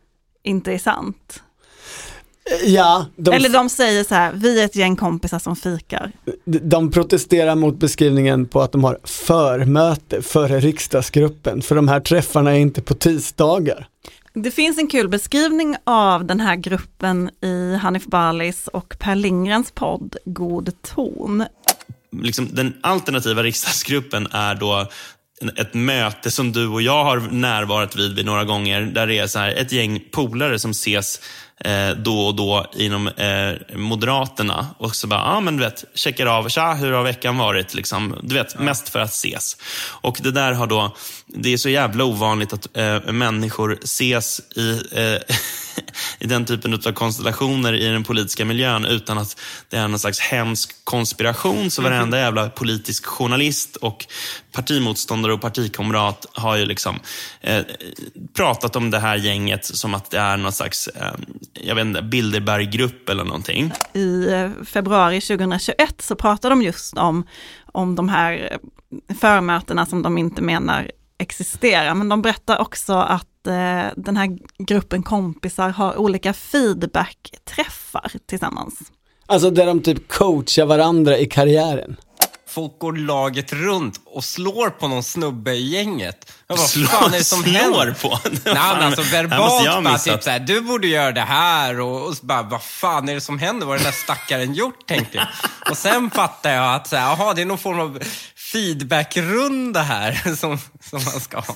inte 0.43 0.73
är 0.73 0.79
sant. 0.79 1.43
Ja, 2.65 3.07
de, 3.17 3.35
Eller 3.35 3.49
de 3.49 3.69
säger 3.69 4.05
så 4.05 4.15
här, 4.15 4.33
vi 4.33 4.61
är 4.61 4.65
ett 4.65 4.77
gäng 4.77 4.97
kompisar 4.97 5.39
som 5.39 5.57
fikar. 5.57 6.13
de 6.45 6.91
protesterar 6.91 7.55
mot 7.55 7.79
beskrivningen 7.79 8.47
på 8.47 8.61
att 8.61 8.73
de 8.73 8.85
har 8.85 8.99
förmöte 9.05 10.23
före 10.23 10.61
riksdagsgruppen 10.61 11.63
för 11.63 11.75
de 11.75 11.89
här 11.89 12.01
träffarna 12.01 12.51
är 12.51 12.59
inte 12.59 12.83
på 12.83 12.95
tisdagar. 12.95 13.87
Det 14.35 14.51
finns 14.51 14.79
en 14.79 14.87
kul 14.87 15.09
beskrivning 15.09 15.77
av 15.85 16.25
den 16.25 16.41
här 16.41 16.57
gruppen 16.57 17.31
i 17.41 17.75
Hanif 17.83 18.07
Balis 18.07 18.69
och 18.69 18.97
Per 18.99 19.15
Lindgrens 19.15 19.71
podd 19.71 20.17
God 20.25 20.83
ton. 20.83 21.45
liksom, 22.23 22.49
den 22.55 22.75
alternativa 22.83 23.43
riksdagsgruppen 23.43 24.27
är 24.31 24.55
då 24.55 24.87
ett 25.57 25.75
möte 25.75 26.31
som 26.31 26.53
du 26.53 26.69
och 26.69 26.83
jag 26.83 27.05
har 27.05 27.21
närvarat 27.21 27.97
vid, 27.97 28.17
vid 28.17 28.27
några 28.27 28.45
gånger. 28.45 28.81
Där 28.81 29.07
det 29.07 29.19
är 29.19 29.27
så 29.27 29.39
här, 29.39 29.55
ett 29.55 29.73
gäng 29.73 30.03
polare 30.11 30.59
som 30.59 30.71
ses 30.71 31.21
eh, 31.65 31.91
då 31.91 32.27
och 32.27 32.35
då 32.35 32.67
inom 32.75 33.09
eh, 33.09 33.77
Moderaterna. 33.77 34.67
Och 34.79 34.97
så 34.97 35.07
bara, 35.07 35.21
ja 35.21 35.41
men 35.41 35.57
du 35.57 35.65
vet, 35.65 35.85
checkar 35.95 36.27
av, 36.27 36.49
tja, 36.49 36.75
hur 36.75 36.93
har 36.93 37.03
veckan 37.03 37.39
varit? 37.39 37.75
Liksom, 37.75 38.17
du 38.23 38.35
vet, 38.35 38.59
mest 38.59 38.89
för 38.89 38.99
att 38.99 39.11
ses. 39.11 39.57
Och 40.01 40.19
det 40.23 40.31
där 40.31 40.53
har 40.53 40.67
då, 40.67 40.97
det 41.27 41.53
är 41.53 41.57
så 41.57 41.69
jävla 41.69 42.05
ovanligt 42.05 42.53
att 42.53 42.77
eh, 42.77 43.13
människor 43.13 43.79
ses 43.83 44.41
i 44.57 44.81
eh, 44.93 45.37
i 46.19 46.27
den 46.27 46.45
typen 46.45 46.75
av 46.75 46.93
konstellationer 46.93 47.73
i 47.73 47.87
den 47.87 48.05
politiska 48.05 48.45
miljön 48.45 48.85
utan 48.85 49.19
att 49.19 49.41
det 49.69 49.77
är 49.77 49.89
någon 49.89 49.99
slags 49.99 50.21
hemsk 50.21 50.85
konspiration. 50.85 51.71
Så 51.71 51.83
varenda 51.83 52.19
jävla 52.19 52.51
politisk 52.51 53.07
journalist 53.07 53.77
och 53.77 54.07
partimotståndare 54.53 55.33
och 55.33 55.41
partikamrat 55.41 56.27
har 56.33 56.57
ju 56.57 56.67
liksom 56.67 56.99
eh, 57.41 57.63
pratat 58.37 58.77
om 58.77 58.91
det 58.91 58.99
här 58.99 59.17
gänget 59.17 59.65
som 59.65 59.95
att 59.95 60.11
det 60.11 60.19
är 60.19 60.37
någon 60.37 60.53
slags, 60.53 60.89
eh, 60.89 61.13
jag 61.53 61.75
vet 61.75 61.85
inte, 61.85 62.03
Bilderberggrupp 62.03 63.09
eller 63.09 63.25
någonting. 63.25 63.73
I 63.93 64.33
eh, 64.33 64.51
februari 64.65 65.21
2021 65.21 66.03
så 66.03 66.15
pratar 66.15 66.51
de 66.51 66.63
just 66.63 66.97
om, 66.97 67.27
om 67.73 67.97
de 67.97 68.09
här 68.09 68.49
eh, 68.51 69.15
förmötena 69.15 69.87
som 69.87 70.03
de 70.03 70.19
inte 70.19 70.43
menar 70.43 70.91
existerar. 71.19 71.95
Men 71.95 72.09
de 72.09 72.23
berättar 72.23 72.59
också 72.59 72.93
att 72.93 73.27
den 73.97 74.17
här 74.17 74.39
gruppen 74.59 75.03
kompisar 75.03 75.69
har 75.69 75.97
olika 75.97 76.33
feedback-träffar 76.33 78.11
tillsammans. 78.29 78.75
Alltså 79.27 79.51
där 79.51 79.67
de 79.67 79.83
typ 79.83 80.09
coachar 80.09 80.67
varandra 80.67 81.19
i 81.19 81.27
karriären. 81.27 81.97
Folk 82.49 82.79
går 82.79 82.93
laget 82.93 83.53
runt 83.53 84.01
och 84.07 84.25
slår 84.25 84.71
på 84.71 84.89
någon 84.89 85.03
snubbe 85.03 85.53
i 85.53 85.69
gänget. 85.69 86.33
Vad 86.47 86.59
Slår- 86.61 86.87
fan 86.87 87.15
är 87.15 87.19
det 87.19 87.25
som 87.25 87.43
slår 87.43 87.53
händer? 87.53 87.95
på? 88.03 88.19
Nej, 88.45 88.55
men 88.55 88.83
alltså 88.83 89.03
jag 89.03 89.11
verbalt 89.11 89.85
bara 89.85 89.99
typ 89.99 90.23
såhär, 90.23 90.41
du 90.41 90.61
borde 90.61 90.87
göra 90.87 91.13
det 91.13 91.21
här 91.21 91.81
och, 91.81 92.07
och 92.07 92.15
så 92.17 92.27
bara, 92.27 92.43
vad 92.43 92.63
fan 92.63 93.09
är 93.09 93.15
det 93.15 93.21
som 93.21 93.39
händer? 93.39 93.67
Vad 93.67 93.73
har 93.79 93.85
den 93.85 93.93
där 93.93 93.99
stackaren 93.99 94.55
gjort, 94.55 94.87
tänkte 94.87 95.17
jag. 95.17 95.27
Och 95.71 95.77
sen 95.77 96.11
fattar 96.11 96.51
jag 96.53 96.75
att 96.75 96.87
så 96.89 96.97
här, 96.97 97.13
aha, 97.13 97.35
det 97.35 97.43
är 97.43 97.47
någon 97.47 97.59
form 97.59 97.81
av 97.81 97.99
feedbackrunda 98.53 99.83
här 99.83 100.13
som, 100.37 100.59
som 100.81 101.05
man 101.05 101.21
ska 101.21 101.41
ha. 101.41 101.55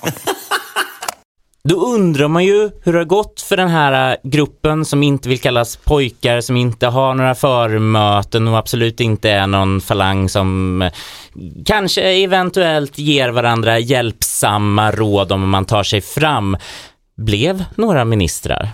Då 1.67 1.75
undrar 1.75 2.27
man 2.27 2.45
ju 2.45 2.71
hur 2.83 2.93
det 2.93 2.99
har 2.99 3.05
gått 3.05 3.41
för 3.41 3.57
den 3.57 3.69
här 3.69 4.11
äh, 4.11 4.17
gruppen 4.23 4.85
som 4.85 5.03
inte 5.03 5.29
vill 5.29 5.39
kallas 5.39 5.75
pojkar, 5.75 6.41
som 6.41 6.57
inte 6.57 6.87
har 6.87 7.13
några 7.13 7.35
förmöten 7.35 8.47
och 8.47 8.57
absolut 8.57 8.99
inte 8.99 9.29
är 9.29 9.47
någon 9.47 9.81
falang 9.81 10.29
som 10.29 10.81
äh, 10.81 10.91
kanske 11.65 12.01
eventuellt 12.01 12.97
ger 12.97 13.29
varandra 13.29 13.79
hjälpsamma 13.79 14.91
råd 14.91 15.31
om 15.31 15.49
man 15.49 15.65
tar 15.65 15.83
sig 15.83 16.01
fram. 16.01 16.57
Blev 17.17 17.65
några 17.75 18.05
ministrar. 18.05 18.69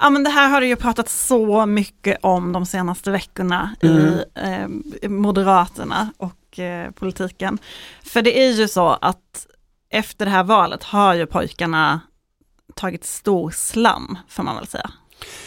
Ja 0.00 0.10
men 0.10 0.24
det 0.24 0.30
här 0.30 0.48
har 0.48 0.60
det 0.60 0.66
ju 0.66 0.76
pratat 0.76 1.08
så 1.08 1.66
mycket 1.66 2.18
om 2.22 2.52
de 2.52 2.66
senaste 2.66 3.10
veckorna 3.10 3.74
i 3.82 3.88
eh, 4.34 5.08
Moderaterna 5.08 6.12
och 6.16 6.58
eh, 6.58 6.90
politiken. 6.90 7.58
För 8.02 8.22
det 8.22 8.40
är 8.40 8.52
ju 8.52 8.68
så 8.68 8.88
att 8.88 9.46
efter 9.90 10.24
det 10.24 10.30
här 10.30 10.44
valet 10.44 10.82
har 10.82 11.14
ju 11.14 11.26
pojkarna 11.26 12.00
tagit 12.74 13.04
stor 13.04 13.50
slam, 13.50 14.18
får 14.28 14.42
man 14.42 14.56
väl 14.56 14.66
säga. 14.66 14.90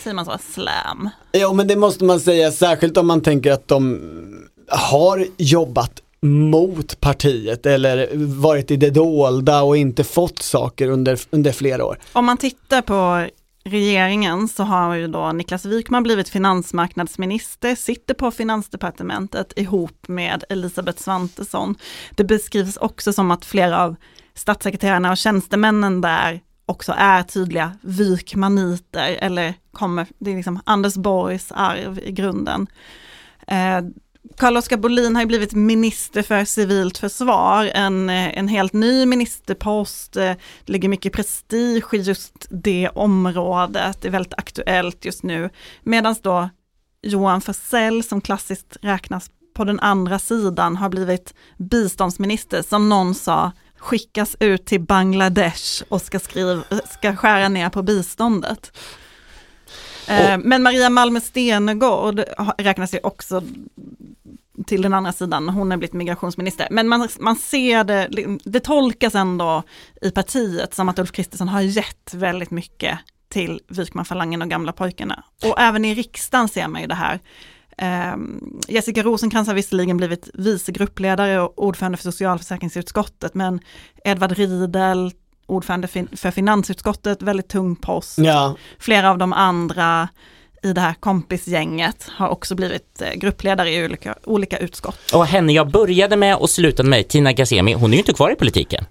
Säger 0.03 0.15
man 0.15 0.25
så? 0.25 0.37
Slam. 0.53 1.09
Ja 1.31 1.53
men 1.53 1.67
det 1.67 1.75
måste 1.75 2.03
man 2.03 2.19
säga, 2.19 2.51
särskilt 2.51 2.97
om 2.97 3.07
man 3.07 3.21
tänker 3.21 3.51
att 3.51 3.67
de 3.67 3.99
har 4.67 5.25
jobbat 5.37 6.01
mot 6.21 6.99
partiet 6.99 7.65
eller 7.65 8.09
varit 8.41 8.71
i 8.71 8.75
det 8.75 8.89
dolda 8.89 9.61
och 9.61 9.77
inte 9.77 10.03
fått 10.03 10.41
saker 10.41 10.89
under, 10.89 11.19
under 11.29 11.51
flera 11.51 11.85
år. 11.85 11.97
Om 12.13 12.25
man 12.25 12.37
tittar 12.37 12.81
på 12.81 13.27
regeringen 13.63 14.47
så 14.47 14.63
har 14.63 14.95
ju 14.95 15.07
då 15.07 15.31
Niklas 15.31 15.65
Wykman 15.65 16.03
blivit 16.03 16.29
finansmarknadsminister, 16.29 17.75
sitter 17.75 18.13
på 18.13 18.31
finansdepartementet 18.31 19.53
ihop 19.55 20.07
med 20.07 20.43
Elisabeth 20.49 21.01
Svantesson. 21.01 21.75
Det 22.15 22.23
beskrivs 22.23 22.77
också 22.77 23.13
som 23.13 23.31
att 23.31 23.45
flera 23.45 23.83
av 23.83 23.95
statssekreterarna 24.36 25.11
och 25.11 25.17
tjänstemännen 25.17 26.01
där 26.01 26.41
också 26.65 26.93
är 26.97 27.23
tydliga 27.23 27.71
Wykmaniter 27.82 29.17
eller 29.21 29.53
kommer, 29.71 30.07
det 30.19 30.32
är 30.32 30.36
liksom 30.36 30.59
Anders 30.65 30.95
Borgs 30.95 31.51
arv 31.51 31.99
i 31.99 32.11
grunden. 32.11 32.67
Eh, 33.47 33.82
Carl-Oskar 34.38 34.77
Bolin 34.77 35.15
har 35.15 35.21
ju 35.21 35.27
blivit 35.27 35.53
minister 35.53 36.21
för 36.21 36.45
civilt 36.45 36.97
försvar, 36.97 37.71
en, 37.73 38.09
en 38.09 38.47
helt 38.47 38.73
ny 38.73 39.05
ministerpost, 39.05 40.13
det 40.13 40.38
ligger 40.65 40.89
mycket 40.89 41.13
prestige 41.13 41.93
i 41.93 41.97
just 41.97 42.47
det 42.49 42.89
området, 42.95 44.01
det 44.01 44.07
är 44.07 44.11
väldigt 44.11 44.34
aktuellt 44.38 45.05
just 45.05 45.23
nu. 45.23 45.49
Medan 45.84 46.15
då 46.21 46.49
Johan 47.01 47.41
Forsell 47.41 48.03
som 48.03 48.21
klassiskt 48.21 48.77
räknas 48.82 49.32
på 49.53 49.63
den 49.63 49.79
andra 49.79 50.19
sidan 50.19 50.75
har 50.75 50.89
blivit 50.89 51.34
biståndsminister, 51.57 52.61
som 52.61 52.89
någon 52.89 53.15
sa, 53.15 53.51
skickas 53.82 54.36
ut 54.39 54.65
till 54.65 54.82
Bangladesh 54.82 55.84
och 55.89 56.01
ska, 56.01 56.19
skriva, 56.19 56.63
ska 56.89 57.15
skära 57.15 57.49
ner 57.49 57.69
på 57.69 57.82
biståndet. 57.84 58.77
Eh, 60.07 60.38
Men 60.38 60.63
Maria 60.63 60.89
Malmer 60.89 61.19
Stenergard 61.19 62.19
ha- 62.38 62.55
räknas 62.57 62.93
ju 62.93 62.99
också 63.03 63.43
till 64.67 64.82
den 64.82 64.93
andra 64.93 65.13
sidan, 65.13 65.49
hon 65.49 65.71
har 65.71 65.77
blivit 65.77 65.93
migrationsminister. 65.93 66.67
Men 66.71 66.88
man, 66.88 67.07
man 67.19 67.36
ser 67.36 67.84
det, 67.84 68.09
det 68.45 68.59
tolkas 68.59 69.15
ändå 69.15 69.63
i 70.01 70.11
partiet 70.11 70.73
som 70.73 70.89
att 70.89 70.99
Ulf 70.99 71.11
Kristersson 71.11 71.47
har 71.49 71.61
gett 71.61 72.13
väldigt 72.13 72.51
mycket 72.51 72.99
till 73.29 73.61
Wykmanfalangen 73.67 74.41
och 74.41 74.49
gamla 74.49 74.71
pojkarna. 74.73 75.23
Och 75.43 75.59
även 75.59 75.86
i 75.86 75.95
riksdagen 75.95 76.47
ser 76.47 76.67
man 76.67 76.82
ju 76.82 76.88
det 76.88 76.95
här. 76.95 77.19
Um, 77.82 78.61
Jessica 78.67 79.03
Rosenkrantz 79.03 79.47
har 79.47 79.55
visserligen 79.55 79.97
blivit 79.97 80.29
vice 80.34 80.71
gruppledare 80.71 81.41
och 81.41 81.63
ordförande 81.63 81.97
för 81.97 82.03
socialförsäkringsutskottet, 82.03 83.34
men 83.34 83.59
Edvard 84.05 84.32
Riedel, 84.32 85.11
ordförande 85.45 85.88
för 85.88 86.32
finansutskottet, 86.32 87.21
väldigt 87.21 87.49
tung 87.49 87.75
post. 87.75 88.17
Ja. 88.17 88.55
Flera 88.79 89.09
av 89.09 89.17
de 89.17 89.34
andra 89.34 90.09
i 90.63 90.73
det 90.73 90.82
här 90.82 90.93
kompisgänget 90.93 92.07
har 92.09 92.29
också 92.29 92.55
blivit 92.55 93.01
eh, 93.01 93.13
gruppledare 93.13 93.71
i 93.71 93.86
olika, 93.86 94.15
olika 94.23 94.57
utskott. 94.57 95.11
Och 95.13 95.25
henne 95.25 95.53
jag 95.53 95.71
började 95.71 96.17
med 96.17 96.36
och 96.36 96.49
slutade 96.49 96.89
med, 96.89 97.07
Tina 97.07 97.34
Gazemi, 97.34 97.73
hon 97.73 97.91
är 97.91 97.93
ju 97.93 97.99
inte 97.99 98.13
kvar 98.13 98.32
i 98.32 98.36
politiken. 98.36 98.86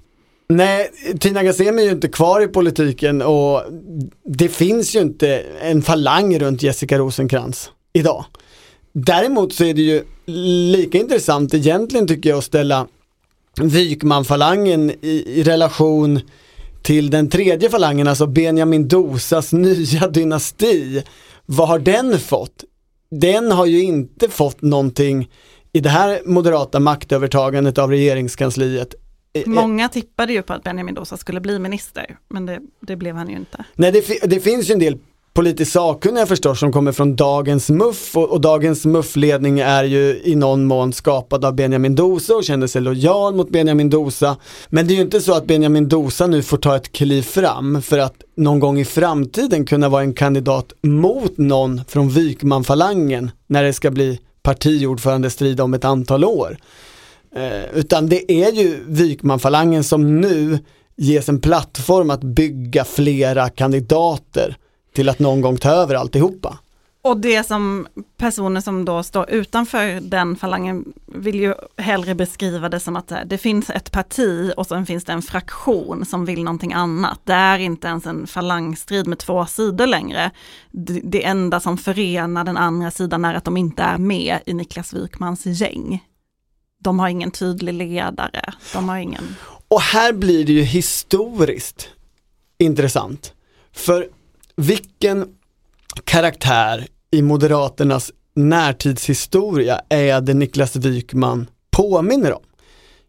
Nej, 0.48 0.90
Tina 1.20 1.42
Gazemi 1.42 1.82
är 1.82 1.86
ju 1.86 1.92
inte 1.92 2.08
kvar 2.08 2.40
i 2.40 2.46
politiken 2.46 3.22
och 3.22 3.62
det 4.24 4.48
finns 4.48 4.96
ju 4.96 5.00
inte 5.00 5.42
en 5.60 5.82
falang 5.82 6.38
runt 6.38 6.62
Jessica 6.62 6.98
Rosenkrantz 6.98 7.70
idag. 7.92 8.24
Däremot 8.92 9.52
så 9.52 9.64
är 9.64 9.74
det 9.74 9.82
ju 9.82 10.02
lika 10.72 10.98
intressant 10.98 11.54
egentligen 11.54 12.06
tycker 12.06 12.30
jag 12.30 12.38
att 12.38 12.44
ställa 12.44 12.86
Wykman-falangen 13.60 14.90
i, 15.00 15.24
i 15.26 15.42
relation 15.42 16.20
till 16.82 17.10
den 17.10 17.28
tredje 17.28 17.70
falangen, 17.70 18.08
alltså 18.08 18.26
Benjamin 18.26 18.88
Dosas 18.88 19.52
nya 19.52 20.08
dynasti. 20.08 21.02
Vad 21.46 21.68
har 21.68 21.78
den 21.78 22.18
fått? 22.18 22.64
Den 23.10 23.52
har 23.52 23.66
ju 23.66 23.82
inte 23.82 24.28
fått 24.28 24.62
någonting 24.62 25.30
i 25.72 25.80
det 25.80 25.88
här 25.88 26.20
moderata 26.24 26.80
maktövertagandet 26.80 27.78
av 27.78 27.90
regeringskansliet. 27.90 28.94
Eh, 29.32 29.42
Många 29.46 29.88
tippade 29.88 30.32
ju 30.32 30.42
på 30.42 30.52
att 30.52 30.62
Benjamin 30.62 30.94
Dosa 30.94 31.16
skulle 31.16 31.40
bli 31.40 31.58
minister, 31.58 32.18
men 32.28 32.46
det, 32.46 32.60
det 32.80 32.96
blev 32.96 33.16
han 33.16 33.28
ju 33.28 33.36
inte. 33.36 33.64
Nej, 33.74 33.92
det, 33.92 34.30
det 34.30 34.40
finns 34.40 34.70
ju 34.70 34.72
en 34.72 34.78
del 34.78 34.98
politiskt 35.32 35.72
sakkunniga 35.72 36.26
förstås 36.26 36.60
som 36.60 36.72
kommer 36.72 36.92
från 36.92 37.16
dagens 37.16 37.70
MUF 37.70 38.16
och, 38.16 38.30
och 38.30 38.40
dagens 38.40 38.86
MUF-ledning 38.86 39.60
är 39.60 39.84
ju 39.84 40.20
i 40.24 40.34
någon 40.36 40.64
mån 40.64 40.92
skapad 40.92 41.44
av 41.44 41.54
Benjamin 41.54 41.94
Dosa 41.94 42.34
och 42.34 42.44
känner 42.44 42.66
sig 42.66 42.82
lojal 42.82 43.34
mot 43.34 43.50
Benjamin 43.50 43.90
Dosa. 43.90 44.36
Men 44.68 44.86
det 44.86 44.92
är 44.92 44.96
ju 44.96 45.02
inte 45.02 45.20
så 45.20 45.34
att 45.34 45.46
Benjamin 45.46 45.88
Dosa 45.88 46.26
nu 46.26 46.42
får 46.42 46.56
ta 46.56 46.76
ett 46.76 46.92
kliv 46.92 47.22
fram 47.22 47.82
för 47.82 47.98
att 47.98 48.14
någon 48.36 48.60
gång 48.60 48.80
i 48.80 48.84
framtiden 48.84 49.66
kunna 49.66 49.88
vara 49.88 50.02
en 50.02 50.14
kandidat 50.14 50.72
mot 50.82 51.38
någon 51.38 51.80
från 51.88 52.10
Wykman-falangen 52.10 53.30
när 53.46 53.62
det 53.62 53.72
ska 53.72 53.90
bli 53.90 54.20
partiordförandestrid 54.42 55.60
om 55.60 55.74
ett 55.74 55.84
antal 55.84 56.24
år. 56.24 56.56
Eh, 57.36 57.78
utan 57.78 58.08
det 58.08 58.32
är 58.32 58.52
ju 58.52 58.84
Wykman-falangen 58.86 59.82
som 59.82 60.20
nu 60.20 60.58
ges 60.96 61.28
en 61.28 61.40
plattform 61.40 62.10
att 62.10 62.20
bygga 62.20 62.84
flera 62.84 63.48
kandidater 63.48 64.56
till 64.92 65.08
att 65.08 65.18
någon 65.18 65.40
gång 65.40 65.56
ta 65.56 65.70
över 65.70 65.94
alltihopa. 65.94 66.58
Och 67.02 67.16
det 67.16 67.46
som 67.46 67.86
personer 68.16 68.60
som 68.60 68.84
då 68.84 69.02
står 69.02 69.30
utanför 69.30 70.00
den 70.00 70.36
falangen 70.36 70.92
vill 71.06 71.40
ju 71.40 71.54
hellre 71.76 72.14
beskriva 72.14 72.68
det 72.68 72.80
som 72.80 72.96
att 72.96 73.12
eh, 73.12 73.18
det 73.26 73.38
finns 73.38 73.70
ett 73.70 73.92
parti 73.92 74.52
och 74.56 74.66
sen 74.66 74.86
finns 74.86 75.04
det 75.04 75.12
en 75.12 75.22
fraktion 75.22 76.06
som 76.06 76.24
vill 76.24 76.44
någonting 76.44 76.72
annat. 76.72 77.20
Det 77.24 77.32
är 77.32 77.58
inte 77.58 77.88
ens 77.88 78.06
en 78.06 78.26
falangstrid 78.26 79.06
med 79.06 79.18
två 79.18 79.46
sidor 79.46 79.86
längre. 79.86 80.30
Det, 80.70 81.00
det 81.04 81.24
enda 81.24 81.60
som 81.60 81.78
förenar 81.78 82.44
den 82.44 82.56
andra 82.56 82.90
sidan 82.90 83.24
är 83.24 83.34
att 83.34 83.44
de 83.44 83.56
inte 83.56 83.82
är 83.82 83.98
med 83.98 84.38
i 84.46 84.54
Niklas 84.54 84.92
Wykmans 84.92 85.46
gäng. 85.46 86.04
De 86.78 86.98
har 86.98 87.08
ingen 87.08 87.30
tydlig 87.30 87.74
ledare, 87.74 88.52
de 88.72 88.88
har 88.88 88.98
ingen... 88.98 89.36
Och 89.68 89.80
här 89.80 90.12
blir 90.12 90.44
det 90.44 90.52
ju 90.52 90.62
historiskt 90.62 91.88
intressant. 92.58 93.32
För 93.72 94.08
vilken 94.60 95.26
karaktär 96.04 96.86
i 97.10 97.22
Moderaternas 97.22 98.12
närtidshistoria 98.34 99.80
är 99.88 100.20
det 100.20 100.34
Niklas 100.34 100.76
Wykman 100.76 101.46
påminner 101.70 102.32
om? 102.32 102.42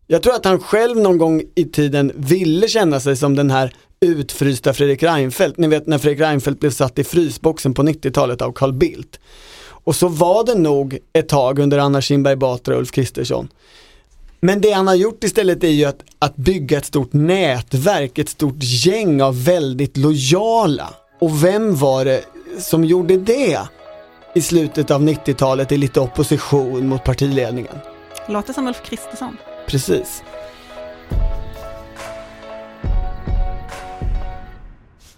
Jag 0.07 0.23
tror 0.23 0.33
att 0.33 0.45
han 0.45 0.59
själv 0.59 0.97
någon 0.97 1.17
gång 1.17 1.43
i 1.55 1.65
tiden 1.65 2.11
ville 2.15 2.67
känna 2.67 2.99
sig 2.99 3.15
som 3.15 3.35
den 3.35 3.51
här 3.51 3.73
utfrysta 3.99 4.73
Fredrik 4.73 5.03
Reinfeldt. 5.03 5.57
Ni 5.57 5.67
vet 5.67 5.87
när 5.87 5.97
Fredrik 5.97 6.19
Reinfeldt 6.19 6.59
blev 6.59 6.71
satt 6.71 6.99
i 6.99 7.03
frysboxen 7.03 7.73
på 7.73 7.83
90-talet 7.83 8.41
av 8.41 8.51
Carl 8.51 8.73
Bildt. 8.73 9.19
Och 9.67 9.95
så 9.95 10.07
var 10.07 10.45
det 10.45 10.55
nog 10.55 10.97
ett 11.13 11.29
tag 11.29 11.59
under 11.59 11.77
Anna 11.77 12.01
Kinberg 12.01 12.35
Batra 12.35 12.73
och 12.73 12.79
Ulf 12.79 12.91
Kristersson. 12.91 13.47
Men 14.41 14.61
det 14.61 14.71
han 14.71 14.87
har 14.87 14.95
gjort 14.95 15.23
istället 15.23 15.63
är 15.63 15.67
ju 15.67 15.85
att, 15.85 16.03
att 16.19 16.35
bygga 16.35 16.77
ett 16.77 16.85
stort 16.85 17.13
nätverk, 17.13 18.17
ett 18.17 18.29
stort 18.29 18.57
gäng 18.59 19.21
av 19.21 19.43
väldigt 19.43 19.97
lojala. 19.97 20.93
Och 21.21 21.43
vem 21.43 21.75
var 21.75 22.05
det 22.05 22.23
som 22.59 22.83
gjorde 22.83 23.17
det 23.17 23.59
i 24.35 24.41
slutet 24.41 24.91
av 24.91 25.01
90-talet 25.01 25.71
i 25.71 25.77
lite 25.77 25.99
opposition 25.99 26.87
mot 26.87 27.03
partiledningen? 27.03 27.75
Låter 28.27 28.53
som 28.53 28.67
Ulf 28.67 28.83
Kristersson. 28.83 29.37
Precis. 29.67 30.23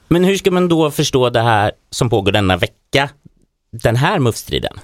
Men 0.07 0.23
hur 0.23 0.37
ska 0.37 0.51
man 0.51 0.67
då 0.67 0.91
förstå 0.91 1.29
det 1.29 1.41
här 1.41 1.71
som 1.89 2.09
pågår 2.09 2.31
denna 2.31 2.57
vecka, 2.57 3.09
den 3.71 3.95
här 3.95 4.19
muffstriden? 4.19 4.79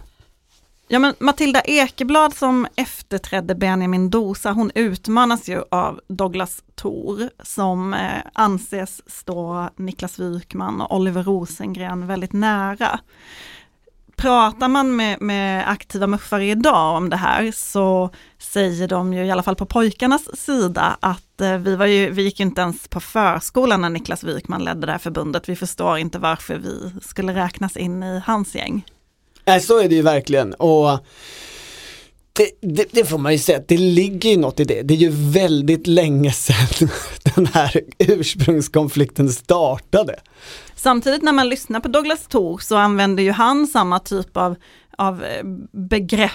Ja 0.92 1.00
men 1.00 1.14
Matilda 1.20 1.62
Ekeblad 1.62 2.34
som 2.34 2.68
efterträdde 2.76 3.56
Benjamin 3.56 4.10
Dosa, 4.10 4.52
hon 4.52 4.72
utmanas 4.76 5.50
ju 5.50 5.64
av 5.72 6.02
Douglas 6.08 6.64
Thor 6.76 7.30
som 7.44 7.94
eh, 7.94 8.22
anses 8.34 9.02
stå 9.12 9.70
Niklas 9.76 10.20
Wykman 10.20 10.82
och 10.82 10.96
Oliver 10.96 11.24
Rosengren 11.24 12.08
väldigt 12.08 12.34
nära. 12.34 13.00
Pratar 14.16 14.68
man 14.68 14.96
med, 14.96 15.22
med 15.22 15.70
aktiva 15.70 16.08
muffare 16.08 16.46
idag 16.46 16.98
om 16.98 17.10
det 17.10 17.18
här 17.18 17.52
så 17.52 18.10
säger 18.38 18.88
de 18.88 19.14
ju 19.14 19.26
i 19.26 19.32
alla 19.32 19.44
fall 19.44 19.56
på 19.56 19.66
pojkarnas 19.66 20.40
sida 20.40 20.98
att 21.00 21.42
eh, 21.42 21.58
vi, 21.58 21.76
var 21.76 21.86
ju, 21.86 22.10
vi 22.10 22.22
gick 22.24 22.40
ju 22.40 22.46
inte 22.46 22.62
ens 22.62 22.88
på 22.88 23.00
förskolan 23.00 23.82
när 23.82 23.90
Niklas 23.90 24.24
Wykman 24.24 24.64
ledde 24.64 24.86
det 24.86 24.92
här 24.92 25.00
förbundet. 25.00 25.50
Vi 25.50 25.56
förstår 25.56 25.98
inte 25.98 26.20
varför 26.20 26.58
vi 26.58 26.94
skulle 27.02 27.36
räknas 27.36 27.78
in 27.78 28.04
i 28.04 28.22
hans 28.26 28.56
gäng. 28.56 28.84
Nej, 29.50 29.62
så 29.62 29.80
är 29.80 29.90
det 29.90 29.96
ju 29.96 30.02
verkligen. 30.02 30.54
Och 30.54 31.00
det, 32.34 32.52
det, 32.62 32.86
det 32.92 33.06
får 33.06 33.18
man 33.18 33.32
ju 33.32 33.38
säga, 33.40 33.62
det 33.68 33.78
ligger 33.78 34.30
ju 34.30 34.38
något 34.38 34.60
i 34.60 34.64
det. 34.64 34.82
Det 34.82 34.94
är 34.94 34.98
ju 34.98 35.10
väldigt 35.12 35.88
länge 35.88 36.32
sedan 36.32 36.90
den 37.36 37.46
här 37.46 37.82
ursprungskonflikten 37.98 39.30
startade. 39.30 40.16
Samtidigt 40.76 41.22
när 41.24 41.32
man 41.32 41.50
lyssnar 41.50 41.80
på 41.80 41.88
Douglas 41.88 42.28
Thor 42.28 42.58
så 42.58 42.76
använder 42.76 43.24
ju 43.24 43.32
han 43.32 43.68
samma 43.68 44.00
typ 44.00 44.38
av, 44.38 44.56
av 44.98 45.24
eh, 45.24 45.44
begrepp 45.72 46.32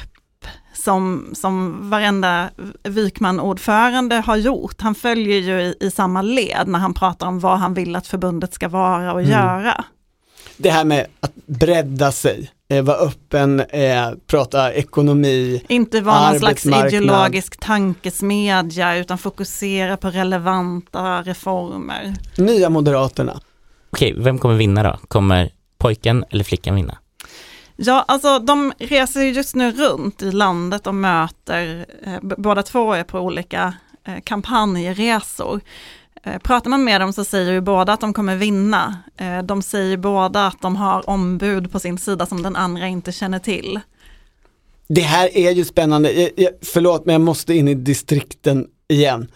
som, 0.84 1.30
som 1.34 1.78
varenda 1.90 2.50
Wykman-ordförande 2.82 4.16
har 4.16 4.36
gjort. 4.36 4.80
Han 4.80 4.94
följer 4.94 5.38
ju 5.38 5.60
i, 5.60 5.74
i 5.80 5.90
samma 5.90 6.22
led 6.22 6.68
när 6.68 6.78
han 6.78 6.94
pratar 6.94 7.26
om 7.26 7.40
vad 7.40 7.58
han 7.58 7.74
vill 7.74 7.96
att 7.96 8.06
förbundet 8.06 8.54
ska 8.54 8.68
vara 8.68 9.12
och 9.12 9.20
Mm. 9.20 9.32
göra. 9.32 9.84
Det 10.56 10.70
här 10.70 10.84
med 10.84 11.06
att 11.20 11.32
bredda 11.46 12.12
sig, 12.12 12.50
vara 12.68 12.96
öppen, 12.96 13.60
eh, 13.60 14.10
prata 14.26 14.72
ekonomi, 14.72 15.62
Inte 15.68 16.00
vara 16.00 16.30
någon 16.30 16.38
slags 16.38 16.66
ideologisk 16.66 17.60
tankesmedja 17.60 18.96
utan 18.96 19.18
fokusera 19.18 19.96
på 19.96 20.10
relevanta 20.10 21.22
reformer. 21.22 22.14
Nya 22.36 22.70
Moderaterna. 22.70 23.40
Okej, 23.90 24.14
vem 24.18 24.38
kommer 24.38 24.54
vinna 24.54 24.82
då? 24.82 24.98
Kommer 25.08 25.50
pojken 25.78 26.24
eller 26.30 26.44
flickan 26.44 26.74
vinna? 26.74 26.98
Ja, 27.76 28.04
alltså 28.08 28.38
de 28.38 28.72
reser 28.78 29.22
ju 29.22 29.32
just 29.32 29.54
nu 29.54 29.72
runt 29.72 30.22
i 30.22 30.32
landet 30.32 30.86
och 30.86 30.94
möter, 30.94 31.86
eh, 32.06 32.18
båda 32.22 32.62
två 32.62 32.92
är 32.92 33.04
på 33.04 33.18
olika 33.18 33.74
eh, 34.06 34.20
kampanjresor. 34.24 35.60
Eh, 36.24 36.38
pratar 36.38 36.70
man 36.70 36.84
med 36.84 37.00
dem 37.00 37.12
så 37.12 37.24
säger 37.24 37.52
ju 37.52 37.60
båda 37.60 37.92
att 37.92 38.00
de 38.00 38.12
kommer 38.12 38.36
vinna. 38.36 38.98
Eh, 39.16 39.42
de 39.42 39.62
säger 39.62 39.96
båda 39.96 40.46
att 40.46 40.62
de 40.62 40.76
har 40.76 41.10
ombud 41.10 41.72
på 41.72 41.80
sin 41.80 41.98
sida 41.98 42.26
som 42.26 42.42
den 42.42 42.56
andra 42.56 42.86
inte 42.86 43.12
känner 43.12 43.38
till. 43.38 43.80
Det 44.88 45.00
här 45.00 45.36
är 45.36 45.50
ju 45.50 45.64
spännande, 45.64 46.12
jag, 46.12 46.30
jag, 46.36 46.52
förlåt 46.62 47.06
men 47.06 47.12
jag 47.12 47.20
måste 47.20 47.54
in 47.54 47.68
i 47.68 47.74
distrikten 47.74 48.66
igen. 48.88 49.30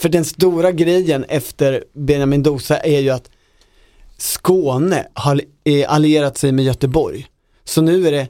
För 0.00 0.08
den 0.08 0.24
stora 0.24 0.72
grejen 0.72 1.24
efter 1.24 1.84
Benjamin 1.92 2.42
Dosa 2.42 2.76
är 2.76 3.00
ju 3.00 3.10
att 3.10 3.30
Skåne 4.16 5.06
har 5.14 5.40
allierat 5.88 6.38
sig 6.38 6.52
med 6.52 6.64
Göteborg. 6.64 7.26
Så 7.64 7.82
nu 7.82 8.08
är 8.08 8.12
det 8.12 8.28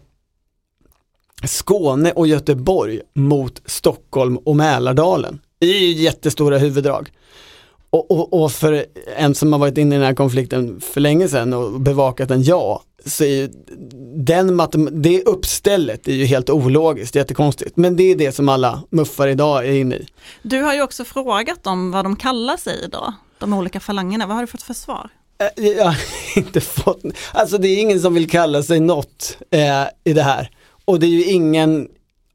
Skåne 1.45 2.13
och 2.13 2.27
Göteborg 2.27 3.01
mot 3.15 3.63
Stockholm 3.67 4.37
och 4.37 4.57
Mälardalen 4.57 5.41
i 5.61 5.93
jättestora 5.93 6.59
huvuddrag. 6.59 7.11
Och, 7.91 8.11
och, 8.11 8.43
och 8.43 8.53
för 8.53 8.86
en 9.16 9.34
som 9.34 9.53
har 9.53 9.59
varit 9.61 9.78
inne 9.78 9.95
i 9.95 9.99
den 9.99 10.07
här 10.07 10.14
konflikten 10.14 10.80
för 10.80 11.01
länge 11.01 11.28
sedan 11.28 11.53
och 11.53 11.80
bevakat 11.80 12.28
den, 12.28 12.43
ja, 12.43 12.82
så 13.07 13.24
är 13.24 13.28
ju 13.28 13.49
den 14.16 14.61
det 15.03 15.22
uppstället 15.22 16.09
är 16.09 16.12
ju 16.12 16.24
helt 16.24 16.51
ologiskt, 16.51 17.14
jättekonstigt. 17.14 17.76
Men 17.76 17.97
det 17.97 18.03
är 18.03 18.16
det 18.16 18.32
som 18.32 18.49
alla 18.49 18.82
muffar 18.91 19.28
idag 19.28 19.66
är 19.66 19.72
inne 19.72 19.95
i. 19.97 20.07
Du 20.43 20.62
har 20.62 20.74
ju 20.74 20.82
också 20.82 21.05
frågat 21.05 21.64
dem 21.64 21.91
vad 21.91 22.05
de 22.05 22.16
kallar 22.16 22.57
sig 22.57 22.84
idag, 22.84 23.12
de 23.39 23.53
olika 23.53 23.80
falangerna. 23.80 24.26
Vad 24.26 24.36
har 24.36 24.43
du 24.43 24.47
fått 24.47 24.62
för 24.62 24.74
svar? 24.74 25.11
Eh, 25.57 25.66
Jag 25.68 25.84
har 25.84 25.97
inte 26.36 26.61
fått, 26.61 27.03
alltså 27.32 27.59
det 27.59 27.68
är 27.68 27.80
ingen 27.80 28.01
som 28.01 28.14
vill 28.14 28.30
kalla 28.30 28.62
sig 28.62 28.80
något 28.80 29.39
eh, 29.51 29.84
i 30.05 30.12
det 30.12 30.22
här. 30.22 30.51
Och 30.84 31.01
det 31.01 31.07
är 31.07 31.11
ju 31.11 31.24
ingen, 31.24 31.89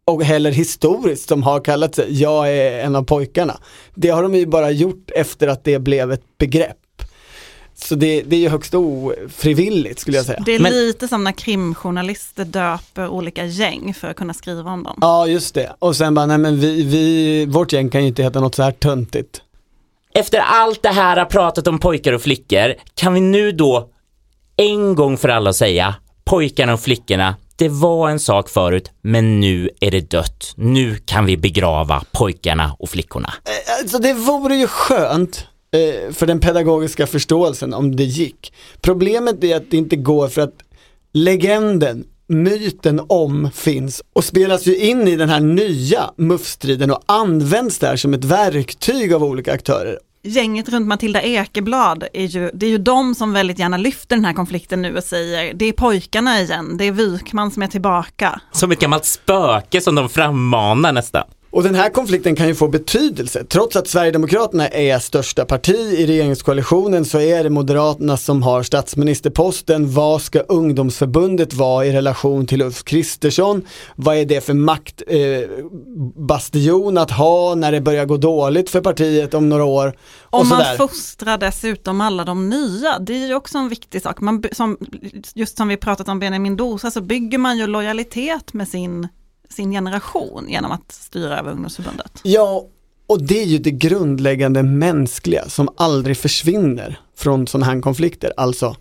och 0.06 0.24
heller 0.24 0.51
historiskt, 0.51 1.30
som 1.30 1.43
har 1.43 1.60
kallat 1.60 1.95
sig, 1.95 2.22
jag 2.22 2.49
är 2.49 2.80
en 2.80 2.95
av 2.95 3.04
pojkarna. 3.04 3.60
Det 3.95 4.10
har 4.10 4.24
de 4.24 4.36
ju 4.36 4.45
bara 4.45 4.72
gjort 4.72 5.12
efter 5.16 5.47
att 5.47 5.64
det 5.64 5.80
blev 5.80 6.12
ett 6.12 6.38
begrepp. 6.38 6.78
Så 7.76 7.95
det, 7.95 8.22
det 8.22 8.36
är 8.36 8.39
ju 8.39 8.49
högst 8.49 8.74
ofrivilligt 8.74 9.99
skulle 9.99 10.18
jag 10.18 10.26
säga. 10.26 10.43
Det 10.45 10.56
är 10.56 10.60
lite 10.60 11.08
som 11.08 11.24
när 11.24 11.32
krimjournalister 11.32 12.45
döper 12.45 13.08
olika 13.08 13.45
gäng 13.45 13.93
för 13.93 14.08
att 14.08 14.16
kunna 14.16 14.34
skriva 14.34 14.72
om 14.72 14.84
dem. 14.84 14.97
Ja 15.01 15.28
just 15.28 15.56
det, 15.56 15.76
och 15.80 15.95
sen 15.95 16.14
bara, 16.14 16.26
nej 16.26 16.38
men 16.38 16.60
vi, 16.60 16.84
vi, 16.84 17.45
vårt 17.45 17.74
gäng 17.74 17.89
kan 17.89 18.01
ju 18.01 18.08
inte 18.08 18.24
heta 18.24 18.39
något 18.39 18.56
så 18.56 18.64
här 18.64 18.72
töntigt. 18.72 19.41
Efter 20.14 20.39
allt 20.39 20.84
det 20.84 20.89
här 20.89 21.18
har 21.18 21.26
pratat 21.26 21.68
om 21.68 21.80
pojkar 21.80 22.14
och 22.14 22.22
flickor, 22.22 22.74
kan 22.95 23.14
vi 23.14 23.22
nu 23.22 23.51
då 23.51 23.89
en 24.58 24.95
gång 24.95 25.18
för 25.18 25.30
alla 25.30 25.54
säga 25.54 25.95
pojkarna 26.24 26.74
och 26.74 26.80
flickorna, 26.80 27.36
det 27.64 27.70
var 27.70 28.09
en 28.09 28.20
sak 28.20 28.49
förut, 28.49 28.91
men 29.01 29.39
nu 29.39 29.70
är 29.80 29.91
det 29.91 30.11
dött. 30.11 30.53
Nu 30.55 30.95
kan 30.95 31.26
vi 31.26 31.38
begrava 31.38 32.03
pojkarna 32.11 32.76
och 32.80 32.89
flickorna. 32.89 33.34
Eh, 33.45 33.80
alltså 33.80 33.99
det 33.99 34.14
vore 34.14 34.55
ju 34.55 34.68
skönt 34.68 35.47
eh, 35.72 36.14
för 36.14 36.28
den 36.28 36.39
pedagogiska 36.39 37.07
förståelsen 37.07 37.74
om 37.74 37.95
det 37.95 38.03
gick. 38.03 38.53
Problemet 38.82 39.43
är 39.43 39.55
att 39.55 39.72
det 39.72 39.78
inte 39.78 39.95
går 39.95 40.28
för 40.28 40.41
att 40.41 40.53
legenden, 41.14 42.05
myten 42.28 43.01
om 43.09 43.49
finns 43.53 44.01
och 44.14 44.24
spelas 44.24 44.66
ju 44.66 44.78
in 44.78 45.07
i 45.07 45.16
den 45.16 45.30
här 45.30 45.39
nya 45.39 46.11
muffstriden 46.18 46.91
och 46.91 47.03
används 47.05 47.80
där 47.80 47.95
som 47.95 48.14
ett 48.14 48.26
verktyg 48.26 49.14
av 49.14 49.24
olika 49.24 49.53
aktörer. 49.53 49.99
Gänget 50.26 50.70
runt 50.70 50.88
Matilda 50.88 51.22
Ekeblad, 51.22 52.04
är 52.14 52.26
ju, 52.26 52.52
det 52.54 52.66
är 52.66 52.70
ju 52.70 52.78
de 52.78 53.16
som 53.16 53.34
väldigt 53.34 53.60
gärna 53.60 53.78
lyfter 53.78 54.16
den 54.16 54.26
här 54.26 54.34
konflikten 54.34 54.82
nu 54.82 54.98
och 54.98 55.04
säger 55.04 55.54
det 55.54 55.66
är 55.66 55.74
pojkarna 55.74 56.40
igen, 56.40 56.78
det 56.78 56.86
är 56.86 56.92
Wykman 56.92 57.52
som 57.52 57.64
är 57.64 57.68
tillbaka. 57.68 58.42
Som 58.52 58.72
ett 58.72 58.80
gammalt 58.80 59.06
spöke 59.06 59.82
som 59.82 59.96
de 59.96 60.10
frammanar 60.10 60.92
nästan. 60.94 61.24
Och 61.54 61.64
den 61.64 61.76
här 61.76 61.89
konflikten 61.89 62.36
kan 62.36 62.47
ju 62.47 62.56
få 62.56 62.68
betydelse. 62.68 63.45
Trots 63.49 63.76
att 63.76 63.88
Sverigedemokraterna 63.88 64.68
är 64.68 64.99
största 64.99 65.45
parti 65.45 65.76
i 65.76 66.06
regeringskoalitionen 66.06 67.06
så 67.06 67.20
är 67.20 67.43
det 67.43 67.49
Moderaterna 67.49 68.18
som 68.18 68.43
har 68.43 68.64
statsministerposten. 68.64 69.91
Vad 69.91 70.22
ska 70.22 70.39
ungdomsförbundet 70.39 71.54
vara 71.54 71.86
i 71.86 71.91
relation 71.91 72.47
till 72.47 72.62
Ulf 72.62 72.84
Kristersson? 72.84 73.62
Vad 73.95 74.18
är 74.18 74.26
det 74.26 74.41
för 74.41 74.54
maktbastion 74.54 75.08
eh, 76.97 77.04
att 77.04 77.12
ha 77.12 77.56
när 77.56 77.72
det 77.72 77.82
börjar 77.82 78.06
gå 78.06 78.18
dåligt 78.18 78.70
för 78.70 78.82
partiet 78.82 79.34
om 79.34 79.49
några 79.49 79.66
år? 79.66 79.97
Om 80.22 80.47
man 80.47 80.60
sådär. 80.60 80.78
fostrar 80.78 81.38
dessutom 81.38 82.01
alla 82.01 82.26
de 82.26 82.49
nya, 82.49 82.99
det 82.99 83.24
är 83.24 83.28
ju 83.28 83.36
också 83.36 83.58
en 83.58 83.70
viktig 83.70 84.01
sak. 84.01 84.22
Man, 84.22 84.43
som, 84.51 84.78
just 85.34 85.58
som 85.58 85.68
vi 85.68 85.78
pratat 85.78 86.08
om 86.08 86.20
Benjamin 86.20 86.58
Dosa 86.58 86.91
så 86.91 87.01
bygger 87.01 87.38
man 87.38 87.58
ju 87.58 87.68
lojalitet 87.68 88.54
med 88.54 88.68
sin, 88.68 89.08
sin 89.50 89.72
generation 89.72 90.50
genom 90.50 90.72
att 90.72 90.91
styra 90.91 91.39
över 91.39 91.52
ungdomsförbundet. 91.52 92.20
Ja, 92.24 92.68
och 93.08 93.24
det 93.24 93.41
är 93.41 93.46
ju 93.46 93.58
det 93.58 93.72
grundläggande 93.72 94.64
mänskliga 94.64 95.50
som 95.50 95.70
aldrig 95.78 96.18
försvinner 96.18 97.00
från 97.16 97.48
sådana 97.48 97.66
här 97.66 97.82
konflikter. 97.82 98.34
Alltså, 98.38 98.76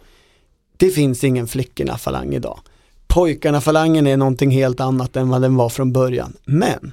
det 0.76 0.90
finns 0.90 1.24
ingen 1.24 1.46
flickorna-falang 1.46 2.34
idag. 2.34 2.60
Pojkarna-falangen 3.06 4.06
är 4.06 4.16
någonting 4.16 4.50
helt 4.50 4.80
annat 4.80 5.16
än 5.16 5.28
vad 5.28 5.42
den 5.42 5.56
var 5.56 5.68
från 5.68 5.92
början. 5.92 6.36
Men 6.44 6.92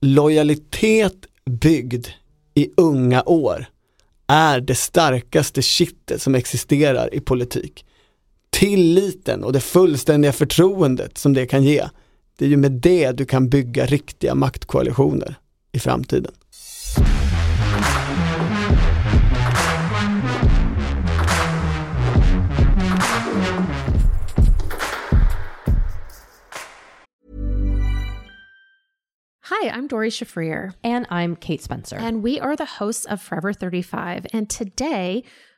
lojalitet 0.00 1.26
byggd 1.44 2.06
i 2.54 2.70
unga 2.76 3.22
år 3.22 3.66
är 4.26 4.60
det 4.60 4.74
starkaste 4.74 5.62
kittet 5.62 6.22
som 6.22 6.34
existerar 6.34 7.14
i 7.14 7.20
politik. 7.20 7.84
Tilliten 8.50 9.44
och 9.44 9.52
det 9.52 9.60
fullständiga 9.60 10.32
förtroendet 10.32 11.18
som 11.18 11.34
det 11.34 11.46
kan 11.46 11.64
ge, 11.64 11.88
det 12.36 12.44
är 12.44 12.48
ju 12.48 12.56
med 12.56 12.72
det 12.72 13.12
du 13.12 13.24
kan 13.24 13.48
bygga 13.48 13.86
riktiga 13.86 14.34
maktkoalitioner 14.34 15.34
i 15.72 15.78
framtiden. 15.78 16.32
Hi, 29.48 29.70
I'm 29.70 29.86
Dory 29.86 30.10
Shafrir. 30.10 30.74
And 30.84 31.06
I'm 31.08 31.36
Kate 31.36 31.62
Spencer. 31.62 31.96
And 31.96 32.22
we 32.22 32.40
are 32.40 32.56
the 32.56 32.64
hosts 32.64 33.06
of 33.06 33.22
Forever 33.22 33.52
35. 33.52 34.26
And 34.32 34.50
today 34.50 35.22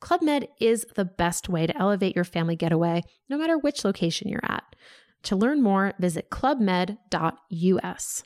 Club 0.00 0.22
Med 0.22 0.46
is 0.60 0.86
the 0.94 1.04
best 1.04 1.48
way 1.48 1.66
to 1.66 1.76
elevate 1.76 2.14
your 2.14 2.24
family 2.24 2.56
getaway, 2.56 3.02
no 3.28 3.36
matter 3.36 3.58
which 3.58 3.84
location 3.84 4.28
you're 4.28 4.44
at. 4.44 4.64
To 5.24 5.36
learn 5.36 5.62
more, 5.62 5.92
visit 5.98 6.30
clubmed.us. 6.30 8.24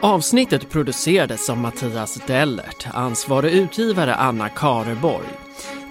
Avsnittet 0.00 0.70
producerades 0.70 1.50
av 1.50 1.58
Mattias 1.58 2.14
Dellert, 2.26 2.86
ansvarig 2.94 3.52
utgivare 3.52 4.14
Anna 4.14 4.48
Kareborg. 4.48 5.26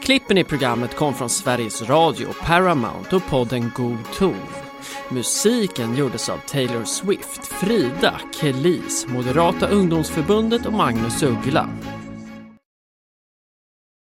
Klippen 0.01 0.37
i 0.37 0.43
programmet 0.43 0.95
kom 0.95 1.13
från 1.13 1.29
Sveriges 1.29 1.81
Radio, 1.81 2.27
Paramount 2.45 3.13
och 3.13 3.25
podden 3.29 3.71
God 3.75 4.11
ton. 4.17 4.62
Musiken 5.09 5.95
gjordes 5.95 6.29
av 6.29 6.37
Taylor 6.37 6.83
Swift, 6.83 7.47
Frida, 7.47 8.19
Kelis, 8.39 9.07
Moderata 9.07 9.67
ungdomsförbundet 9.67 10.65
och 10.65 10.73
Magnus 10.73 11.23
Uggla. 11.23 11.69